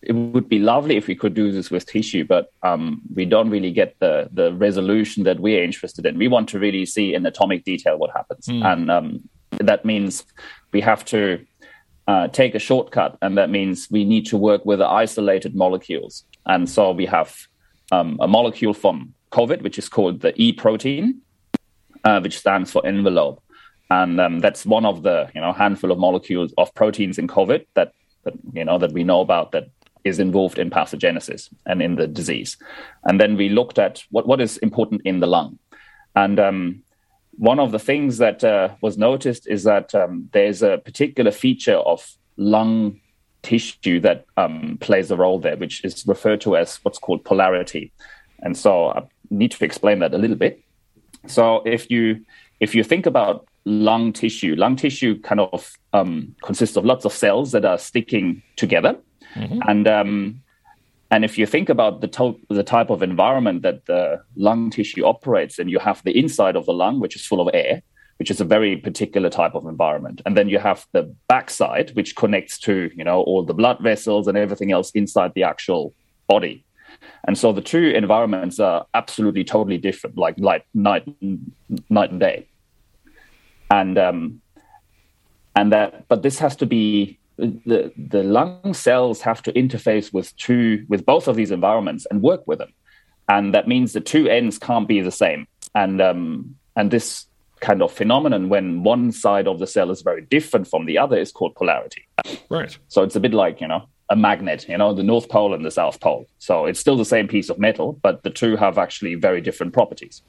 it 0.00 0.12
would 0.12 0.48
be 0.48 0.58
lovely 0.58 0.96
if 0.96 1.06
we 1.06 1.14
could 1.14 1.34
do 1.34 1.52
this 1.52 1.70
with 1.70 1.84
tissue, 1.84 2.24
but 2.24 2.50
um, 2.62 3.02
we 3.14 3.26
don't 3.26 3.50
really 3.50 3.72
get 3.72 3.94
the 4.00 4.30
the 4.32 4.54
resolution 4.54 5.24
that 5.24 5.38
we're 5.38 5.62
interested 5.62 6.06
in. 6.06 6.16
We 6.16 6.28
want 6.28 6.48
to 6.48 6.58
really 6.58 6.86
see 6.86 7.12
in 7.12 7.26
atomic 7.26 7.64
detail 7.64 7.98
what 7.98 8.10
happens, 8.16 8.48
and 8.48 8.90
um, 8.90 9.28
that 9.50 9.84
means 9.84 10.24
we 10.72 10.80
have 10.80 11.04
to 11.06 11.44
uh, 12.08 12.26
take 12.26 12.54
a 12.54 12.58
shortcut, 12.58 13.18
and 13.20 13.36
that 13.36 13.50
means 13.50 13.86
we 13.90 14.02
need 14.02 14.24
to 14.26 14.36
work 14.38 14.64
with 14.64 14.80
isolated 14.80 15.54
molecules. 15.54 16.24
And 16.46 16.68
so 16.68 16.90
we 16.90 17.04
have 17.04 17.36
um, 17.92 18.16
a 18.20 18.26
molecule 18.26 18.72
from 18.72 19.14
COVID, 19.30 19.60
which 19.60 19.78
is 19.78 19.90
called 19.90 20.20
the 20.20 20.32
E 20.40 20.52
protein, 20.52 21.20
uh, 22.04 22.20
which 22.20 22.38
stands 22.38 22.72
for 22.72 22.84
envelope, 22.86 23.42
and 23.90 24.18
um, 24.20 24.38
that's 24.40 24.64
one 24.64 24.86
of 24.86 25.02
the 25.02 25.30
you 25.34 25.40
know 25.42 25.52
handful 25.52 25.92
of 25.92 25.98
molecules 25.98 26.52
of 26.56 26.74
proteins 26.74 27.18
in 27.18 27.28
COVID 27.28 27.66
that 27.74 27.92
that 28.24 28.34
you 28.54 28.64
know 28.64 28.78
that 28.78 28.92
we 28.92 29.04
know 29.04 29.20
about 29.20 29.52
that 29.52 29.68
is 30.04 30.18
involved 30.18 30.58
in 30.58 30.70
pathogenesis 30.70 31.52
and 31.66 31.82
in 31.82 31.96
the 31.96 32.06
disease. 32.06 32.56
And 33.04 33.20
then 33.20 33.36
we 33.36 33.50
looked 33.50 33.78
at 33.78 34.02
what 34.10 34.26
what 34.26 34.40
is 34.40 34.56
important 34.58 35.02
in 35.04 35.20
the 35.20 35.26
lung, 35.26 35.58
and 36.16 36.40
um, 36.40 36.82
one 37.38 37.60
of 37.60 37.70
the 37.70 37.78
things 37.78 38.18
that 38.18 38.42
uh, 38.42 38.70
was 38.80 38.98
noticed 38.98 39.46
is 39.48 39.62
that 39.64 39.94
um, 39.94 40.28
there's 40.32 40.62
a 40.62 40.78
particular 40.78 41.30
feature 41.30 41.76
of 41.76 42.16
lung 42.36 43.00
tissue 43.42 44.00
that 44.00 44.26
um, 44.36 44.76
plays 44.80 45.10
a 45.10 45.16
role 45.16 45.38
there, 45.38 45.56
which 45.56 45.84
is 45.84 46.04
referred 46.06 46.40
to 46.42 46.56
as 46.56 46.76
what's 46.82 46.98
called 46.98 47.24
polarity. 47.24 47.92
And 48.40 48.56
so 48.56 48.88
I 48.88 49.02
need 49.30 49.52
to 49.52 49.64
explain 49.64 50.00
that 50.00 50.14
a 50.14 50.18
little 50.18 50.36
bit. 50.36 50.62
So 51.26 51.62
if 51.64 51.90
you 51.90 52.24
if 52.60 52.74
you 52.74 52.82
think 52.82 53.06
about 53.06 53.46
lung 53.64 54.12
tissue, 54.12 54.56
lung 54.56 54.74
tissue 54.74 55.20
kind 55.20 55.40
of 55.40 55.72
um, 55.92 56.34
consists 56.42 56.76
of 56.76 56.84
lots 56.84 57.04
of 57.04 57.12
cells 57.12 57.52
that 57.52 57.64
are 57.64 57.78
sticking 57.78 58.42
together, 58.56 58.96
and 59.68 59.86
um, 59.86 60.42
and 61.10 61.24
if 61.24 61.38
you 61.38 61.46
think 61.46 61.68
about 61.68 62.00
the, 62.00 62.08
to- 62.08 62.38
the 62.50 62.62
type 62.62 62.90
of 62.90 63.02
environment 63.02 63.62
that 63.62 63.86
the 63.86 64.22
lung 64.36 64.70
tissue 64.70 65.04
operates 65.04 65.58
in, 65.58 65.68
you 65.68 65.78
have 65.78 66.02
the 66.04 66.18
inside 66.18 66.56
of 66.56 66.66
the 66.66 66.72
lung, 66.72 67.00
which 67.00 67.16
is 67.16 67.24
full 67.24 67.40
of 67.40 67.48
air, 67.54 67.82
which 68.18 68.30
is 68.30 68.40
a 68.40 68.44
very 68.44 68.76
particular 68.76 69.30
type 69.30 69.54
of 69.54 69.66
environment, 69.66 70.20
and 70.26 70.36
then 70.36 70.48
you 70.48 70.58
have 70.58 70.86
the 70.92 71.14
backside, 71.28 71.90
which 71.94 72.16
connects 72.16 72.58
to 72.58 72.90
you 72.94 73.04
know 73.04 73.22
all 73.22 73.44
the 73.44 73.54
blood 73.54 73.78
vessels 73.80 74.28
and 74.28 74.36
everything 74.36 74.72
else 74.72 74.90
inside 74.90 75.32
the 75.34 75.44
actual 75.44 75.94
body. 76.26 76.64
And 77.26 77.38
so 77.38 77.52
the 77.52 77.60
two 77.60 77.92
environments 77.94 78.58
are 78.58 78.86
absolutely 78.92 79.44
totally 79.44 79.78
different, 79.78 80.18
like 80.18 80.34
like 80.38 80.66
night 80.74 81.06
night 81.88 82.10
and 82.10 82.20
day. 82.20 82.48
And 83.70 83.98
um, 83.98 84.40
and 85.54 85.72
that, 85.72 86.08
but 86.08 86.22
this 86.22 86.38
has 86.38 86.56
to 86.56 86.66
be 86.66 87.18
the 87.38 87.92
the 87.96 88.22
lung 88.22 88.74
cells 88.74 89.20
have 89.22 89.42
to 89.42 89.52
interface 89.52 90.12
with 90.12 90.36
two 90.36 90.84
with 90.88 91.06
both 91.06 91.28
of 91.28 91.36
these 91.36 91.50
environments 91.50 92.06
and 92.10 92.20
work 92.20 92.46
with 92.46 92.58
them, 92.58 92.72
and 93.28 93.54
that 93.54 93.68
means 93.68 93.92
the 93.92 94.00
two 94.00 94.28
ends 94.28 94.58
can't 94.58 94.88
be 94.88 95.00
the 95.00 95.12
same. 95.12 95.46
And 95.74 96.00
um, 96.00 96.56
and 96.76 96.90
this 96.90 97.26
kind 97.60 97.82
of 97.82 97.92
phenomenon 97.92 98.48
when 98.48 98.82
one 98.82 99.12
side 99.12 99.48
of 99.48 99.58
the 99.58 99.66
cell 99.66 99.90
is 99.90 100.02
very 100.02 100.22
different 100.22 100.68
from 100.68 100.86
the 100.86 100.98
other 100.98 101.18
is 101.18 101.32
called 101.32 101.54
polarity. 101.54 102.06
Right. 102.48 102.76
So 102.88 103.02
it's 103.02 103.16
a 103.16 103.20
bit 103.20 103.34
like, 103.34 103.60
you 103.60 103.68
know, 103.68 103.88
a 104.10 104.16
magnet, 104.16 104.66
you 104.68 104.78
know, 104.78 104.94
the 104.94 105.02
North 105.02 105.28
Pole 105.28 105.54
and 105.54 105.64
the 105.64 105.70
South 105.70 106.00
Pole. 106.00 106.26
So 106.38 106.66
it's 106.66 106.80
still 106.80 106.96
the 106.96 107.04
same 107.04 107.28
piece 107.28 107.50
of 107.50 107.58
metal, 107.58 107.98
but 108.02 108.22
the 108.22 108.30
two 108.30 108.56
have 108.56 108.78
actually 108.78 109.16
very 109.16 109.40
different 109.40 109.72
properties. 109.72 110.22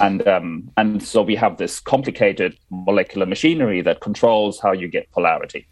And 0.00 0.26
um, 0.26 0.70
and 0.78 1.02
so 1.02 1.22
we 1.22 1.36
have 1.36 1.58
this 1.58 1.78
complicated 1.78 2.56
molecular 2.70 3.26
machinery 3.26 3.82
that 3.82 4.00
controls 4.00 4.58
how 4.58 4.72
you 4.72 4.88
get 4.88 5.10
polarity. 5.12 5.66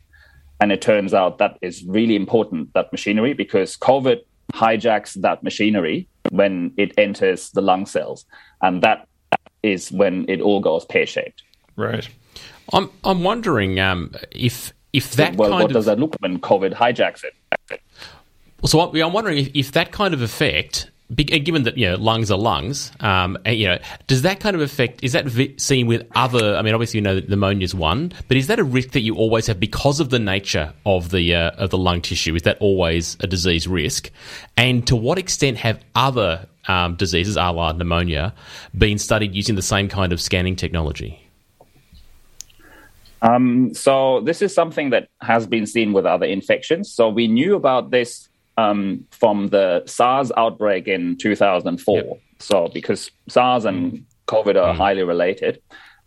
And 0.61 0.73
it 0.73 0.83
turns 0.83 1.14
out 1.14 1.38
that 1.38 1.59
is 1.62 1.85
really 1.85 2.16
important, 2.16 2.73
that 2.75 2.92
machinery, 2.92 3.33
because 3.33 3.77
COVID 3.77 4.20
hijacks 4.53 5.14
that 5.20 5.42
machinery 5.42 6.07
when 6.31 6.73
it 6.77 6.92
enters 6.99 7.51
the 7.51 7.62
lung 7.62 7.87
cells. 7.87 8.27
And 8.61 8.83
that 8.83 9.09
is 9.62 9.90
when 9.90 10.29
it 10.29 10.40
all 10.40 10.61
goes 10.61 10.85
pear 10.85 11.07
shaped. 11.07 11.42
Right. 11.77 12.09
I'm 12.73 12.90
I'm 13.05 13.25
wondering 13.25 13.81
um, 13.81 14.14
if 14.31 14.73
if 14.92 15.12
that 15.12 15.37
well, 15.37 15.51
kind 15.51 15.62
what 15.62 15.70
of 15.70 15.75
does 15.75 15.87
that 15.87 15.99
look 15.99 16.14
when 16.20 16.38
COVID 16.40 16.75
hijacks 16.75 17.25
it? 17.25 17.81
So 18.66 18.81
I'm 18.81 19.12
wondering 19.12 19.38
if, 19.38 19.51
if 19.55 19.73
that 19.73 19.92
kind 19.92 20.12
of 20.12 20.20
effect, 20.20 20.90
given 21.14 21.64
that 21.64 21.77
you 21.77 21.88
know 21.88 21.96
lungs 21.96 22.31
are 22.31 22.38
lungs, 22.38 22.92
um, 23.01 23.37
and, 23.44 23.57
you 23.57 23.66
know, 23.66 23.79
does 24.07 24.23
that 24.23 24.40
kind 24.40 24.55
of 24.55 24.62
effect 24.62 25.03
is 25.03 25.12
that 25.12 25.29
seen 25.59 25.87
with 25.87 26.07
other? 26.14 26.57
I 26.57 26.62
mean, 26.62 26.75
obviously 26.75 26.99
you 26.99 27.03
know 27.03 27.14
that 27.16 27.29
pneumonia 27.29 27.64
is 27.64 27.75
one, 27.75 28.12
but 28.29 28.37
is 28.37 28.46
that 28.46 28.59
a 28.59 28.64
risk 28.64 28.90
that 28.90 29.01
you 29.01 29.14
always 29.16 29.46
have 29.46 29.59
because 29.59 30.01
of 30.01 30.11
the 30.11 30.18
nature 30.18 30.73
of 30.87 31.11
the 31.11 31.35
uh, 31.35 31.51
of 31.53 31.70
the 31.70 31.79
lung 31.79 32.01
tissue? 32.01 32.35
Is 32.35 32.42
that 32.42 32.59
always 32.61 33.16
a 33.20 33.27
disease 33.27 33.66
risk? 33.66 34.11
And 34.57 34.87
to 34.87 34.96
what 34.96 35.18
extent 35.18 35.59
have 35.59 35.83
other 35.94 36.46
um, 36.68 36.96
diseases, 36.96 37.37
a 37.37 37.51
la 37.51 37.73
pneumonia, 37.73 38.35
been 38.77 38.99
studied 38.99 39.35
using 39.35 39.57
the 39.57 39.62
same 39.62 39.88
kind 39.88 40.12
of 40.12 40.20
scanning 40.20 40.57
technology? 40.57 41.27
Um, 43.23 43.75
so 43.75 44.23
this 44.23 44.40
is 44.40 44.55
something 44.55 44.90
that 44.90 45.09
has 45.20 45.46
been 45.46 45.66
seen 45.66 45.92
with 45.92 46.07
other 46.07 46.25
infections. 46.25 46.90
So 46.90 47.11
we 47.11 47.29
knew 47.29 47.55
about 47.55 47.90
this 47.90 48.30
um, 48.57 49.07
from 49.11 49.49
the 49.49 49.83
SARS 49.87 50.33
outbreak 50.37 50.89
in 50.89 51.17
2004. 51.17 51.97
Yep. 51.97 52.21
So 52.39 52.69
because 52.73 53.11
SARS 53.29 53.65
and 53.65 54.05
COVID 54.27 54.61
are 54.61 54.75
highly 54.75 55.03
related, 55.03 55.61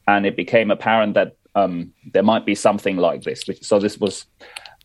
and 0.08 0.26
it 0.26 0.36
became 0.36 0.72
apparent 0.72 1.14
that 1.14 1.36
um, 1.56 1.94
there 2.14 2.24
might 2.24 2.46
be 2.46 2.56
something 2.56 2.98
like 2.98 3.24
this. 3.24 3.44
So 3.62 3.80
this 3.80 3.98
was 3.98 4.26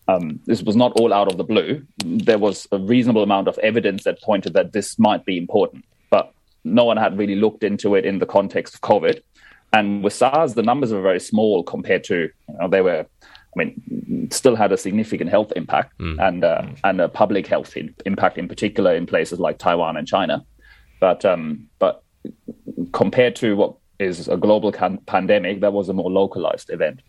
um, 0.09 0.41
this 0.47 0.63
was 0.63 0.75
not 0.75 0.93
all 0.99 1.13
out 1.13 1.31
of 1.31 1.37
the 1.37 1.45
blue. 1.45 1.87
There 1.99 2.39
was 2.39 2.67
a 2.73 2.79
reasonable 2.79 3.23
amount 3.23 3.47
of 3.47 3.59
evidence 3.59 4.05
that 4.05 4.23
pointed 4.23 4.55
that 4.55 4.73
this 4.73 4.99
might 4.99 5.25
be 5.27 5.37
important, 5.37 5.85
but 6.11 6.33
no 6.65 6.85
one 6.85 6.97
had 6.97 7.19
really 7.19 7.35
looked 7.35 7.63
into 7.63 7.95
it 7.95 8.07
in 8.07 8.19
the 8.19 8.27
context 8.27 8.75
of 8.75 8.81
COVID. 8.81 9.21
And 9.75 10.03
with 10.03 10.15
SARS, 10.15 10.55
the 10.55 10.63
numbers 10.63 10.93
were 10.93 11.03
very 11.03 11.21
small 11.21 11.63
compared 11.63 12.05
to, 12.05 12.17
you 12.49 12.59
know, 12.59 12.69
they 12.69 12.81
were, 12.81 13.07
I 13.59 13.65
mean, 13.65 14.31
still 14.31 14.57
had 14.57 14.73
a 14.73 14.77
significant 14.77 15.31
health 15.31 15.53
impact 15.57 15.95
and 16.21 16.45
uh, 16.45 16.63
and 16.85 17.01
a 17.01 17.09
public 17.09 17.47
health 17.47 17.77
in, 17.77 17.95
impact 18.07 18.39
in 18.39 18.47
particular 18.49 18.95
in 18.95 19.07
places 19.07 19.41
like 19.41 19.59
Taiwan 19.59 19.97
and 19.97 20.07
China. 20.07 20.45
But 21.01 21.25
um, 21.25 21.69
but 21.79 22.03
compared 22.93 23.35
to 23.37 23.57
what 23.57 23.75
is 23.99 24.29
a 24.29 24.37
global 24.37 24.71
can- 24.71 24.99
pandemic, 25.07 25.61
that 25.61 25.73
was 25.73 25.89
a 25.89 25.93
more 25.93 26.11
localized 26.11 26.71
event. 26.71 27.01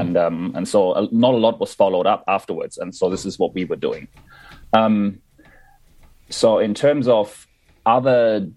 and 0.00 0.16
um, 0.16 0.52
and 0.54 0.68
so 0.68 0.92
uh, 0.92 1.06
not 1.12 1.34
a 1.34 1.36
lot 1.36 1.60
was 1.60 1.74
followed 1.74 2.06
up 2.06 2.24
afterwards. 2.28 2.78
And 2.78 2.94
so 2.94 3.10
this 3.10 3.24
is 3.24 3.38
what 3.38 3.54
we 3.54 3.64
were 3.64 3.76
doing. 3.76 4.08
Um, 4.72 5.20
so 6.30 6.58
in 6.58 6.74
terms 6.74 7.06
of 7.08 7.46
other, 7.86 8.48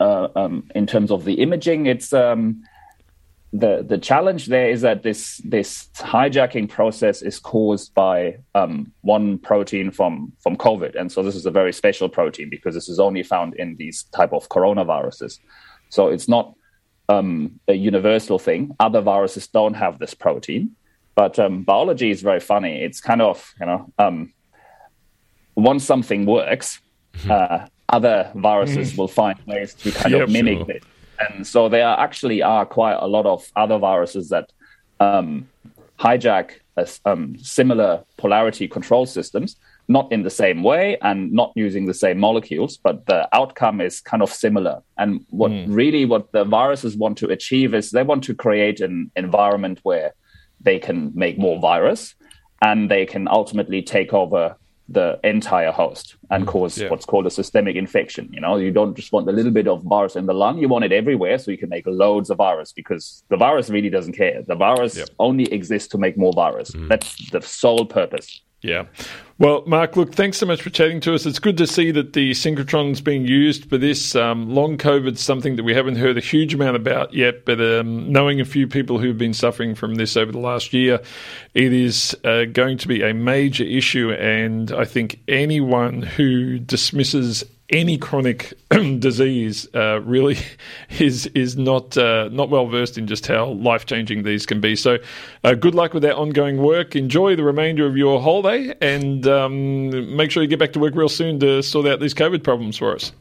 uh, 0.00 0.28
um, 0.36 0.68
in 0.74 0.86
terms 0.86 1.10
of 1.10 1.24
the 1.24 1.34
imaging, 1.34 1.86
it's 1.86 2.12
um, 2.12 2.62
the 3.52 3.82
the 3.86 3.96
challenge 3.96 4.46
there 4.46 4.68
is 4.70 4.82
that 4.82 5.02
this 5.02 5.38
this 5.38 5.88
hijacking 5.96 6.68
process 6.68 7.22
is 7.22 7.38
caused 7.38 7.94
by 7.94 8.38
um, 8.54 8.92
one 9.00 9.38
protein 9.38 9.90
from 9.90 10.32
from 10.42 10.56
COVID, 10.56 10.94
and 10.94 11.10
so 11.10 11.22
this 11.22 11.34
is 11.34 11.46
a 11.46 11.50
very 11.50 11.72
special 11.72 12.08
protein 12.08 12.50
because 12.50 12.74
this 12.74 12.88
is 12.88 13.00
only 13.00 13.22
found 13.22 13.54
in 13.54 13.76
these 13.76 14.02
type 14.14 14.32
of 14.34 14.48
coronaviruses. 14.50 15.38
So 15.88 16.08
it's 16.08 16.28
not 16.28 16.54
um, 17.08 17.58
a 17.68 17.72
universal 17.72 18.38
thing. 18.38 18.76
Other 18.80 19.00
viruses 19.00 19.46
don't 19.48 19.74
have 19.74 19.98
this 19.98 20.12
protein, 20.12 20.76
but 21.14 21.38
um, 21.38 21.62
biology 21.62 22.10
is 22.10 22.20
very 22.20 22.40
funny. 22.40 22.82
It's 22.82 23.00
kind 23.00 23.22
of 23.22 23.54
you 23.58 23.66
know 23.66 23.90
um, 23.98 24.34
once 25.54 25.84
something 25.84 26.26
works, 26.26 26.80
uh, 27.30 27.66
other 27.88 28.30
viruses 28.34 28.94
will 28.94 29.08
find 29.08 29.38
ways 29.46 29.72
to 29.74 29.90
kind 29.90 30.12
Yep, 30.12 30.22
of 30.24 30.30
mimic 30.30 30.58
sure. 30.58 30.70
it. 30.70 30.82
And 31.18 31.46
so 31.46 31.68
there 31.68 31.86
are 31.86 31.98
actually 31.98 32.42
are 32.42 32.64
quite 32.66 32.96
a 32.98 33.06
lot 33.06 33.26
of 33.26 33.50
other 33.56 33.78
viruses 33.78 34.28
that 34.28 34.52
um, 35.00 35.48
hijack 35.98 36.52
a 36.76 36.82
s- 36.82 37.00
um, 37.04 37.36
similar 37.38 38.04
polarity 38.16 38.68
control 38.68 39.04
systems, 39.06 39.56
not 39.88 40.10
in 40.12 40.22
the 40.22 40.30
same 40.30 40.62
way 40.62 40.96
and 41.02 41.32
not 41.32 41.52
using 41.56 41.86
the 41.86 41.94
same 41.94 42.18
molecules, 42.18 42.76
but 42.76 43.06
the 43.06 43.28
outcome 43.34 43.80
is 43.80 44.00
kind 44.00 44.22
of 44.22 44.30
similar. 44.30 44.82
And 44.96 45.24
what 45.30 45.50
really 45.66 46.04
what 46.04 46.30
the 46.32 46.44
viruses 46.44 46.96
want 46.96 47.18
to 47.18 47.30
achieve 47.30 47.74
is 47.74 47.90
they 47.90 48.02
want 48.02 48.22
to 48.24 48.34
create 48.34 48.80
an 48.80 49.10
environment 49.16 49.80
where 49.82 50.14
they 50.60 50.78
can 50.78 51.12
make 51.14 51.38
more 51.38 51.58
virus 51.58 52.14
and 52.62 52.90
they 52.90 53.06
can 53.06 53.28
ultimately 53.28 53.82
take 53.82 54.12
over 54.12 54.56
the 54.88 55.20
entire 55.22 55.70
host 55.70 56.16
and 56.30 56.44
mm-hmm. 56.44 56.50
cause 56.50 56.78
Yeah. 56.78 56.88
what's 56.88 57.04
called 57.04 57.26
a 57.26 57.30
systemic 57.30 57.76
infection. 57.76 58.30
You 58.32 58.40
know, 58.40 58.56
you 58.56 58.70
don't 58.70 58.94
just 58.94 59.12
want 59.12 59.28
a 59.28 59.32
little 59.32 59.52
bit 59.52 59.68
of 59.68 59.82
virus 59.82 60.16
in 60.16 60.26
the 60.26 60.32
lung, 60.32 60.58
you 60.58 60.68
want 60.68 60.84
it 60.84 60.92
everywhere 60.92 61.38
so 61.38 61.50
you 61.50 61.58
can 61.58 61.68
make 61.68 61.86
loads 61.86 62.30
of 62.30 62.38
virus 62.38 62.72
because 62.72 63.22
the 63.28 63.36
virus 63.36 63.68
really 63.68 63.90
doesn't 63.90 64.14
care. 64.14 64.42
The 64.46 64.54
virus 64.54 64.98
only 65.18 65.52
exists 65.52 65.88
to 65.88 65.98
make 65.98 66.16
more 66.16 66.32
virus. 66.32 66.70
Mm-hmm. 66.70 66.88
That's 66.88 67.30
the 67.30 67.42
sole 67.42 67.84
purpose. 67.84 68.40
Yeah. 68.60 68.86
Well, 69.38 69.62
Marc, 69.66 69.96
look, 69.96 70.14
thanks 70.14 70.36
so 70.36 70.46
much 70.46 70.62
for 70.62 70.70
chatting 70.70 70.98
to 71.02 71.14
us. 71.14 71.24
It's 71.24 71.38
good 71.38 71.56
to 71.58 71.66
see 71.66 71.92
that 71.92 72.12
the 72.12 72.32
synchrotron's 72.32 73.00
being 73.00 73.24
used 73.24 73.68
for 73.68 73.78
this. 73.78 74.16
Um, 74.16 74.52
long 74.52 74.76
COVID's 74.76 75.20
something 75.20 75.54
that 75.54 75.62
we 75.62 75.74
haven't 75.74 75.94
heard 75.94 76.18
a 76.18 76.20
huge 76.20 76.54
amount 76.54 76.74
about 76.74 77.14
yet, 77.14 77.44
but 77.44 77.60
um, 77.60 78.10
knowing 78.10 78.40
a 78.40 78.44
few 78.44 78.66
people 78.66 78.98
who've 78.98 79.16
been 79.16 79.34
suffering 79.34 79.76
from 79.76 79.94
this 79.94 80.16
over 80.16 80.32
the 80.32 80.40
last 80.40 80.72
year, 80.72 81.00
it 81.54 81.72
is 81.72 82.16
uh, 82.24 82.46
going 82.46 82.78
to 82.78 82.88
be 82.88 83.02
a 83.02 83.14
major 83.14 83.62
issue. 83.62 84.10
And 84.10 84.72
I 84.72 84.84
think 84.84 85.20
anyone 85.28 86.02
who 86.02 86.58
dismisses 86.58 87.44
any 87.70 87.98
chronic 87.98 88.54
disease 88.98 89.68
uh, 89.74 90.00
really 90.00 90.38
is 90.98 91.26
is 91.28 91.56
not 91.56 91.96
uh, 91.96 92.28
not 92.32 92.50
well 92.50 92.66
versed 92.66 92.98
in 92.98 93.06
just 93.06 93.26
how 93.26 93.46
life 93.46 93.86
changing 93.86 94.22
these 94.22 94.46
can 94.46 94.60
be. 94.60 94.76
So, 94.76 94.98
uh, 95.44 95.54
good 95.54 95.74
luck 95.74 95.94
with 95.94 96.02
that 96.02 96.16
ongoing 96.16 96.58
work. 96.58 96.96
Enjoy 96.96 97.36
the 97.36 97.44
remainder 97.44 97.86
of 97.86 97.96
your 97.96 98.20
holiday, 98.20 98.74
and 98.80 99.26
um, 99.26 100.16
make 100.16 100.30
sure 100.30 100.42
you 100.42 100.48
get 100.48 100.58
back 100.58 100.72
to 100.74 100.80
work 100.80 100.94
real 100.94 101.08
soon 101.08 101.38
to 101.40 101.62
sort 101.62 101.86
out 101.86 102.00
these 102.00 102.14
COVID 102.14 102.42
problems 102.42 102.76
for 102.76 102.94
us. 102.94 103.12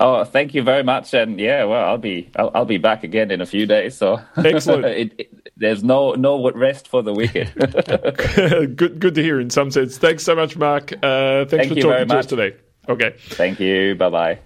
Oh, 0.00 0.24
thank 0.24 0.54
you 0.54 0.62
very 0.62 0.82
much. 0.82 1.14
And 1.14 1.38
yeah, 1.38 1.64
well, 1.64 1.88
I'll 1.88 1.98
be 1.98 2.30
I'll, 2.36 2.50
I'll 2.54 2.64
be 2.64 2.78
back 2.78 3.04
again 3.04 3.30
in 3.30 3.40
a 3.40 3.46
few 3.46 3.66
days. 3.66 3.96
So 3.96 4.20
Excellent. 4.36 4.84
it, 4.86 5.12
it, 5.18 5.52
there's 5.56 5.84
no 5.84 6.12
no 6.14 6.50
rest 6.50 6.88
for 6.88 7.02
the 7.02 7.12
wicked. 7.12 7.52
good 8.76 8.98
good 8.98 9.14
to 9.14 9.22
hear. 9.22 9.38
In 9.40 9.50
some 9.50 9.70
sense, 9.70 9.98
thanks 9.98 10.24
so 10.24 10.34
much, 10.34 10.56
Marc. 10.56 10.92
Uh, 10.92 11.44
thanks 11.44 11.50
Thank 11.50 11.68
for 11.68 11.74
you 11.74 11.82
talking 11.82 11.90
very 11.90 12.06
to 12.06 12.14
us 12.14 12.24
much. 12.24 12.26
today. 12.26 12.56
Okay. 12.88 13.14
thank 13.30 13.60
you. 13.60 13.94
Bye 13.94 14.10
bye. 14.10 14.38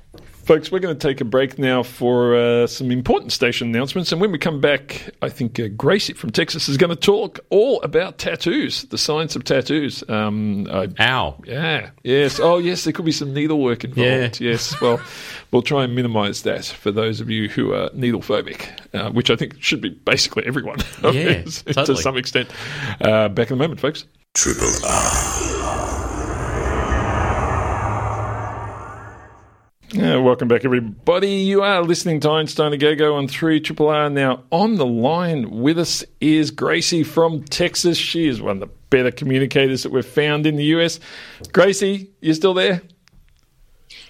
Folks, 0.44 0.70
we're 0.70 0.78
going 0.78 0.96
to 0.96 1.08
take 1.08 1.20
a 1.20 1.24
break 1.24 1.58
now 1.58 1.82
for 1.82 2.36
uh, 2.36 2.68
some 2.68 2.92
important 2.92 3.32
station 3.32 3.66
announcements. 3.68 4.12
And 4.12 4.20
when 4.20 4.30
we 4.30 4.38
come 4.38 4.60
back, 4.60 5.10
I 5.20 5.28
think 5.28 5.58
uh, 5.58 5.66
Gracie 5.76 6.12
from 6.12 6.30
Texas 6.30 6.68
is 6.68 6.76
going 6.76 6.90
to 6.90 6.94
talk 6.96 7.40
all 7.50 7.82
about 7.82 8.18
tattoos, 8.18 8.84
the 8.84 8.96
science 8.98 9.34
of 9.34 9.42
tattoos. 9.42 10.04
Um, 10.08 10.68
I, 10.70 10.88
Ow. 11.00 11.42
yeah, 11.46 11.90
yes. 12.04 12.38
Oh, 12.38 12.58
yes, 12.58 12.84
there 12.84 12.92
could 12.92 13.04
be 13.04 13.10
some 13.10 13.34
needlework 13.34 13.82
involved. 13.82 14.40
Yes, 14.40 14.80
well, 14.80 15.00
we'll 15.50 15.62
try 15.62 15.82
and 15.82 15.96
minimize 15.96 16.42
that 16.42 16.64
for 16.66 16.92
those 16.92 17.20
of 17.20 17.28
you 17.28 17.48
who 17.48 17.72
are 17.74 17.90
needle 17.92 18.20
phobic, 18.20 18.68
uh, 18.94 19.10
which 19.10 19.30
I 19.30 19.34
think 19.36 19.60
should 19.60 19.80
be 19.80 19.88
basically 19.88 20.46
everyone 20.46 20.78
Yeah, 21.02 21.42
to 21.42 21.74
totally. 21.74 22.00
some 22.00 22.16
extent. 22.16 22.50
Uh, 23.00 23.28
back 23.30 23.50
in 23.50 23.54
a 23.54 23.58
moment, 23.58 23.80
folks. 23.80 24.04
Triple 24.34 24.68
R. 24.86 25.96
Yeah, 29.92 30.15
welcome 30.26 30.48
back, 30.48 30.64
everybody. 30.64 31.34
You 31.34 31.62
are 31.62 31.82
listening 31.82 32.18
to 32.18 32.30
Einstein 32.30 32.76
Go 32.80 32.96
Go 32.96 33.14
on 33.14 33.28
3 33.28 33.60
Triple 33.60 33.86
R. 33.86 34.10
Now, 34.10 34.42
on 34.50 34.74
the 34.74 34.84
line 34.84 35.48
with 35.60 35.78
us 35.78 36.04
is 36.20 36.50
Gracie 36.50 37.04
from 37.04 37.44
Texas. 37.44 37.96
She 37.96 38.26
is 38.26 38.42
one 38.42 38.60
of 38.60 38.68
the 38.68 38.74
better 38.90 39.12
communicators 39.12 39.84
that 39.84 39.92
we've 39.92 40.04
found 40.04 40.44
in 40.44 40.56
the 40.56 40.64
US. 40.64 40.98
Gracie, 41.52 42.10
you 42.20 42.34
still 42.34 42.54
there? 42.54 42.82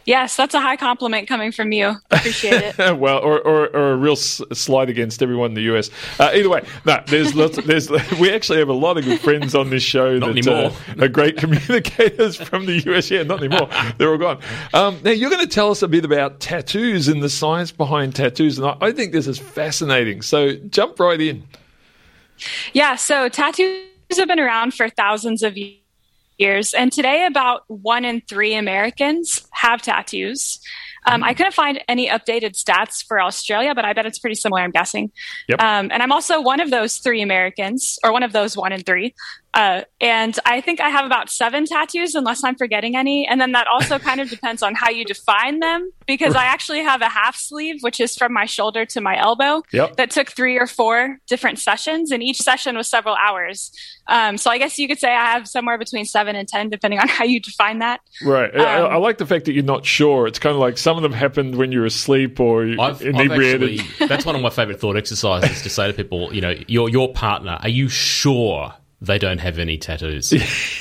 Yes, 0.07 0.37
that's 0.37 0.55
a 0.55 0.61
high 0.61 0.77
compliment 0.77 1.27
coming 1.27 1.51
from 1.51 1.73
you. 1.73 1.97
Appreciate 2.13 2.75
it. 2.79 2.97
well, 2.99 3.19
or, 3.19 3.41
or, 3.41 3.67
or 3.77 3.93
a 3.93 3.97
real 3.97 4.13
s- 4.13 4.41
slight 4.53 4.89
against 4.89 5.21
everyone 5.21 5.51
in 5.51 5.55
the 5.55 5.77
US. 5.77 5.91
Uh, 6.21 6.31
either 6.33 6.49
way, 6.49 6.65
no, 6.85 7.03
there's 7.09 7.35
lots. 7.35 7.59
Of, 7.59 7.67
there's 7.67 7.91
we 8.21 8.33
actually 8.33 8.59
have 8.61 8.69
a 8.69 8.73
lot 8.73 8.99
of 8.99 9.05
good 9.05 9.21
friends 9.21 9.57
on 9.57 9.69
this 9.71 9.83
show 9.83 10.17
Not 10.19 10.35
that 10.35 10.47
anymore. 10.47 10.71
Uh, 10.89 11.05
are 11.05 11.09
great 11.09 11.37
communicators 11.39 12.37
from 12.37 12.67
the 12.67 12.81
US. 12.93 13.11
Yeah, 13.11 13.25
not 13.25 13.43
anymore. 13.43 13.69
They're 13.99 14.11
all 14.11 14.17
gone. 14.19 14.41
Um, 14.73 15.01
now 15.03 15.11
you're 15.11 15.31
going 15.31 15.45
to 15.45 15.53
tell 15.53 15.73
us 15.73 15.83
a 15.83 15.89
bit 15.89 16.05
about 16.05 16.39
tattoos 16.39 17.09
and 17.09 17.21
the 17.21 17.29
science 17.29 17.73
behind 17.73 18.15
tattoos, 18.15 18.59
and 18.59 18.69
I, 18.69 18.77
I 18.81 18.93
think 18.93 19.11
this 19.13 19.27
is 19.27 19.41
fascinating. 19.41 20.23
So 20.23 20.53
jump 20.55 21.01
right 21.01 21.21
in. 21.21 21.43
Yeah, 22.73 22.95
so 22.95 23.29
tattoos 23.29 23.87
have 24.17 24.29
been 24.29 24.39
around 24.39 24.73
for 24.75 24.89
thousands 24.89 25.43
of 25.43 25.57
years, 25.57 25.81
and 26.75 26.93
today 26.93 27.27
about 27.27 27.63
one 27.69 28.05
in 28.05 28.21
three 28.21 28.55
Americans 28.55 29.47
have 29.53 29.83
tattoos. 29.83 30.61
Um, 31.09 31.23
I 31.23 31.35
couldn't 31.35 31.55
find 31.55 31.83
any 31.87 32.09
updated 32.09 32.61
stats 32.61 33.05
for 33.07 33.21
Australia, 33.21 33.75
but 33.75 33.85
I 33.85 33.93
bet 33.93 34.07
it's 34.07 34.19
pretty 34.19 34.35
similar, 34.35 34.63
I'm 34.63 34.73
guessing. 34.73 35.13
Yep. 35.49 35.61
Um, 35.61 35.91
and 35.93 36.03
I'm 36.03 36.11
also 36.11 36.41
one 36.41 36.59
of 36.59 36.71
those 36.71 36.99
three 36.99 37.23
Americans, 37.23 37.99
or 38.03 38.13
one 38.13 38.25
of 38.25 38.33
those 38.33 38.57
one 38.57 38.73
in 38.73 38.83
three. 38.83 39.15
Uh, 39.57 39.81
and 40.03 40.39
I 40.45 40.61
think 40.61 40.81
I 40.81 40.91
have 40.91 41.07
about 41.07 41.31
seven 41.31 41.65
tattoos, 41.65 42.15
unless 42.15 42.45
I'm 42.45 42.57
forgetting 42.57 42.95
any. 42.95 43.27
And 43.27 43.41
then 43.41 43.53
that 43.53 43.67
also 43.67 43.99
kind 43.99 44.21
of 44.21 44.29
depends 44.29 44.63
on 44.63 44.75
how 44.75 44.91
you 44.91 45.03
define 45.07 45.61
them, 45.61 45.91
because 46.07 46.35
I 46.35 46.45
actually 46.45 46.83
have 46.83 47.01
a 47.01 47.09
half 47.09 47.37
sleeve, 47.37 47.77
which 47.81 47.99
is 47.99 48.15
from 48.17 48.35
my 48.35 48.45
shoulder 48.45 48.85
to 48.85 49.01
my 49.01 49.19
elbow, 49.19 49.63
Yep. 49.73 49.97
that 49.97 50.11
took 50.11 50.29
three 50.31 50.59
or 50.59 50.67
four 50.67 51.17
different 51.27 51.59
sessions, 51.59 52.11
and 52.11 52.23
each 52.23 52.37
session 52.37 52.77
was 52.77 52.87
several 52.87 53.15
hours. 53.17 53.73
Um, 54.09 54.37
so 54.37 54.51
I 54.51 54.59
guess 54.59 54.79
you 54.79 54.89
could 54.89 54.99
say 54.99 55.09
I 55.09 55.33
have 55.33 55.49
somewhere 55.49 55.79
between 55.79 56.05
seven 56.05 56.37
and 56.37 56.47
10, 56.47 56.69
depending 56.69 57.01
on 57.01 57.09
how 57.17 57.25
you 57.25 57.41
define 57.41 57.79
that. 57.79 58.01
Right. 58.23 58.55
I, 58.55 58.81
Um, 58.83 58.93
I 58.93 58.97
like 58.97 59.17
the 59.17 59.27
fact 59.27 59.47
that 59.47 59.53
you're 59.55 59.65
not 59.65 59.87
sure. 59.87 60.27
It's 60.27 60.39
kind 60.39 60.53
of 60.55 60.61
like 60.61 60.77
some 60.77 60.99
of 60.99 61.03
them 61.03 61.13
happened 61.13 61.57
when 61.57 61.73
you're 61.73 61.87
asleep 61.87 62.39
or 62.41 62.65
I've, 62.67 62.79
I've 62.79 63.03
inebriated. 63.03 63.81
actually, 63.81 64.07
that's 64.07 64.27
one 64.27 64.37
of 64.37 64.43
my 64.43 64.51
favorite 64.51 64.81
thought 64.81 64.97
exercises 64.99 65.63
to 65.63 65.71
say 65.71 65.87
to 65.87 65.95
people, 65.95 66.35
you 66.35 66.43
know, 66.43 66.55
your 66.69 66.91
your 66.91 67.11
partner, 67.15 67.59
are 67.63 67.71
you 67.71 67.89
sure 67.89 68.75
they 69.01 69.19
don't 69.19 69.39
have 69.39 69.59
any 69.59 69.79
tattoos? 69.79 70.33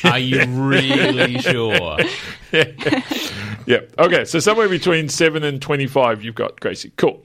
are 0.03 0.19
you 0.19 0.45
really 0.45 1.37
sure? 1.39 1.97
yeah. 3.65 3.79
Okay. 3.99 4.25
So 4.25 4.39
somewhere 4.39 4.69
between 4.69 5.09
seven 5.09 5.43
and 5.43 5.61
twenty-five, 5.61 6.23
you've 6.23 6.35
got 6.35 6.59
Gracie. 6.59 6.91
Cool. 6.97 7.23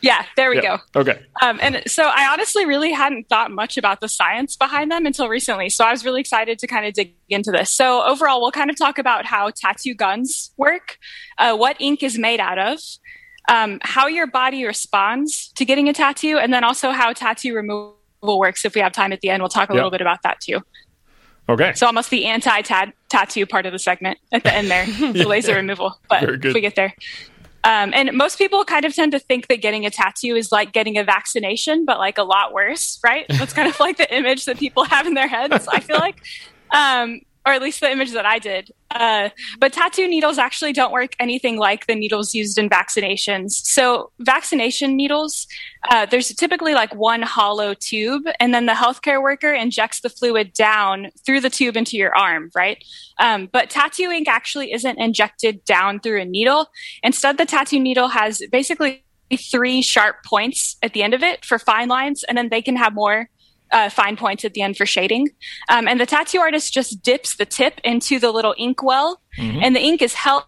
Yeah, 0.00 0.24
there 0.36 0.50
we 0.50 0.56
Yeah. 0.62 0.78
go. 0.94 1.00
Okay. 1.00 1.20
Um, 1.42 1.58
and 1.60 1.82
so 1.88 2.04
I 2.04 2.28
honestly 2.32 2.64
really 2.64 2.92
hadn't 2.92 3.28
thought 3.28 3.50
much 3.50 3.76
about 3.76 4.00
the 4.00 4.06
science 4.08 4.56
behind 4.56 4.92
them 4.92 5.06
until 5.06 5.28
recently. 5.28 5.70
So 5.70 5.84
I 5.84 5.90
was 5.90 6.04
really 6.04 6.20
excited 6.20 6.60
to 6.60 6.68
kind 6.68 6.86
of 6.86 6.94
dig 6.94 7.14
into 7.28 7.50
this. 7.50 7.72
So 7.72 8.04
overall, 8.04 8.40
we'll 8.40 8.52
kind 8.52 8.70
of 8.70 8.76
talk 8.76 8.98
about 8.98 9.26
how 9.26 9.50
tattoo 9.50 9.94
guns 9.94 10.52
work, 10.56 10.98
uh, 11.38 11.56
what 11.56 11.76
ink 11.80 12.04
is 12.04 12.16
made 12.16 12.38
out 12.38 12.60
of, 12.60 12.78
um, 13.48 13.80
how 13.82 14.06
your 14.06 14.28
body 14.28 14.64
responds 14.64 15.48
to 15.56 15.64
getting 15.64 15.88
a 15.88 15.92
tattoo, 15.92 16.38
and 16.38 16.52
then 16.52 16.62
also 16.62 16.90
how 16.92 17.12
tattoo 17.12 17.52
removal 17.56 17.97
works. 18.22 18.64
If 18.64 18.74
we 18.74 18.80
have 18.80 18.92
time 18.92 19.12
at 19.12 19.20
the 19.20 19.30
end, 19.30 19.42
we'll 19.42 19.48
talk 19.48 19.70
a 19.70 19.72
Yeah. 19.72 19.76
little 19.78 19.90
bit 19.90 20.00
about 20.00 20.22
that 20.22 20.40
too. 20.40 20.60
Okay. 21.48 21.72
So 21.74 21.86
almost 21.86 22.10
the 22.10 22.26
anti 22.26 22.62
tattoo 23.08 23.46
part 23.46 23.64
of 23.66 23.72
the 23.72 23.78
segment 23.78 24.18
at 24.32 24.42
the 24.42 24.54
end 24.54 24.70
there, 24.70 24.84
the 25.12 25.24
laser 25.24 25.54
removal. 25.54 25.98
But 26.08 26.44
if 26.44 26.54
we 26.54 26.60
get 26.60 26.74
there. 26.74 26.94
Um, 27.64 27.92
and 27.94 28.12
most 28.12 28.38
people 28.38 28.64
kind 28.64 28.84
of 28.84 28.94
tend 28.94 29.12
to 29.12 29.18
think 29.18 29.48
that 29.48 29.60
getting 29.60 29.84
a 29.84 29.90
tattoo 29.90 30.36
is 30.36 30.52
like 30.52 30.72
getting 30.72 30.96
a 30.96 31.04
vaccination, 31.04 31.84
but 31.84 31.98
like 31.98 32.16
a 32.16 32.22
lot 32.22 32.52
worse, 32.52 33.00
right? 33.02 33.26
That's 33.28 33.52
kind 33.52 33.68
of 33.68 33.78
like 33.80 33.96
the 33.96 34.14
image 34.14 34.44
that 34.44 34.58
people 34.58 34.84
have 34.84 35.06
in 35.06 35.14
their 35.14 35.26
heads, 35.28 35.66
I 35.68 35.80
feel 35.80 35.98
like. 35.98 36.16
Um, 36.70 37.20
or 37.48 37.52
at 37.52 37.62
least 37.62 37.80
the 37.80 37.90
image 37.90 38.12
that 38.12 38.26
I 38.26 38.38
did. 38.38 38.70
Uh, 38.90 39.30
but 39.58 39.72
tattoo 39.72 40.06
needles 40.06 40.36
actually 40.36 40.74
don't 40.74 40.92
work 40.92 41.12
anything 41.18 41.56
like 41.56 41.86
the 41.86 41.94
needles 41.94 42.34
used 42.34 42.58
in 42.58 42.68
vaccinations. 42.68 43.52
So, 43.52 44.10
vaccination 44.18 44.96
needles, 44.96 45.46
uh, 45.90 46.04
there's 46.04 46.28
typically 46.34 46.74
like 46.74 46.94
one 46.94 47.22
hollow 47.22 47.72
tube, 47.72 48.24
and 48.38 48.52
then 48.52 48.66
the 48.66 48.74
healthcare 48.74 49.22
worker 49.22 49.50
injects 49.50 50.00
the 50.00 50.10
fluid 50.10 50.52
down 50.52 51.08
through 51.24 51.40
the 51.40 51.48
tube 51.48 51.74
into 51.74 51.96
your 51.96 52.14
arm, 52.14 52.50
right? 52.54 52.84
Um, 53.18 53.48
but 53.50 53.70
tattoo 53.70 54.10
ink 54.10 54.28
actually 54.28 54.72
isn't 54.72 54.98
injected 54.98 55.64
down 55.64 56.00
through 56.00 56.20
a 56.20 56.26
needle. 56.26 56.66
Instead, 57.02 57.38
the 57.38 57.46
tattoo 57.46 57.80
needle 57.80 58.08
has 58.08 58.42
basically 58.52 59.04
three 59.38 59.80
sharp 59.80 60.16
points 60.22 60.76
at 60.82 60.92
the 60.92 61.02
end 61.02 61.14
of 61.14 61.22
it 61.22 61.46
for 61.46 61.58
fine 61.58 61.88
lines, 61.88 62.24
and 62.24 62.36
then 62.36 62.50
they 62.50 62.60
can 62.60 62.76
have 62.76 62.92
more 62.92 63.30
uh, 63.72 63.88
fine 63.90 64.16
points 64.16 64.44
at 64.44 64.54
the 64.54 64.62
end 64.62 64.76
for 64.76 64.86
shading. 64.86 65.28
Um, 65.68 65.88
and 65.88 66.00
the 66.00 66.06
tattoo 66.06 66.40
artist 66.40 66.72
just 66.72 67.02
dips 67.02 67.36
the 67.36 67.46
tip 67.46 67.80
into 67.84 68.18
the 68.18 68.30
little 68.30 68.54
ink 68.58 68.82
well, 68.82 69.20
mm-hmm. 69.38 69.60
and 69.62 69.74
the 69.74 69.80
ink 69.80 70.02
is 70.02 70.14
held 70.14 70.44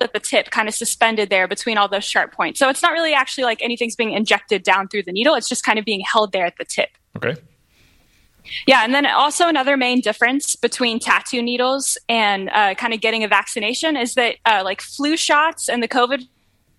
at 0.00 0.12
the 0.12 0.20
tip, 0.20 0.50
kind 0.50 0.68
of 0.68 0.74
suspended 0.74 1.30
there 1.30 1.46
between 1.46 1.76
all 1.76 1.88
those 1.88 2.04
sharp 2.04 2.32
points. 2.32 2.58
So 2.58 2.68
it's 2.68 2.82
not 2.82 2.92
really 2.92 3.12
actually 3.12 3.44
like 3.44 3.62
anything's 3.62 3.96
being 3.96 4.12
injected 4.12 4.62
down 4.62 4.88
through 4.88 5.02
the 5.02 5.12
needle. 5.12 5.34
It's 5.34 5.48
just 5.48 5.64
kind 5.64 5.78
of 5.78 5.84
being 5.84 6.00
held 6.00 6.32
there 6.32 6.46
at 6.46 6.56
the 6.56 6.64
tip. 6.64 6.88
Okay. 7.16 7.36
Yeah, 8.66 8.84
and 8.84 8.94
then 8.94 9.06
also 9.06 9.48
another 9.48 9.76
main 9.76 10.00
difference 10.00 10.54
between 10.56 10.98
tattoo 10.98 11.42
needles 11.42 11.96
and 12.08 12.50
uh, 12.50 12.74
kind 12.74 12.92
of 12.92 13.00
getting 13.00 13.24
a 13.24 13.28
vaccination 13.28 13.96
is 13.96 14.14
that 14.14 14.36
uh, 14.44 14.62
like 14.64 14.80
flu 14.82 15.16
shots 15.16 15.68
and 15.68 15.82
the 15.82 15.88
COVID 15.88 16.26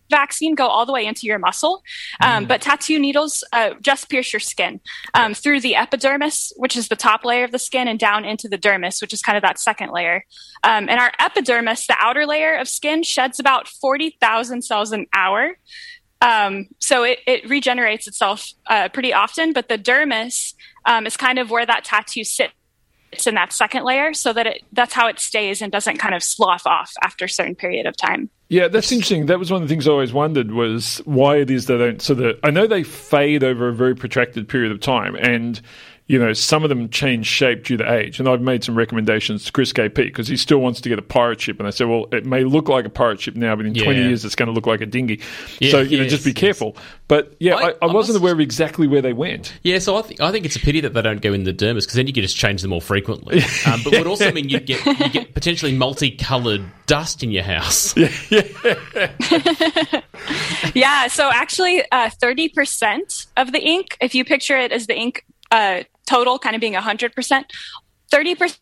vaccine 0.09 0.55
go 0.55 0.67
all 0.67 0.85
the 0.85 0.93
way 0.93 1.05
into 1.05 1.25
your 1.27 1.39
muscle, 1.39 1.83
um, 2.21 2.45
mm. 2.45 2.47
but 2.47 2.61
tattoo 2.61 2.99
needles 2.99 3.43
uh, 3.53 3.71
just 3.81 4.09
pierce 4.09 4.31
your 4.33 4.39
skin 4.39 4.79
um, 5.13 5.33
through 5.33 5.61
the 5.61 5.75
epidermis, 5.75 6.53
which 6.57 6.75
is 6.75 6.87
the 6.87 6.95
top 6.95 7.25
layer 7.25 7.43
of 7.43 7.51
the 7.51 7.59
skin, 7.59 7.87
and 7.87 7.99
down 7.99 8.25
into 8.25 8.47
the 8.47 8.57
dermis, 8.57 9.01
which 9.01 9.13
is 9.13 9.21
kind 9.21 9.37
of 9.37 9.41
that 9.41 9.59
second 9.59 9.91
layer. 9.91 10.25
Um, 10.63 10.89
and 10.89 10.99
our 10.99 11.11
epidermis, 11.19 11.87
the 11.87 11.95
outer 11.99 12.25
layer 12.25 12.55
of 12.55 12.67
skin, 12.67 13.03
sheds 13.03 13.39
about 13.39 13.67
40,000 13.67 14.63
cells 14.63 14.91
an 14.91 15.05
hour. 15.13 15.57
Um, 16.21 16.67
so 16.79 17.03
it, 17.03 17.19
it, 17.27 17.47
regenerates 17.49 18.07
itself 18.07 18.49
uh, 18.67 18.89
pretty 18.89 19.13
often, 19.13 19.53
but 19.53 19.69
the 19.69 19.77
dermis 19.77 20.53
um, 20.85 21.05
is 21.05 21.17
kind 21.17 21.37
of 21.37 21.51
where 21.51 21.65
that 21.65 21.83
tattoo 21.83 22.23
sits 22.23 22.53
in 23.27 23.35
that 23.35 23.53
second 23.53 23.83
layer 23.83 24.13
so 24.13 24.33
that 24.33 24.47
it 24.47 24.63
that's 24.73 24.93
how 24.93 25.07
it 25.07 25.19
stays 25.19 25.61
and 25.61 25.71
doesn't 25.71 25.97
kind 25.97 26.13
of 26.13 26.23
slough 26.23 26.65
off 26.65 26.93
after 27.01 27.25
a 27.25 27.29
certain 27.29 27.55
period 27.55 27.85
of 27.85 27.95
time. 27.97 28.29
Yeah, 28.49 28.67
that's 28.67 28.91
interesting. 28.91 29.25
That 29.25 29.39
was 29.39 29.51
one 29.51 29.63
of 29.63 29.67
the 29.67 29.73
things 29.73 29.87
I 29.87 29.91
always 29.91 30.13
wondered 30.13 30.51
was 30.51 31.01
why 31.05 31.37
it 31.37 31.49
is 31.49 31.65
they 31.65 31.77
don't. 31.77 32.01
So 32.01 32.13
that 32.15 32.39
I 32.43 32.51
know 32.51 32.67
they 32.67 32.83
fade 32.83 33.43
over 33.43 33.67
a 33.67 33.73
very 33.73 33.95
protracted 33.95 34.47
period 34.47 34.71
of 34.71 34.79
time, 34.79 35.15
and 35.15 35.59
you 36.07 36.19
know, 36.19 36.33
some 36.33 36.63
of 36.63 36.69
them 36.69 36.87
change 36.89 37.25
shape 37.25 37.63
due 37.63 37.77
to 37.77 37.93
age. 37.93 38.19
And 38.19 38.29
I've 38.29 38.41
made 38.41 38.63
some 38.63 38.75
recommendations 38.75 39.45
to 39.45 39.51
Chris 39.51 39.73
KP 39.73 39.95
because 39.95 40.27
he 40.27 40.37
still 40.37 40.59
wants 40.59 40.79
to 40.81 40.89
get 40.89 40.99
a 40.99 41.01
pirate 41.01 41.41
ship. 41.41 41.57
And 41.57 41.67
I 41.67 41.71
said, 41.71 41.87
well, 41.87 42.05
it 42.11 42.27
may 42.27 42.43
look 42.43 42.69
like 42.69 42.85
a 42.85 42.89
pirate 42.89 43.19
ship 43.19 43.35
now, 43.35 43.55
but 43.55 43.65
in 43.65 43.73
yeah. 43.73 43.85
20 43.85 43.99
years, 43.99 44.23
it's 44.23 44.35
going 44.35 44.47
to 44.47 44.53
look 44.53 44.67
like 44.67 44.81
a 44.81 44.85
dinghy. 44.85 45.21
Yeah, 45.59 45.71
so, 45.71 45.79
you 45.81 45.97
yes, 45.97 46.03
know, 46.03 46.09
just 46.09 46.23
be 46.23 46.29
yes. 46.29 46.39
careful. 46.39 46.77
But 47.07 47.35
yeah, 47.39 47.55
I, 47.55 47.69
I, 47.69 47.73
I 47.81 47.85
wasn't 47.87 48.19
aware 48.19 48.33
of 48.33 48.39
exactly 48.39 48.87
where 48.87 49.01
they 49.01 49.13
went. 49.13 49.57
Yeah, 49.63 49.79
so 49.79 49.97
I, 49.97 50.03
th- 50.03 50.21
I 50.21 50.31
think 50.31 50.45
it's 50.45 50.55
a 50.55 50.59
pity 50.59 50.79
that 50.81 50.93
they 50.93 51.01
don't 51.01 51.21
go 51.21 51.33
in 51.33 51.43
the 51.43 51.53
dermis 51.53 51.81
because 51.81 51.93
then 51.93 52.05
you 52.05 52.13
could 52.13 52.23
just 52.23 52.37
change 52.37 52.61
them 52.61 52.69
more 52.69 52.81
frequently. 52.81 53.41
Um, 53.65 53.81
but 53.83 53.93
would 53.93 54.05
also 54.05 54.31
mean 54.31 54.49
you 54.49 54.59
get, 54.59 54.85
you 54.85 55.09
get 55.09 55.33
potentially 55.33 55.75
multicolored 55.75 56.63
dust 56.85 57.23
in 57.23 57.31
your 57.31 57.43
house. 57.43 57.95
Yeah. 58.29 58.41
Yeah. 58.93 60.01
yeah 60.75 61.07
so 61.07 61.31
actually, 61.33 61.81
uh, 61.91 62.09
30% 62.09 63.27
of 63.37 63.51
the 63.51 63.59
ink, 63.59 63.97
if 64.01 64.13
you 64.13 64.23
picture 64.23 64.55
it 64.55 64.71
as 64.71 64.85
the 64.85 64.95
ink 64.95 65.25
uh, 65.51 65.83
total 66.05 66.39
kind 66.39 66.55
of 66.55 66.61
being 66.61 66.73
100%, 66.73 67.45
30% 68.11 68.57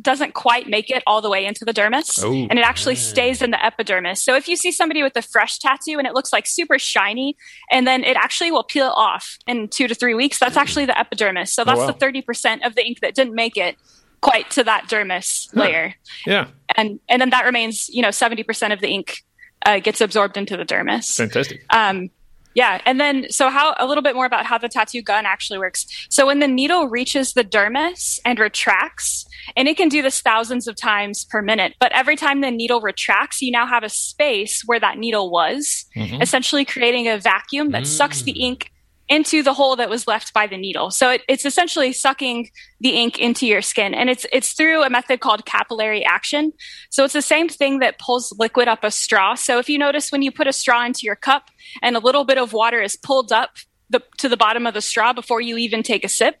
doesn't 0.00 0.32
quite 0.32 0.66
make 0.66 0.90
it 0.90 1.02
all 1.06 1.20
the 1.20 1.28
way 1.28 1.44
into 1.44 1.64
the 1.64 1.74
dermis 1.74 2.24
oh, 2.24 2.32
and 2.32 2.58
it 2.58 2.64
actually 2.64 2.94
man. 2.94 3.02
stays 3.02 3.42
in 3.42 3.50
the 3.50 3.64
epidermis. 3.64 4.22
So 4.22 4.34
if 4.34 4.48
you 4.48 4.56
see 4.56 4.72
somebody 4.72 5.02
with 5.02 5.14
a 5.16 5.22
fresh 5.22 5.58
tattoo 5.58 5.98
and 5.98 6.06
it 6.06 6.14
looks 6.14 6.32
like 6.32 6.46
super 6.46 6.78
shiny 6.78 7.36
and 7.70 7.86
then 7.86 8.02
it 8.02 8.16
actually 8.16 8.50
will 8.50 8.64
peel 8.64 8.92
off 8.96 9.38
in 9.46 9.68
2 9.68 9.88
to 9.88 9.94
3 9.94 10.14
weeks, 10.14 10.38
that's 10.38 10.56
actually 10.56 10.86
the 10.86 10.98
epidermis. 10.98 11.52
So 11.52 11.64
that's 11.64 11.80
oh, 11.80 11.86
wow. 11.86 11.92
the 11.92 12.22
30% 12.22 12.66
of 12.66 12.74
the 12.74 12.86
ink 12.86 13.00
that 13.00 13.14
didn't 13.14 13.34
make 13.34 13.56
it 13.56 13.76
quite 14.20 14.50
to 14.52 14.64
that 14.64 14.84
dermis 14.88 15.48
huh. 15.54 15.60
layer. 15.60 15.94
Yeah. 16.26 16.48
And 16.76 17.00
and 17.08 17.20
then 17.20 17.30
that 17.30 17.44
remains, 17.44 17.88
you 17.88 18.02
know, 18.02 18.08
70% 18.08 18.72
of 18.72 18.80
the 18.80 18.88
ink 18.88 19.22
uh, 19.64 19.78
gets 19.80 20.00
absorbed 20.00 20.36
into 20.36 20.56
the 20.56 20.64
dermis. 20.64 21.14
Fantastic. 21.16 21.64
Um, 21.70 22.10
yeah, 22.58 22.82
and 22.84 22.98
then 22.98 23.30
so 23.30 23.50
how 23.50 23.76
a 23.78 23.86
little 23.86 24.02
bit 24.02 24.16
more 24.16 24.26
about 24.26 24.44
how 24.44 24.58
the 24.58 24.68
tattoo 24.68 25.00
gun 25.00 25.26
actually 25.26 25.60
works. 25.60 25.86
So 26.10 26.26
when 26.26 26.40
the 26.40 26.48
needle 26.48 26.88
reaches 26.88 27.34
the 27.34 27.44
dermis 27.44 28.18
and 28.24 28.36
retracts, 28.40 29.24
and 29.56 29.68
it 29.68 29.76
can 29.76 29.88
do 29.88 30.02
this 30.02 30.20
thousands 30.20 30.66
of 30.66 30.74
times 30.74 31.24
per 31.24 31.40
minute, 31.40 31.74
but 31.78 31.92
every 31.92 32.16
time 32.16 32.40
the 32.40 32.50
needle 32.50 32.80
retracts, 32.80 33.40
you 33.40 33.52
now 33.52 33.64
have 33.64 33.84
a 33.84 33.88
space 33.88 34.64
where 34.66 34.80
that 34.80 34.98
needle 34.98 35.30
was, 35.30 35.84
mm-hmm. 35.94 36.20
essentially 36.20 36.64
creating 36.64 37.06
a 37.06 37.16
vacuum 37.16 37.70
that 37.70 37.84
mm. 37.84 37.86
sucks 37.86 38.22
the 38.22 38.32
mm. 38.32 38.40
ink 38.40 38.72
into 39.08 39.42
the 39.42 39.54
hole 39.54 39.76
that 39.76 39.88
was 39.88 40.06
left 40.06 40.34
by 40.34 40.46
the 40.46 40.56
needle. 40.56 40.90
So 40.90 41.10
it, 41.10 41.22
it's 41.28 41.46
essentially 41.46 41.92
sucking 41.92 42.50
the 42.80 42.90
ink 42.90 43.18
into 43.18 43.46
your 43.46 43.62
skin, 43.62 43.94
and 43.94 44.10
it's 44.10 44.26
it's 44.32 44.52
through 44.52 44.82
a 44.82 44.90
method 44.90 45.20
called 45.20 45.46
capillary 45.46 46.04
action. 46.04 46.52
So 46.90 47.04
it's 47.04 47.14
the 47.14 47.22
same 47.22 47.48
thing 47.48 47.78
that 47.78 47.98
pulls 47.98 48.34
liquid 48.38 48.68
up 48.68 48.84
a 48.84 48.90
straw. 48.90 49.34
So 49.34 49.58
if 49.58 49.68
you 49.68 49.78
notice 49.78 50.12
when 50.12 50.22
you 50.22 50.30
put 50.30 50.46
a 50.46 50.52
straw 50.52 50.84
into 50.84 51.00
your 51.02 51.16
cup 51.16 51.50
and 51.82 51.96
a 51.96 52.00
little 52.00 52.24
bit 52.24 52.38
of 52.38 52.52
water 52.52 52.80
is 52.80 52.96
pulled 52.96 53.32
up 53.32 53.56
the, 53.90 54.02
to 54.18 54.28
the 54.28 54.36
bottom 54.36 54.66
of 54.66 54.74
the 54.74 54.82
straw 54.82 55.12
before 55.12 55.40
you 55.40 55.56
even 55.56 55.82
take 55.82 56.04
a 56.04 56.08
sip, 56.08 56.36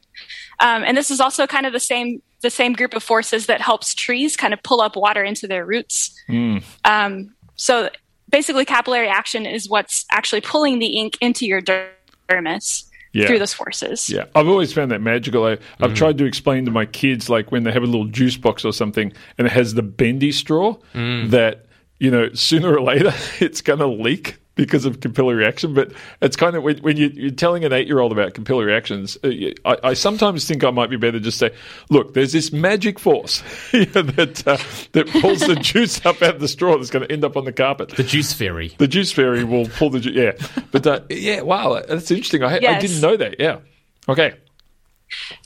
um, 0.60 0.82
and 0.84 0.96
this 0.96 1.10
is 1.10 1.20
also 1.20 1.46
kind 1.46 1.66
of 1.66 1.72
the 1.72 1.80
same 1.80 2.22
the 2.40 2.50
same 2.50 2.72
group 2.72 2.94
of 2.94 3.02
forces 3.02 3.46
that 3.46 3.60
helps 3.60 3.94
trees 3.94 4.36
kind 4.36 4.54
of 4.54 4.62
pull 4.62 4.80
up 4.80 4.94
water 4.94 5.24
into 5.24 5.48
their 5.48 5.66
roots. 5.66 6.14
Mm. 6.28 6.62
Um, 6.84 7.34
so 7.56 7.90
basically, 8.30 8.64
capillary 8.64 9.08
action 9.08 9.46
is 9.46 9.68
what's 9.68 10.04
actually 10.12 10.42
pulling 10.42 10.78
the 10.78 10.98
ink 10.98 11.16
into 11.20 11.46
your 11.46 11.60
dirt 11.60 11.97
dermis 12.28 12.84
yeah. 13.12 13.26
through 13.26 13.38
those 13.38 13.54
forces. 13.54 14.08
Yeah, 14.08 14.24
I've 14.34 14.48
always 14.48 14.72
found 14.72 14.90
that 14.90 15.00
magical. 15.00 15.44
I, 15.44 15.50
have 15.50 15.60
mm-hmm. 15.60 15.94
tried 15.94 16.18
to 16.18 16.24
explain 16.24 16.64
to 16.66 16.70
my 16.70 16.86
kids, 16.86 17.28
like 17.28 17.50
when 17.50 17.64
they 17.64 17.72
have 17.72 17.82
a 17.82 17.86
little 17.86 18.06
juice 18.06 18.36
box 18.36 18.64
or 18.64 18.72
something, 18.72 19.12
and 19.36 19.46
it 19.46 19.52
has 19.52 19.74
the 19.74 19.82
bendy 19.82 20.32
straw, 20.32 20.76
mm. 20.94 21.30
that 21.30 21.66
you 21.98 22.10
know 22.10 22.32
sooner 22.32 22.74
or 22.74 22.82
later 22.82 23.12
it's 23.40 23.60
going 23.60 23.80
to 23.80 23.86
leak 23.86 24.38
because 24.58 24.84
of 24.84 25.00
capillary 25.00 25.46
action. 25.46 25.72
But 25.72 25.92
it's 26.20 26.36
kind 26.36 26.56
of 26.56 26.62
when, 26.62 26.78
when 26.78 26.98
you, 26.98 27.28
are 27.28 27.30
telling 27.30 27.64
an 27.64 27.72
eight 27.72 27.86
year 27.86 28.00
old 28.00 28.12
about 28.12 28.34
capillary 28.34 28.74
actions, 28.74 29.16
uh, 29.24 29.30
I, 29.64 29.76
I, 29.84 29.94
sometimes 29.94 30.46
think 30.46 30.64
I 30.64 30.70
might 30.70 30.90
be 30.90 30.96
better 30.96 31.20
just 31.20 31.38
say, 31.38 31.54
look, 31.88 32.12
there's 32.12 32.32
this 32.32 32.52
magic 32.52 32.98
force 32.98 33.40
that 33.72 34.42
uh, 34.46 34.58
that 34.92 35.08
pulls 35.22 35.40
the 35.40 35.54
juice 35.62 36.04
up 36.04 36.20
out 36.20 36.34
of 36.34 36.40
the 36.40 36.48
straw 36.48 36.76
that's 36.76 36.90
going 36.90 37.06
to 37.06 37.12
end 37.12 37.24
up 37.24 37.36
on 37.36 37.44
the 37.44 37.52
carpet. 37.52 37.90
The 37.90 38.02
juice 38.02 38.32
fairy. 38.32 38.74
The 38.76 38.88
juice 38.88 39.12
fairy 39.12 39.44
will 39.44 39.68
pull 39.68 39.90
the 39.90 40.00
juice. 40.00 40.14
Yeah, 40.14 40.62
but 40.72 40.86
uh, 40.86 41.00
yeah, 41.08 41.40
wow, 41.42 41.80
that's 41.88 42.10
interesting. 42.10 42.42
I, 42.42 42.58
yes. 42.58 42.76
I 42.76 42.80
didn't 42.80 43.00
know 43.00 43.16
that. 43.16 43.36
Yeah. 43.38 43.60
Okay. 44.08 44.34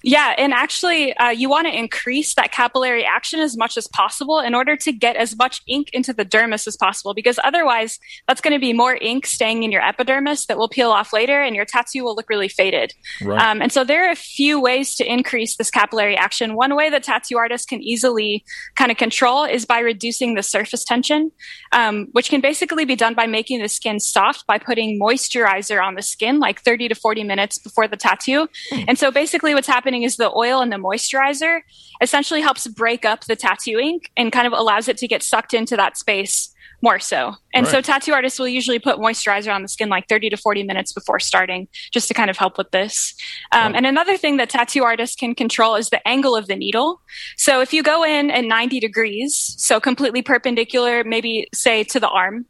Yeah, 0.02 0.34
and 0.38 0.52
actually, 0.52 1.14
uh, 1.16 1.30
you 1.30 1.48
want 1.48 1.66
to 1.66 1.76
increase 1.76 2.34
that 2.34 2.52
capillary 2.52 3.04
action 3.04 3.40
as 3.40 3.56
much 3.56 3.76
as 3.76 3.86
possible 3.88 4.40
in 4.40 4.54
order 4.54 4.76
to 4.76 4.92
get 4.92 5.16
as 5.16 5.36
much 5.36 5.62
ink 5.66 5.88
into 5.92 6.12
the 6.12 6.24
dermis 6.24 6.66
as 6.66 6.76
possible, 6.76 7.14
because 7.14 7.38
otherwise, 7.44 7.98
that's 8.26 8.40
going 8.40 8.52
to 8.52 8.60
be 8.60 8.72
more 8.72 8.98
ink 9.00 9.26
staying 9.26 9.62
in 9.62 9.72
your 9.72 9.82
epidermis 9.82 10.46
that 10.46 10.58
will 10.58 10.68
peel 10.68 10.90
off 10.90 11.12
later, 11.12 11.40
and 11.40 11.54
your 11.54 11.64
tattoo 11.64 12.04
will 12.04 12.14
look 12.14 12.28
really 12.28 12.48
faded. 12.48 12.92
Right. 13.22 13.40
Um, 13.40 13.62
and 13.62 13.72
so, 13.72 13.84
there 13.84 14.06
are 14.06 14.12
a 14.12 14.16
few 14.16 14.60
ways 14.60 14.94
to 14.96 15.10
increase 15.10 15.56
this 15.56 15.70
capillary 15.70 16.16
action. 16.16 16.54
One 16.54 16.74
way 16.74 16.90
that 16.90 17.02
tattoo 17.02 17.38
artists 17.38 17.66
can 17.66 17.82
easily 17.82 18.44
kind 18.76 18.90
of 18.90 18.96
control 18.96 19.44
is 19.44 19.64
by 19.64 19.78
reducing 19.80 20.34
the 20.34 20.42
surface 20.42 20.84
tension, 20.84 21.30
um, 21.72 22.08
which 22.12 22.30
can 22.30 22.40
basically 22.40 22.84
be 22.84 22.96
done 22.96 23.14
by 23.14 23.26
making 23.26 23.60
the 23.60 23.68
skin 23.68 24.00
soft 24.00 24.46
by 24.46 24.58
putting 24.58 24.98
moisturizer 25.00 25.82
on 25.82 25.94
the 25.94 26.02
skin, 26.02 26.38
like 26.38 26.60
30 26.60 26.88
to 26.88 26.94
40 26.94 27.24
minutes 27.24 27.58
before 27.58 27.88
the 27.88 27.96
tattoo. 27.96 28.48
Hmm. 28.70 28.80
And 28.88 28.98
so, 28.98 29.10
basically, 29.10 29.51
what's 29.54 29.66
happening 29.66 30.02
is 30.02 30.16
the 30.16 30.32
oil 30.34 30.60
and 30.60 30.72
the 30.72 30.76
moisturizer 30.76 31.60
essentially 32.00 32.40
helps 32.40 32.66
break 32.66 33.04
up 33.04 33.24
the 33.24 33.36
tattoo 33.36 33.78
ink 33.78 34.10
and 34.16 34.32
kind 34.32 34.46
of 34.46 34.52
allows 34.52 34.88
it 34.88 34.96
to 34.98 35.08
get 35.08 35.22
sucked 35.22 35.54
into 35.54 35.76
that 35.76 35.96
space 35.96 36.52
more 36.82 36.98
so. 36.98 37.36
And 37.54 37.64
right. 37.64 37.72
so 37.72 37.80
tattoo 37.80 38.12
artists 38.12 38.38
will 38.38 38.48
usually 38.48 38.80
put 38.80 38.98
moisturizer 38.98 39.54
on 39.54 39.62
the 39.62 39.68
skin 39.68 39.88
like 39.88 40.08
30 40.08 40.30
to 40.30 40.36
40 40.36 40.64
minutes 40.64 40.92
before 40.92 41.20
starting 41.20 41.68
just 41.92 42.08
to 42.08 42.14
kind 42.14 42.28
of 42.28 42.36
help 42.36 42.58
with 42.58 42.70
this. 42.72 43.14
Um, 43.52 43.74
And 43.74 43.86
another 43.86 44.16
thing 44.16 44.36
that 44.38 44.50
tattoo 44.50 44.82
artists 44.82 45.14
can 45.14 45.34
control 45.34 45.76
is 45.76 45.90
the 45.90 46.06
angle 46.06 46.34
of 46.34 46.48
the 46.48 46.56
needle. 46.56 47.00
So 47.36 47.60
if 47.60 47.72
you 47.72 47.84
go 47.84 48.04
in 48.04 48.32
at 48.32 48.44
90 48.44 48.80
degrees, 48.80 49.54
so 49.58 49.78
completely 49.78 50.22
perpendicular, 50.22 51.04
maybe 51.04 51.46
say 51.54 51.84
to 51.84 52.00
the 52.00 52.08
arm, 52.08 52.46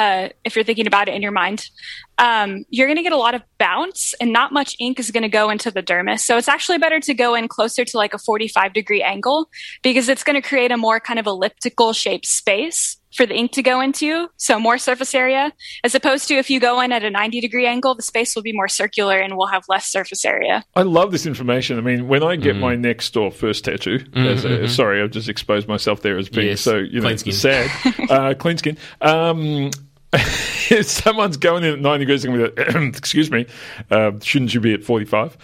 uh, 0.00 0.30
if 0.44 0.56
you're 0.56 0.64
thinking 0.64 0.86
about 0.86 1.08
it 1.08 1.14
in 1.14 1.20
your 1.20 1.30
mind, 1.30 1.68
um, 2.16 2.64
you're 2.70 2.86
going 2.86 2.96
to 2.96 3.02
get 3.02 3.12
a 3.12 3.18
lot 3.18 3.34
of 3.34 3.42
bounce 3.58 4.14
and 4.18 4.32
not 4.32 4.50
much 4.50 4.74
ink 4.78 4.98
is 4.98 5.10
going 5.10 5.22
to 5.24 5.28
go 5.28 5.50
into 5.50 5.70
the 5.70 5.82
dermis. 5.82 6.20
So 6.20 6.38
it's 6.38 6.48
actually 6.48 6.78
better 6.78 7.00
to 7.00 7.12
go 7.12 7.34
in 7.34 7.48
closer 7.48 7.84
to 7.84 7.96
like 7.98 8.14
a 8.14 8.18
45 8.18 8.72
degree 8.72 9.02
angle 9.02 9.50
because 9.82 10.08
it's 10.08 10.24
going 10.24 10.40
to 10.40 10.46
create 10.46 10.72
a 10.72 10.78
more 10.78 11.00
kind 11.00 11.18
of 11.18 11.26
elliptical 11.26 11.92
shaped 11.92 12.24
space 12.24 12.96
for 13.14 13.26
the 13.26 13.34
ink 13.34 13.50
to 13.52 13.62
go 13.62 13.80
into, 13.80 14.28
so 14.36 14.60
more 14.60 14.78
surface 14.78 15.14
area, 15.16 15.52
as 15.82 15.96
opposed 15.96 16.28
to 16.28 16.34
if 16.34 16.48
you 16.48 16.60
go 16.60 16.80
in 16.80 16.92
at 16.92 17.02
a 17.02 17.10
90 17.10 17.40
degree 17.40 17.66
angle, 17.66 17.94
the 17.96 18.02
space 18.02 18.36
will 18.36 18.42
be 18.42 18.52
more 18.52 18.68
circular 18.68 19.18
and 19.18 19.36
will 19.36 19.48
have 19.48 19.64
less 19.68 19.90
surface 19.90 20.24
area. 20.24 20.64
I 20.76 20.82
love 20.82 21.10
this 21.10 21.26
information. 21.26 21.76
I 21.76 21.80
mean, 21.80 22.06
when 22.06 22.22
I 22.22 22.36
get 22.36 22.56
my 22.56 22.76
next 22.76 23.16
or 23.16 23.32
first 23.32 23.64
tattoo, 23.64 24.04
as 24.14 24.44
a, 24.44 24.68
sorry, 24.68 25.02
I've 25.02 25.10
just 25.10 25.28
exposed 25.28 25.66
myself 25.66 26.02
there 26.02 26.18
as 26.18 26.28
being 26.28 26.48
Yes, 26.48 26.60
so 26.60 26.76
you 26.76 27.00
know 27.00 27.08
clean 27.08 27.18
skin. 27.18 27.32
sad, 27.32 27.70
uh, 28.10 28.34
clean 28.34 28.58
skin. 28.58 28.78
Um, 29.00 29.72
if 30.70 30.86
someone's 30.86 31.36
going 31.36 31.62
in 31.62 31.72
at 31.74 31.80
90 31.80 32.04
degrees, 32.04 32.22
they're 32.22 32.32
going 32.36 32.50
to 32.50 32.52
be 32.52 32.62
like, 32.64 32.94
excuse 32.98 33.30
me, 33.30 33.46
uh, 33.90 34.12
shouldn't 34.22 34.52
you 34.54 34.60
be 34.60 34.74
at 34.74 34.82
45? 34.82 35.36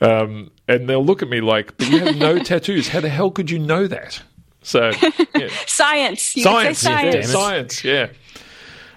Um, 0.00 0.50
and 0.68 0.88
they'll 0.88 1.04
look 1.04 1.22
at 1.22 1.28
me 1.28 1.40
like, 1.40 1.76
but 1.76 1.90
you 1.90 1.98
have 2.00 2.16
no 2.16 2.38
tattoos. 2.42 2.88
How 2.88 3.00
the 3.00 3.08
hell 3.08 3.30
could 3.30 3.50
you 3.50 3.58
know 3.58 3.86
that? 3.88 4.22
So, 4.62 4.92
yeah. 5.34 5.48
Science. 5.66 6.36
You 6.36 6.44
science, 6.44 6.78
say 6.78 6.90
yeah, 6.90 7.10
science. 7.22 7.32
science, 7.32 7.84
yeah. 7.84 8.08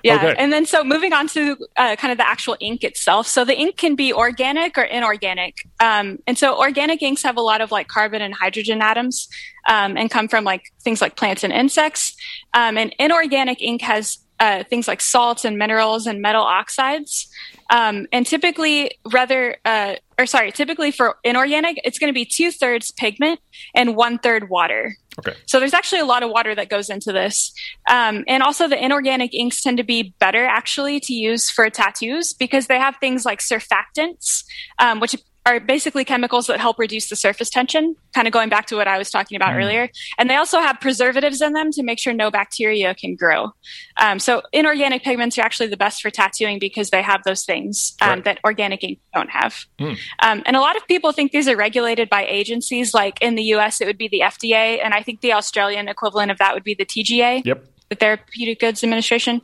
Yeah, 0.03 0.17
Okay. 0.17 0.35
and 0.37 0.53
then 0.53 0.67
so 0.67 0.83
moving 0.83 1.13
on 1.13 1.27
to 1.29 1.57
uh, 1.77 1.95
kind 1.95 2.11
of 2.11 2.19
the 2.19 2.27
actual 2.29 2.55
ink 2.59 2.83
itself. 2.83 3.25
So 3.25 3.43
the 3.43 3.57
ink 3.57 3.75
can 3.77 3.95
be 3.95 4.13
organic 4.13 4.77
or 4.77 4.83
inorganic, 4.83 5.67
um, 5.79 6.19
and 6.27 6.37
so 6.37 6.59
organic 6.59 7.01
inks 7.01 7.23
have 7.23 7.37
a 7.37 7.41
lot 7.41 7.59
of 7.59 7.71
like 7.71 7.87
carbon 7.87 8.21
and 8.21 8.31
hydrogen 8.31 8.83
atoms, 8.83 9.27
um, 9.67 9.97
and 9.97 10.11
come 10.11 10.27
from 10.27 10.43
like 10.43 10.71
things 10.81 11.01
like 11.01 11.15
plants 11.15 11.43
and 11.43 11.51
insects. 11.51 12.15
Um, 12.53 12.77
and 12.77 12.93
inorganic 12.99 13.63
ink 13.63 13.81
has 13.81 14.19
uh, 14.39 14.63
things 14.63 14.87
like 14.87 15.01
salts 15.01 15.45
and 15.45 15.57
minerals 15.57 16.07
and 16.07 16.21
metal 16.21 16.43
oxides. 16.43 17.27
Um, 17.69 18.07
and 18.11 18.25
typically, 18.25 18.91
rather, 19.11 19.57
uh, 19.65 19.95
or 20.19 20.25
sorry, 20.25 20.51
typically 20.51 20.91
for 20.91 21.17
inorganic, 21.23 21.79
it's 21.83 21.99
going 21.99 22.09
to 22.09 22.13
be 22.13 22.25
two 22.25 22.51
thirds 22.51 22.91
pigment 22.91 23.39
and 23.73 23.95
one 23.95 24.19
third 24.19 24.49
water. 24.49 24.97
Okay. 25.19 25.33
So 25.45 25.59
there's 25.59 25.73
actually 25.73 26.01
a 26.01 26.05
lot 26.05 26.23
of 26.23 26.29
water 26.29 26.53
that 26.53 26.69
goes 26.69 26.89
into 26.89 27.13
this. 27.13 27.53
Um, 27.89 28.23
and 28.27 28.43
also, 28.43 28.67
the 28.67 28.83
inorganic 28.83 29.33
inks 29.33 29.61
tend 29.61 29.77
to 29.77 29.83
be 29.83 30.13
better 30.19 30.45
actually 30.45 30.99
to 31.01 31.13
use 31.13 31.49
for 31.49 31.69
tattoos 31.69 32.33
because 32.33 32.67
they 32.67 32.77
have 32.77 32.97
things 32.97 33.25
like 33.25 33.39
surfactants, 33.39 34.43
um, 34.79 34.99
which 34.99 35.15
are 35.45 35.59
basically 35.59 36.03
chemicals 36.03 36.47
that 36.47 36.59
help 36.59 36.79
reduce 36.79 37.09
the 37.09 37.15
surface 37.15 37.49
tension, 37.51 37.95
kind 38.13 38.27
of 38.27 38.33
going 38.33 38.49
back 38.49 38.65
to 38.67 38.75
what 38.75 38.87
I 38.87 38.97
was 38.97 39.11
talking 39.11 39.35
about 39.35 39.53
earlier. 39.53 39.89
And 40.17 40.27
they 40.29 40.35
also 40.35 40.59
have 40.59 40.79
preservatives 40.81 41.39
in 41.41 41.53
them 41.53 41.71
to 41.73 41.83
make 41.83 41.99
sure 41.99 42.13
no 42.13 42.31
bacteria 42.31 42.95
can 42.95 43.15
grow. 43.15 43.51
Um, 43.97 44.17
so, 44.17 44.41
inorganic 44.51 45.03
pigments 45.03 45.37
are 45.37 45.41
actually 45.41 45.67
the 45.67 45.77
best 45.77 46.01
for 46.01 46.09
tattooing 46.09 46.57
because 46.57 46.89
they 46.89 47.03
have 47.03 47.21
those 47.23 47.45
things 47.45 47.95
um, 48.01 48.09
Right. 48.09 48.23
that 48.25 48.39
organic 48.43 48.83
ink 48.83 48.99
don't 49.13 49.29
have. 49.29 49.65
Um, 49.79 50.41
and 50.45 50.55
a 50.55 50.59
lot 50.59 50.75
of 50.77 50.87
people 50.87 51.11
think 51.11 51.31
these 51.31 51.47
are 51.47 51.55
regulated 51.55 52.09
by 52.09 52.25
agencies. 52.25 52.93
Like 52.93 53.21
in 53.21 53.35
the 53.35 53.43
US, 53.55 53.81
it 53.81 53.85
would 53.85 53.97
be 53.97 54.07
the 54.07 54.21
FDA. 54.21 54.79
And 54.83 54.93
I 54.93 55.03
think 55.03 55.21
the 55.21 55.33
Australian 55.33 55.87
equivalent 55.87 56.31
of 56.31 56.37
that 56.39 56.53
would 56.55 56.63
be 56.63 56.73
the 56.73 56.85
TGA, 56.85 57.43
Yep. 57.45 57.65
the 57.89 57.95
Therapeutic 57.95 58.59
Goods 58.59 58.83
Administration. 58.83 59.41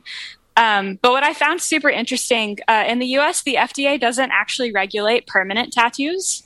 Um, 0.56 0.98
but 1.00 1.12
what 1.12 1.22
I 1.24 1.32
found 1.34 1.60
super 1.62 1.88
interesting 1.88 2.58
uh, 2.68 2.84
in 2.86 2.98
the 2.98 3.06
US, 3.18 3.42
the 3.42 3.54
FDA 3.54 3.98
doesn't 4.00 4.30
actually 4.30 4.72
regulate 4.72 5.26
permanent 5.26 5.72
tattoos. 5.72 6.42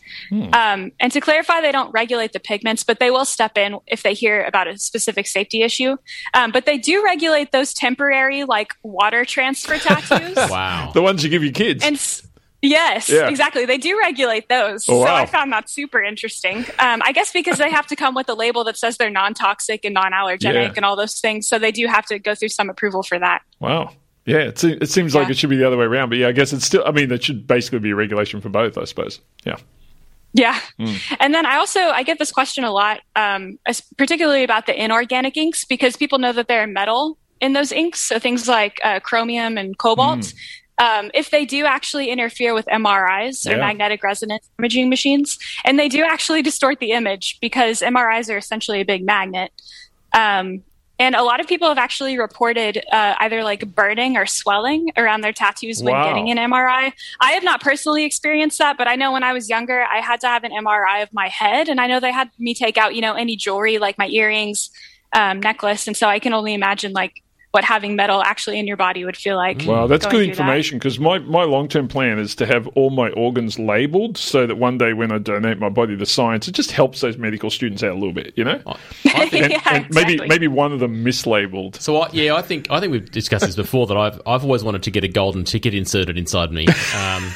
Um, 0.54 0.92
and 1.00 1.12
to 1.12 1.20
clarify, 1.20 1.60
they 1.60 1.72
don't 1.72 1.90
regulate 1.92 2.32
the 2.32 2.40
pigments, 2.40 2.84
but 2.84 3.00
they 3.00 3.10
will 3.10 3.24
step 3.24 3.58
in 3.58 3.78
if 3.86 4.02
they 4.02 4.14
hear 4.14 4.44
about 4.44 4.68
a 4.68 4.78
specific 4.78 5.26
safety 5.26 5.62
issue. 5.62 5.96
Um, 6.34 6.52
but 6.52 6.66
they 6.66 6.78
do 6.78 7.02
regulate 7.04 7.52
those 7.52 7.74
temporary, 7.74 8.44
like 8.44 8.74
water 8.82 9.24
transfer 9.24 9.76
tattoos. 9.78 10.36
Wow. 10.36 10.90
The 10.94 11.02
ones 11.02 11.24
you 11.24 11.30
give 11.30 11.42
your 11.42 11.52
kids. 11.52 11.84
And 11.84 11.96
s- 11.96 12.26
yes, 12.62 13.08
Yeah. 13.08 13.28
exactly. 13.28 13.64
They 13.66 13.78
do 13.78 13.98
regulate 13.98 14.48
those. 14.48 14.88
Oh, 14.88 15.00
So 15.00 15.04
wow. 15.04 15.14
I 15.16 15.26
found 15.26 15.52
that 15.52 15.68
super 15.70 16.02
interesting. 16.02 16.58
Um, 16.78 17.00
I 17.04 17.12
guess 17.12 17.32
because 17.32 17.58
they 17.58 17.70
have 17.70 17.86
to 17.88 17.96
come 17.96 18.14
with 18.14 18.28
a 18.28 18.34
label 18.34 18.64
that 18.64 18.76
says 18.76 18.96
they're 18.96 19.10
non 19.10 19.34
toxic 19.34 19.84
and 19.84 19.94
non 19.94 20.12
allergenic 20.12 20.54
Yeah. 20.54 20.72
and 20.76 20.84
all 20.84 20.96
those 20.96 21.20
things. 21.20 21.46
So 21.48 21.58
they 21.58 21.72
do 21.72 21.86
have 21.86 22.06
to 22.06 22.18
go 22.18 22.34
through 22.34 22.48
some 22.50 22.68
approval 22.70 23.02
for 23.02 23.18
that. 23.18 23.42
wow. 23.60 23.90
Yeah, 24.28 24.38
it, 24.38 24.58
se- 24.58 24.78
it 24.80 24.88
seems 24.90 25.14
like 25.14 25.30
it 25.30 25.38
should 25.38 25.50
be 25.50 25.56
the 25.56 25.64
other 25.68 25.76
way 25.76 25.84
around. 25.84 26.08
But 26.08 26.18
yeah, 26.18 26.26
I 26.26 26.32
guess 26.32 26.52
it's 26.52 26.66
still, 26.66 26.82
I 26.84 26.90
mean, 26.90 27.08
there 27.08 27.20
should 27.20 27.46
basically 27.46 27.78
be 27.78 27.90
a 27.92 27.94
regulation 27.94 28.40
for 28.40 28.48
both, 28.48 28.76
I 28.76 28.82
suppose. 28.82 29.20
Yeah. 29.44 29.54
Yeah. 30.32 30.58
Hmm. 30.80 30.94
And 31.20 31.32
then 31.32 31.46
I 31.46 31.58
also 31.58 31.78
I 31.80 32.02
get 32.02 32.18
this 32.18 32.32
question 32.32 32.64
a 32.64 32.72
lot, 32.72 33.02
um, 33.14 33.60
as- 33.66 33.82
particularly 33.96 34.42
about 34.42 34.66
the 34.66 34.74
inorganic 34.82 35.36
inks 35.36 35.64
because 35.64 35.96
people 35.96 36.18
know 36.18 36.32
that 36.32 36.48
there 36.48 36.60
are 36.60 36.66
metal 36.66 37.16
in 37.40 37.52
those 37.52 37.70
inks, 37.70 38.00
so 38.00 38.18
things 38.18 38.48
like 38.48 38.80
uh, 38.82 38.98
chromium 38.98 39.56
and 39.56 39.78
cobalt. 39.78 40.32
Um, 40.78 41.10
if 41.14 41.30
they 41.30 41.44
do 41.46 41.64
actually 41.64 42.10
interfere 42.10 42.52
with 42.54 42.66
MRIs 42.66 43.46
or 43.46 43.52
Yeah. 43.52 43.56
magnetic 43.56 44.02
resonance 44.02 44.48
imaging 44.58 44.88
machines, 44.90 45.38
and 45.64 45.78
they 45.78 45.88
do 45.88 46.04
actually 46.04 46.42
distort 46.42 46.80
the 46.80 46.92
image 46.92 47.38
because 47.40 47.80
MRIs 47.80 48.28
are 48.30 48.36
essentially 48.36 48.80
a 48.80 48.84
big 48.84 49.04
magnet. 49.04 49.52
Um, 50.12 50.62
and 50.98 51.14
a 51.14 51.22
lot 51.22 51.40
of 51.40 51.46
people 51.46 51.68
have 51.68 51.76
actually 51.76 52.18
reported 52.18 52.82
uh, 52.90 53.14
either 53.20 53.44
like 53.44 53.66
burning 53.74 54.16
or 54.16 54.24
swelling 54.24 54.88
around 54.96 55.20
their 55.20 55.32
tattoos 55.32 55.82
when 55.82 55.92
Wow. 55.94 56.04
getting 56.04 56.30
an 56.30 56.38
MRI. 56.38 56.92
I 57.20 57.32
have 57.32 57.44
not 57.44 57.60
personally 57.60 58.04
experienced 58.04 58.58
that, 58.58 58.78
but 58.78 58.88
I 58.88 58.96
know 58.96 59.12
when 59.12 59.22
I 59.22 59.34
was 59.34 59.50
younger, 59.50 59.84
I 59.84 60.00
had 60.00 60.20
to 60.20 60.26
have 60.26 60.42
an 60.44 60.52
MRI 60.52 61.02
of 61.02 61.10
my 61.12 61.28
head, 61.28 61.68
and 61.68 61.80
I 61.80 61.86
know 61.86 62.00
they 62.00 62.12
had 62.12 62.30
me 62.38 62.54
take 62.54 62.78
out, 62.78 62.94
you 62.94 63.02
know, 63.02 63.12
any 63.14 63.36
jewelry 63.36 63.76
like 63.78 63.98
my 63.98 64.08
earrings, 64.08 64.70
um, 65.14 65.40
necklace, 65.40 65.86
and 65.86 65.96
so 65.96 66.08
I 66.08 66.18
can 66.18 66.32
only 66.32 66.54
imagine 66.54 66.92
like 66.92 67.12
what 67.56 67.64
having 67.64 67.96
metal 67.96 68.22
actually 68.22 68.58
in 68.58 68.66
your 68.66 68.76
body 68.76 69.02
would 69.06 69.16
feel 69.16 69.36
like. 69.36 69.64
Wow, 69.64 69.86
that's 69.86 70.04
good 70.04 70.28
information 70.28 70.78
because 70.78 71.00
my, 71.00 71.18
my 71.20 71.44
long 71.44 71.68
term 71.68 71.88
plan 71.88 72.18
is 72.18 72.34
to 72.34 72.44
have 72.44 72.66
all 72.68 72.90
my 72.90 73.08
organs 73.12 73.58
labeled 73.58 74.18
so 74.18 74.46
that 74.46 74.56
one 74.56 74.76
day 74.76 74.92
when 74.92 75.10
I 75.10 75.16
donate 75.16 75.58
my 75.58 75.70
body 75.70 75.96
to 75.96 76.04
science, 76.04 76.46
it 76.48 76.52
just 76.52 76.70
helps 76.70 77.00
those 77.00 77.16
medical 77.16 77.48
students 77.48 77.82
out 77.82 77.92
a 77.92 77.94
little 77.94 78.12
bit, 78.12 78.34
you 78.36 78.44
know? 78.44 78.60
I 79.06 79.26
think, 79.30 79.44
And, 79.44 79.52
yeah, 79.52 79.60
and 79.64 79.86
maybe 79.90 80.20
maybe 80.28 80.48
one 80.48 80.74
of 80.74 80.80
them 80.80 81.02
mislabeled. 81.02 81.80
so 81.80 82.02
I, 82.02 82.10
yeah, 82.12 82.34
I 82.34 82.42
think 82.42 82.70
I 82.70 82.78
think 82.78 82.92
we've 82.92 83.10
discussed 83.10 83.46
this 83.46 83.56
before 83.56 83.86
that 83.86 83.96
I've 83.96 84.20
I've 84.26 84.44
always 84.44 84.62
wanted 84.62 84.82
to 84.82 84.90
get 84.90 85.02
a 85.02 85.08
golden 85.08 85.44
ticket 85.44 85.72
inserted 85.72 86.18
inside 86.18 86.52
me 86.52 86.66
um, 86.94 87.32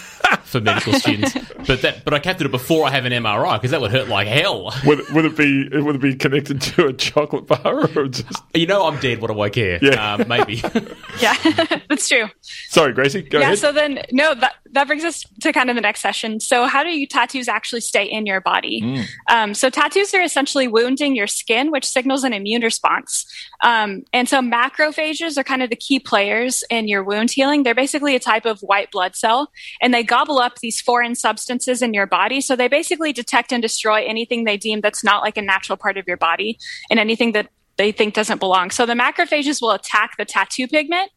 for 0.50 0.60
medical 0.60 0.92
students, 1.00 1.32
but 1.66 1.82
that 1.82 2.04
but 2.04 2.12
I 2.14 2.18
kept 2.18 2.40
it 2.40 2.50
before 2.50 2.86
I 2.86 2.90
have 2.90 3.04
an 3.04 3.12
MRI 3.12 3.56
because 3.56 3.70
that 3.70 3.80
would 3.80 3.90
hurt 3.92 4.08
like 4.08 4.26
hell. 4.26 4.72
Would, 4.84 5.08
would 5.10 5.24
it 5.24 5.36
be 5.36 5.68
would 5.68 5.96
it 5.96 6.00
be 6.02 6.14
connected 6.16 6.60
to 6.62 6.86
a 6.86 6.92
chocolate 6.92 7.46
bar 7.46 7.88
or 7.96 8.08
just? 8.08 8.42
You 8.54 8.66
know 8.66 8.86
I'm 8.86 8.98
dead. 9.00 9.20
What 9.20 9.30
do 9.30 9.40
I 9.40 9.50
care? 9.50 9.78
Yeah. 9.82 10.14
Um, 10.14 10.28
maybe. 10.28 10.62
Yeah, 11.20 11.34
that's 11.88 12.08
true. 12.08 12.28
Sorry, 12.40 12.92
Gracie, 12.94 13.20
go 13.22 13.40
yeah 13.40 13.46
ahead. 13.46 13.58
so 13.58 13.72
then 13.72 14.02
no 14.10 14.34
that, 14.34 14.54
that 14.72 14.86
brings 14.86 15.04
us 15.04 15.24
to 15.40 15.52
kind 15.52 15.68
of 15.68 15.76
the 15.76 15.82
next 15.82 16.00
session. 16.00 16.40
So 16.40 16.66
how 16.66 16.82
do 16.82 16.90
you 16.90 17.06
tattoos 17.06 17.48
actually 17.48 17.80
stay 17.80 18.04
in 18.04 18.26
your 18.26 18.40
body? 18.40 18.80
Mm. 18.82 19.06
um, 19.28 19.54
so 19.54 19.70
tattoos 19.70 20.14
are 20.14 20.22
essentially 20.22 20.68
wounding 20.68 21.16
your 21.16 21.26
skin 21.26 21.70
which 21.70 21.84
signals 21.84 22.24
an 22.24 22.32
immune 22.32 22.62
response. 22.62 23.26
Um, 23.62 24.04
and 24.12 24.28
so 24.28 24.40
macrophages 24.40 25.36
are 25.36 25.44
kind 25.44 25.62
of 25.62 25.70
the 25.70 25.76
key 25.76 25.98
players 25.98 26.62
in 26.70 26.88
your 26.88 27.02
wound 27.02 27.30
healing. 27.30 27.62
They're 27.62 27.74
basically 27.74 28.14
a 28.14 28.20
type 28.20 28.46
of 28.46 28.60
white 28.60 28.90
blood 28.90 29.16
cell 29.16 29.50
and 29.80 29.92
they 29.92 30.02
gobble 30.02 30.38
up 30.38 30.58
these 30.58 30.80
foreign 30.80 31.14
substances 31.14 31.82
in 31.82 31.94
your 31.94 32.06
body. 32.06 32.40
So 32.40 32.56
they 32.56 32.68
basically 32.68 33.12
detect 33.12 33.52
and 33.52 33.62
destroy 33.62 34.04
anything 34.04 34.44
they 34.44 34.56
deem 34.56 34.80
that's 34.80 35.04
not 35.04 35.22
like 35.22 35.36
a 35.36 35.42
natural 35.42 35.76
part 35.76 35.96
of 35.96 36.06
your 36.06 36.16
body 36.16 36.58
and 36.90 36.98
anything 36.98 37.32
that 37.32 37.48
they 37.76 37.92
think 37.92 38.14
doesn't 38.14 38.38
belong. 38.38 38.70
So 38.70 38.86
the 38.86 38.94
macrophages 38.94 39.60
will 39.60 39.70
attack 39.70 40.16
the 40.18 40.24
tattoo 40.24 40.68
pigment 40.68 41.10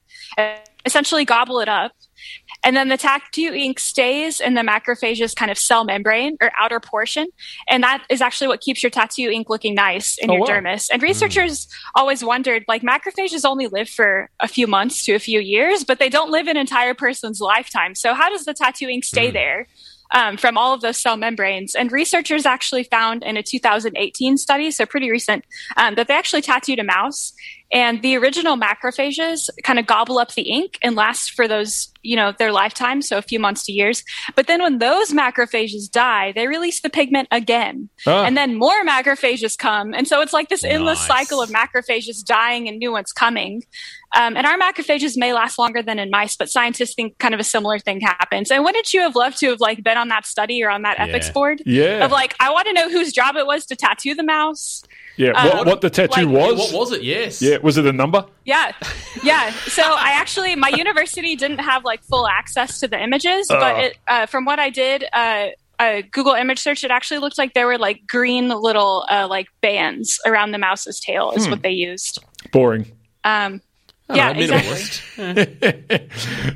essentially 0.86 1.26
gobble 1.26 1.60
it 1.60 1.70
up 1.70 1.92
and 2.64 2.76
then 2.76 2.90
the 2.90 2.98
tattoo 2.98 3.54
ink 3.54 3.80
stays 3.80 4.40
in 4.40 4.54
the 4.54 4.62
macrophage's 4.62 5.34
kind 5.34 5.52
of 5.52 5.58
cell 5.58 5.84
membrane 5.84 6.38
or 6.42 6.52
outer 6.58 6.80
portion. 6.80 7.28
And 7.68 7.84
that 7.84 8.04
is 8.10 8.22
actually 8.22 8.48
what 8.48 8.62
keeps 8.62 8.82
your 8.82 8.90
tattoo 8.90 9.30
ink 9.30 9.50
looking 9.50 9.76
nice 9.76 10.18
in 10.18 10.30
Oh, 10.30 10.34
your 10.34 10.42
wow. 10.42 10.48
dermis. 10.48 10.88
And 10.92 11.02
researchers 11.02 11.68
always 11.96 12.24
wondered 12.24 12.64
like 12.68 12.82
macrophages 12.82 13.46
only 13.46 13.68
live 13.68 13.90
for 13.90 14.30
a 14.40 14.48
few 14.48 14.68
months 14.68 15.04
to 15.06 15.14
a 15.14 15.20
few 15.20 15.40
years, 15.40 15.84
but 15.84 16.00
they 16.00 16.10
don't 16.10 16.32
live 16.32 16.48
an 16.48 16.58
entire 16.58 16.94
person's 16.94 17.42
lifetime. 17.42 17.96
So, 17.96 18.14
how 18.14 18.30
does 18.30 18.46
the 18.46 18.54
tattoo 18.54 18.88
ink 18.88 19.04
stay 19.04 19.32
there? 19.32 19.68
Um, 20.16 20.38
from 20.38 20.60
all 20.60 20.76
of 20.76 20.82
those 20.82 20.98
cell 20.98 21.18
membranes. 21.18 21.74
And 21.74 21.92
researchers 21.92 22.46
actually 22.46 22.84
found 22.84 23.24
in 23.24 23.36
a 23.36 23.42
2018 23.42 24.38
study, 24.38 24.70
so 24.70 24.86
pretty 24.86 25.10
recent, 25.10 25.44
um, 25.76 25.96
that 25.96 26.08
they 26.08 26.14
actually 26.14 26.44
tattooed 26.44 26.78
a 26.78 26.84
mouse 26.84 27.34
and 27.74 28.02
the 28.04 28.16
original 28.16 28.56
macrophages 28.56 29.50
kind 29.64 29.80
of 29.80 29.86
gobble 29.88 30.20
up 30.20 30.34
the 30.36 30.44
ink 30.44 30.78
and 30.84 30.96
last 30.96 31.32
for 31.32 31.48
those 31.48 31.90
you 32.04 32.16
know 32.16 32.32
their 32.38 32.52
lifetime 32.52 33.02
so 33.02 33.18
a 33.18 33.22
few 33.22 33.40
months 33.40 33.64
to 33.66 33.72
years 33.72 34.04
but 34.36 34.46
then 34.48 34.62
when 34.62 34.78
those 34.80 35.12
macrophages 35.12 35.90
die 35.90 36.32
they 36.36 36.48
release 36.48 36.82
the 36.82 36.90
pigment 36.90 37.28
again 37.32 37.90
Ah. 38.06 38.24
and 38.26 38.38
then 38.38 38.56
more 38.58 38.84
macrophages 38.86 39.58
come 39.58 39.94
and 39.94 40.08
so 40.08 40.22
it's 40.22 40.34
like 40.34 40.50
this 40.50 40.64
endless 40.64 41.00
Nice. 41.00 41.08
cycle 41.08 41.42
of 41.42 41.50
macrophages 41.50 42.24
dying 42.24 42.68
and 42.70 42.78
new 42.78 42.92
ones 42.92 43.12
coming 43.12 43.64
Um, 44.16 44.38
and 44.38 44.46
our 44.46 44.60
macrophages 44.60 45.18
may 45.18 45.34
last 45.34 45.58
longer 45.58 45.82
than 45.82 45.98
in 45.98 46.12
mice, 46.12 46.36
but 46.38 46.48
scientists 46.48 46.94
think 46.94 47.18
kind 47.18 47.34
of 47.34 47.40
a 47.40 47.44
similar 47.44 47.80
thing 47.80 48.00
happens. 48.00 48.52
And 48.52 48.64
wouldn't 48.64 48.94
you 48.94 49.02
have 49.02 49.16
loved 49.16 49.40
to 49.40 49.48
have 49.50 49.60
like 49.60 49.82
been 49.84 49.98
on 49.98 50.10
that 50.10 50.28
study 50.28 50.62
or 50.64 50.70
on 50.70 50.84
that 50.84 50.98
Yeah. 51.00 51.06
ethics 51.06 51.32
board? 51.32 51.64
Yeah. 51.66 52.06
Of 52.06 52.12
like, 52.12 52.36
I 52.40 52.52
want 52.52 52.68
to 52.68 52.74
know 52.74 52.90
whose 52.92 53.12
job 53.12 53.36
it 53.38 53.48
was 53.48 53.66
to 53.66 53.76
tattoo 53.76 54.14
the 54.14 54.22
mouse. 54.22 54.84
Yeah, 55.16 55.32
Um, 55.32 55.48
what, 55.58 55.68
what 55.68 55.82
the 55.82 55.90
tattoo 55.90 56.22
like- 56.26 56.58
was? 56.58 56.72
What 56.74 56.80
was 56.80 56.92
it? 56.92 57.04
Yes. 57.04 57.42
Yeah, 57.42 57.58
was 57.62 57.78
it 57.78 57.86
a 57.86 57.94
number? 57.94 58.26
Yeah, 58.46 58.72
yeah. 59.24 59.52
So 59.52 59.84
I 59.84 60.12
actually, 60.16 60.56
my 60.56 60.70
university 60.70 61.36
didn't 61.36 61.60
have 61.60 61.84
like 61.86 62.04
full 62.04 62.28
access 62.28 62.80
to 62.80 62.88
the 62.88 63.02
images, 63.02 63.48
but 63.48 63.76
Oh. 63.76 63.80
it, 63.80 63.98
uh, 64.08 64.26
from 64.26 64.46
what 64.46 64.60
I 64.60 64.70
did, 64.72 65.06
uh, 65.14 65.48
uh, 65.80 66.02
Google 66.12 66.34
image 66.34 66.60
search, 66.60 66.84
it 66.84 66.92
actually 66.92 67.20
looked 67.20 67.38
like 67.38 67.54
there 67.54 67.68
were 67.68 67.78
like 67.78 68.08
green 68.08 68.50
little 68.50 69.06
uh, 69.10 69.28
like 69.30 69.48
bands 69.62 70.20
around 70.26 70.52
the 70.52 70.58
mouse's 70.58 71.00
tail, 71.00 71.32
is 71.32 71.48
what 71.48 71.62
they 71.62 71.72
used. 71.72 72.20
Boring. 72.52 72.92
Um, 73.24 73.62
Yeah, 74.16 74.34
minimalist. 74.34 75.02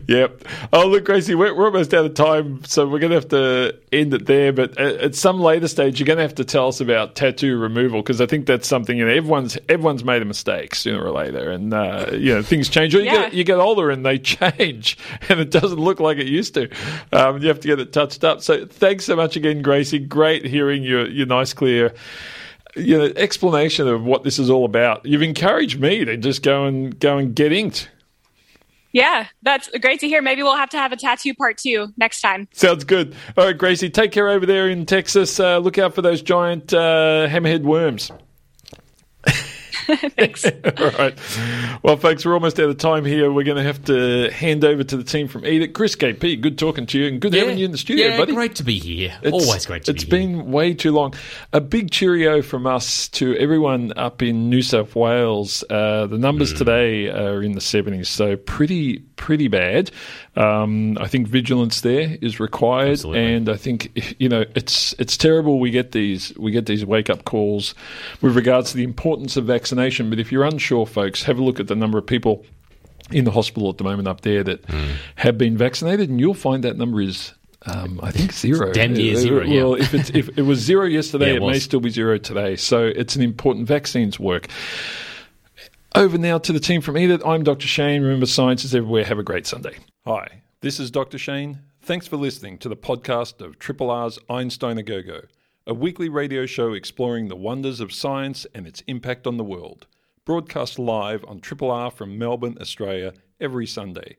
yep. 0.07 0.43
Oh, 0.73 0.87
look, 0.87 1.05
Gracie, 1.05 1.35
we're, 1.35 1.53
we're 1.55 1.65
almost 1.65 1.93
out 1.93 2.05
of 2.05 2.13
time, 2.13 2.63
so 2.65 2.87
we're 2.87 2.99
going 2.99 3.11
to 3.11 3.15
have 3.15 3.27
to 3.29 3.77
end 3.91 4.13
it 4.13 4.25
there. 4.25 4.51
But 4.53 4.77
at, 4.77 4.95
at 4.95 5.15
some 5.15 5.39
later 5.39 5.67
stage, 5.67 5.99
you're 5.99 6.05
going 6.07 6.17
to 6.17 6.23
have 6.23 6.35
to 6.35 6.45
tell 6.45 6.67
us 6.69 6.79
about 6.81 7.15
tattoo 7.15 7.57
removal 7.57 8.01
because 8.01 8.21
I 8.21 8.25
think 8.25 8.45
that's 8.45 8.67
something 8.67 8.97
you 8.97 9.05
know 9.05 9.11
everyone's 9.11 9.57
everyone's 9.69 10.03
made 10.03 10.21
a 10.21 10.25
mistake 10.25 10.75
sooner 10.75 11.03
or 11.03 11.11
later, 11.11 11.51
and 11.51 11.73
uh, 11.73 12.07
you 12.13 12.33
know 12.33 12.41
things 12.41 12.69
change. 12.69 12.93
Or 12.95 12.99
you 12.99 13.05
Yeah. 13.05 13.13
get 13.23 13.33
you 13.33 13.43
get 13.43 13.57
older 13.59 13.89
and 13.89 14.05
they 14.05 14.17
change, 14.19 14.97
and 15.29 15.39
it 15.39 15.51
doesn't 15.51 15.79
look 15.79 15.99
like 15.99 16.17
it 16.17 16.27
used 16.27 16.53
to. 16.55 16.69
Um, 17.11 17.41
you 17.41 17.47
have 17.47 17.59
to 17.61 17.67
get 17.67 17.79
it 17.79 17.93
touched 17.93 18.23
up. 18.23 18.41
So 18.41 18.65
thanks 18.65 19.05
so 19.05 19.15
much 19.15 19.35
again, 19.35 19.61
Gracie. 19.61 19.99
Great 19.99 20.45
hearing 20.45 20.83
your 20.83 21.07
your 21.07 21.25
nice 21.25 21.53
clear. 21.53 21.93
You 22.77 22.97
know, 22.97 23.11
explanation 23.15 23.87
of 23.87 24.03
what 24.03 24.23
this 24.23 24.39
is 24.39 24.49
all 24.49 24.65
about. 24.65 25.05
You've 25.05 25.21
encouraged 25.21 25.79
me 25.79 26.05
to 26.05 26.15
just 26.17 26.43
go 26.43 26.65
and 26.65 26.97
go 26.99 27.17
and 27.17 27.35
get 27.35 27.51
inked. 27.51 27.89
yeah, 28.93 29.27
that's 29.43 29.69
great 29.81 29.99
to 29.99 30.07
hear. 30.07 30.21
Maybe 30.21 30.43
we'll 30.43 30.55
have 30.55 30.69
to 30.71 30.77
have 30.77 30.91
a 30.91 30.95
tattoo 30.95 31.33
part 31.35 31.57
two 31.57 31.89
next 31.97 32.21
time. 32.21 32.47
Sounds 32.53 32.83
good. 32.83 33.15
All 33.37 33.45
right, 33.45 33.57
Gracie, 33.57 33.89
take 33.89 34.11
care 34.11 34.29
over 34.29 34.45
there 34.45 34.69
in 34.69 34.85
Texas. 34.85 35.39
Uh, 35.39 35.57
look 35.59 35.77
out 35.77 35.93
for 35.93 36.01
those 36.01 36.21
giant 36.21 36.73
uh, 36.73 37.27
hammerhead 37.29 37.63
worms. 37.63 38.11
Thanks. 40.17 40.45
All 40.77 40.89
right. 40.91 41.17
Well, 41.83 41.97
folks, 41.97 42.25
we're 42.25 42.33
almost 42.33 42.59
out 42.59 42.69
of 42.69 42.77
time 42.77 43.05
here. 43.05 43.31
We're 43.31 43.43
going 43.45 43.57
to 43.57 43.63
have 43.63 43.83
to 43.85 44.29
hand 44.31 44.65
over 44.65 44.83
to 44.83 44.97
the 44.97 45.03
team 45.03 45.27
from 45.27 45.45
Edith. 45.45 45.73
Chris 45.73 45.95
KP, 45.95 46.41
good 46.41 46.57
talking 46.57 46.85
to 46.87 46.99
you 46.99 47.07
and 47.07 47.21
good 47.21 47.33
having 47.33 47.57
you 47.57 47.65
in 47.65 47.71
the 47.71 47.77
studio, 47.77 48.07
yeah, 48.07 48.17
buddy. 48.17 48.33
great 48.33 48.55
to 48.55 48.63
be 48.63 48.79
here. 48.79 49.17
It's- 49.23 49.31
Always 49.47 49.65
great 49.65 49.85
to 49.85 49.93
be 49.93 49.99
here. 49.99 50.03
It's 50.03 50.09
been 50.09 50.51
way 50.51 50.73
too 50.73 50.91
long. 50.91 51.13
A 51.53 51.61
big 51.61 51.91
cheerio 51.91 52.41
from 52.41 52.67
us 52.67 53.07
to 53.09 53.35
everyone 53.37 53.93
up 53.95 54.21
in 54.21 54.49
New 54.49 54.61
South 54.61 54.95
Wales. 54.95 55.63
Uh, 55.69 56.07
the 56.07 56.17
numbers 56.17 56.51
Hmm. 56.51 56.57
today 56.57 57.09
are 57.09 57.41
in 57.41 57.53
the 57.53 57.61
70s, 57.61 58.07
so 58.07 58.35
pretty, 58.35 58.99
pretty 59.15 59.47
bad. 59.47 59.91
Um, 60.37 60.97
I 61.01 61.07
think 61.07 61.27
vigilance 61.27 61.81
there 61.81 62.15
is 62.21 62.39
required, 62.39 62.91
Absolutely. 62.91 63.33
and 63.33 63.49
I 63.49 63.55
think 63.57 64.15
you 64.19 64.29
know 64.29 64.45
it's 64.55 64.93
it's 64.99 65.17
terrible. 65.17 65.59
We 65.59 65.71
get 65.71 65.91
these 65.93 66.31
we 66.37 66.51
get 66.51 66.67
these 66.67 66.85
wake 66.85 67.09
up 67.09 67.25
calls 67.25 67.73
with 68.21 68.35
regards 68.35 68.71
to 68.71 68.77
the 68.77 68.83
importance 68.83 69.35
of 69.35 69.45
vaccination. 69.45 70.09
But 70.11 70.19
if 70.19 70.31
you're 70.31 70.43
unsure, 70.45 70.85
folks, 70.85 71.23
have 71.23 71.39
a 71.39 71.43
look 71.43 71.59
at 71.59 71.67
the 71.67 71.75
number 71.75 71.97
of 71.97 72.05
people 72.05 72.45
in 73.11 73.23
the 73.25 73.31
hospital 73.31 73.69
at 73.69 73.77
the 73.77 73.83
moment 73.83 74.07
up 74.07 74.21
there 74.21 74.43
that 74.43 74.63
Hmm. 74.65 74.91
have 75.15 75.37
been 75.37 75.57
vaccinated, 75.57 76.09
and 76.09 76.19
you'll 76.19 76.33
find 76.35 76.63
that 76.63 76.77
number 76.77 77.01
is. 77.01 77.33
Um, 77.65 77.99
I 78.03 78.11
think 78.11 78.31
zero. 78.31 78.71
Damn 78.71 78.93
near 78.93 79.15
Uh, 79.15 79.19
zero, 79.19 79.43
yeah. 79.43 79.63
Well, 79.63 79.73
if, 79.73 79.93
it's, 79.93 80.09
if 80.11 80.37
it 80.37 80.43
was 80.43 80.59
zero 80.59 80.85
yesterday, 80.85 81.25
Yeah, 81.31 81.37
it 81.37 81.43
it, 81.43 81.47
may 81.47 81.59
still 81.59 81.79
be 81.79 81.89
zero 81.89 82.17
today. 82.19 82.55
So 82.55 82.85
it's 82.85 83.15
an 83.15 83.23
important 83.23 83.67
vaccines 83.67 84.19
work. 84.19 84.47
Over 85.95 86.17
now 86.19 86.37
to 86.37 86.53
the 86.53 86.59
team 86.59 86.81
from 86.81 86.97
Edith. 86.97 87.23
I'm 87.25 87.43
Dr. 87.43 87.65
Shane. 87.67 88.03
Remember, 88.03 88.27
science 88.27 88.63
is 88.63 88.75
everywhere. 88.75 89.03
Have 89.05 89.17
a 89.19 89.23
great 89.23 89.47
Sunday. 89.47 89.75
Hi, 90.07 90.43
this 90.61 90.79
is 90.79 90.89
Dr. 90.89 91.17
Shane. 91.17 91.63
Thanks 91.81 92.07
for 92.07 92.15
listening 92.15 92.59
to 92.59 92.69
the 92.69 92.77
podcast 92.77 93.41
of 93.41 93.59
Triple 93.59 93.91
R's 93.91 94.17
Einstein 94.29 94.77
a 94.77 94.83
Go 94.83 95.01
Go, 95.01 95.23
a 95.65 95.73
weekly 95.73 96.07
radio 96.07 96.45
show 96.45 96.71
exploring 96.71 97.27
the 97.27 97.35
wonders 97.35 97.81
of 97.81 97.91
science 97.91 98.47
and 98.55 98.65
its 98.65 98.79
impact 98.87 99.27
on 99.27 99.35
the 99.35 99.43
world. 99.43 99.85
Broadcast 100.23 100.79
live 100.79 101.25
on 101.27 101.41
Triple 101.41 101.69
R 101.69 101.91
from 101.91 102.17
Melbourne, 102.17 102.57
Australia, 102.61 103.15
every 103.41 103.67
Sunday. 103.67 104.15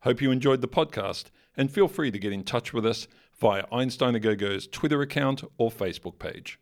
Hope 0.00 0.20
you 0.20 0.30
enjoyed 0.30 0.60
the 0.60 0.68
podcast 0.68 1.30
and 1.56 1.70
feel 1.70 1.88
free 1.88 2.10
to 2.10 2.18
get 2.18 2.34
in 2.34 2.44
touch 2.44 2.74
with 2.74 2.84
us 2.84 3.08
via 3.40 3.64
Einstein 3.72 4.14
a 4.14 4.20
Go 4.20 4.36
Go's 4.36 4.66
Twitter 4.66 5.00
account 5.00 5.44
or 5.56 5.70
Facebook 5.70 6.18
page. 6.18 6.50